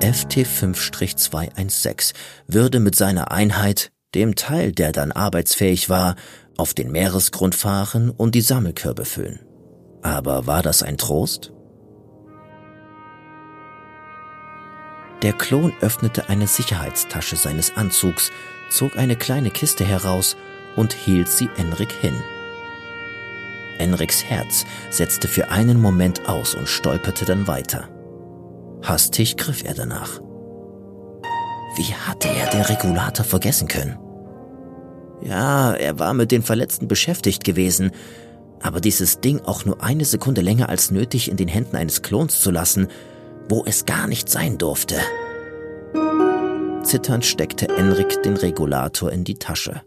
FT5-216 0.00 2.12
würde 2.46 2.80
mit 2.80 2.94
seiner 2.94 3.30
Einheit, 3.30 3.90
dem 4.14 4.36
Teil, 4.36 4.72
der 4.72 4.92
dann 4.92 5.12
arbeitsfähig 5.12 5.88
war, 5.88 6.16
auf 6.56 6.74
den 6.74 6.92
Meeresgrund 6.92 7.54
fahren 7.54 8.10
und 8.10 8.34
die 8.34 8.40
Sammelkörbe 8.40 9.04
füllen. 9.04 9.40
Aber 10.02 10.46
war 10.46 10.62
das 10.62 10.82
ein 10.82 10.98
Trost? 10.98 11.52
Der 15.22 15.32
Klon 15.32 15.72
öffnete 15.80 16.28
eine 16.28 16.46
Sicherheitstasche 16.46 17.36
seines 17.36 17.76
Anzugs, 17.76 18.30
zog 18.70 18.98
eine 18.98 19.16
kleine 19.16 19.50
Kiste 19.50 19.84
heraus 19.84 20.36
und 20.76 20.92
hielt 20.92 21.28
sie 21.28 21.48
Enrik 21.56 21.92
hin. 21.92 22.14
Enriks 23.78 24.24
Herz 24.24 24.66
setzte 24.90 25.26
für 25.26 25.50
einen 25.50 25.80
Moment 25.80 26.28
aus 26.28 26.54
und 26.54 26.68
stolperte 26.68 27.24
dann 27.24 27.46
weiter. 27.46 27.88
Hastig 28.86 29.36
griff 29.36 29.62
er 29.64 29.74
danach. 29.74 30.20
Wie 31.76 31.92
hatte 31.92 32.28
er 32.28 32.48
den 32.50 32.62
Regulator 32.62 33.24
vergessen 33.24 33.68
können? 33.68 33.98
Ja, 35.22 35.74
er 35.74 35.98
war 35.98 36.14
mit 36.14 36.30
den 36.30 36.42
Verletzten 36.42 36.86
beschäftigt 36.86 37.42
gewesen, 37.42 37.90
aber 38.62 38.80
dieses 38.80 39.20
Ding 39.20 39.40
auch 39.40 39.64
nur 39.64 39.82
eine 39.82 40.04
Sekunde 40.04 40.40
länger 40.40 40.68
als 40.68 40.92
nötig 40.92 41.28
in 41.30 41.36
den 41.36 41.48
Händen 41.48 41.74
eines 41.76 42.02
Klons 42.02 42.40
zu 42.40 42.52
lassen, 42.52 42.86
wo 43.48 43.64
es 43.66 43.86
gar 43.86 44.06
nicht 44.06 44.28
sein 44.28 44.56
durfte. 44.56 44.94
Zitternd 46.84 47.24
steckte 47.24 47.68
Enrik 47.68 48.22
den 48.22 48.36
Regulator 48.36 49.10
in 49.10 49.24
die 49.24 49.38
Tasche. 49.38 49.82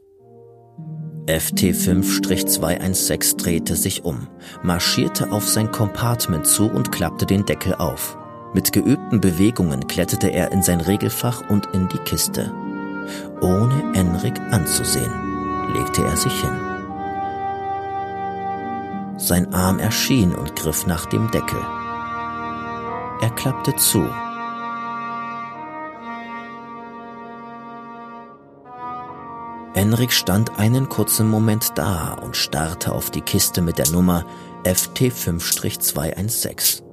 FT5-216 1.28 3.38
drehte 3.38 3.78
sich 3.78 4.04
um, 4.04 4.28
marschierte 4.64 5.32
auf 5.32 5.48
sein 5.48 5.72
Compartment 5.72 6.46
zu 6.46 6.70
und 6.70 6.92
klappte 6.92 7.26
den 7.26 7.46
Deckel 7.46 7.76
auf. 7.76 8.19
Mit 8.54 8.72
geübten 8.74 9.22
Bewegungen 9.22 9.88
kletterte 9.88 10.28
er 10.28 10.52
in 10.52 10.62
sein 10.64 10.82
Regelfach 10.82 11.50
und 11.50 11.68
in 11.68 11.88
die 11.88 12.00
Kiste. 12.00 12.52
Ohne 13.42 13.94
Enrik 13.94 14.40
anzusehen, 14.52 15.14
legte 15.74 16.04
er 16.04 16.18
sich 16.18 16.34
hin. 16.34 16.60
Sein 19.18 19.54
Arm 19.54 19.80
erschien 19.80 20.34
und 20.34 20.56
griff 20.56 20.88
nach 20.88 21.06
dem 21.06 21.30
Deckel. 21.30 21.62
Er 23.22 23.30
klappte 23.36 23.76
zu. 23.76 24.10
Enrik 29.76 30.12
stand 30.12 30.58
einen 30.58 30.90
kurzen 30.90 31.30
Moment 31.30 31.78
da 31.78 32.14
und 32.14 32.36
starrte 32.36 32.94
auf 32.94 33.12
die 33.12 33.22
Kiste 33.22 33.62
mit 33.62 33.78
der 33.78 33.92
Nummer 33.92 34.26
FT5-216. 34.64 36.89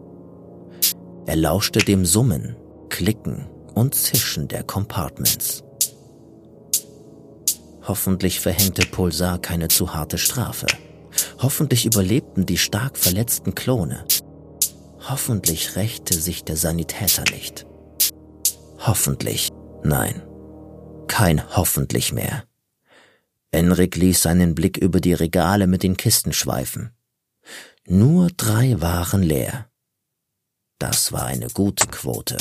Er 1.27 1.37
lauschte 1.37 1.81
dem 1.81 2.07
Summen, 2.07 2.57
Klicken 2.89 3.47
und 3.74 3.95
Zischen 3.95 4.47
der 4.47 4.62
Compartments. 4.62 5.64
Hoffentlich 7.83 8.41
verhängte 8.41 8.87
Pulsar 8.87 9.41
keine 9.41 9.68
zu 9.68 9.93
harte 9.93 10.18
Strafe. 10.18 10.66
Hoffentlich 11.39 11.85
überlebten 11.85 12.47
die 12.47 12.59
stark 12.59 12.97
verletzten 12.97 13.55
Klone. 13.55 14.05
Hoffentlich 15.09 15.77
rächte 15.77 16.14
sich 16.14 16.45
der 16.45 16.57
Sanitäter 16.57 17.24
nicht. 17.33 17.66
Hoffentlich. 18.79 19.49
Nein. 19.83 20.22
Kein 21.09 21.43
hoffentlich 21.57 22.12
mehr. 22.12 22.45
Enrik 23.51 23.97
ließ 23.97 24.22
seinen 24.22 24.55
Blick 24.55 24.77
über 24.77 25.01
die 25.01 25.14
Regale 25.14 25.66
mit 25.66 25.83
den 25.83 25.97
Kisten 25.97 26.33
schweifen. 26.33 26.91
Nur 27.87 28.29
drei 28.37 28.81
waren 28.81 29.22
leer. 29.22 29.68
Das 30.79 31.11
war 31.11 31.24
eine 31.24 31.49
gute 31.49 31.87
Quote. 31.87 32.37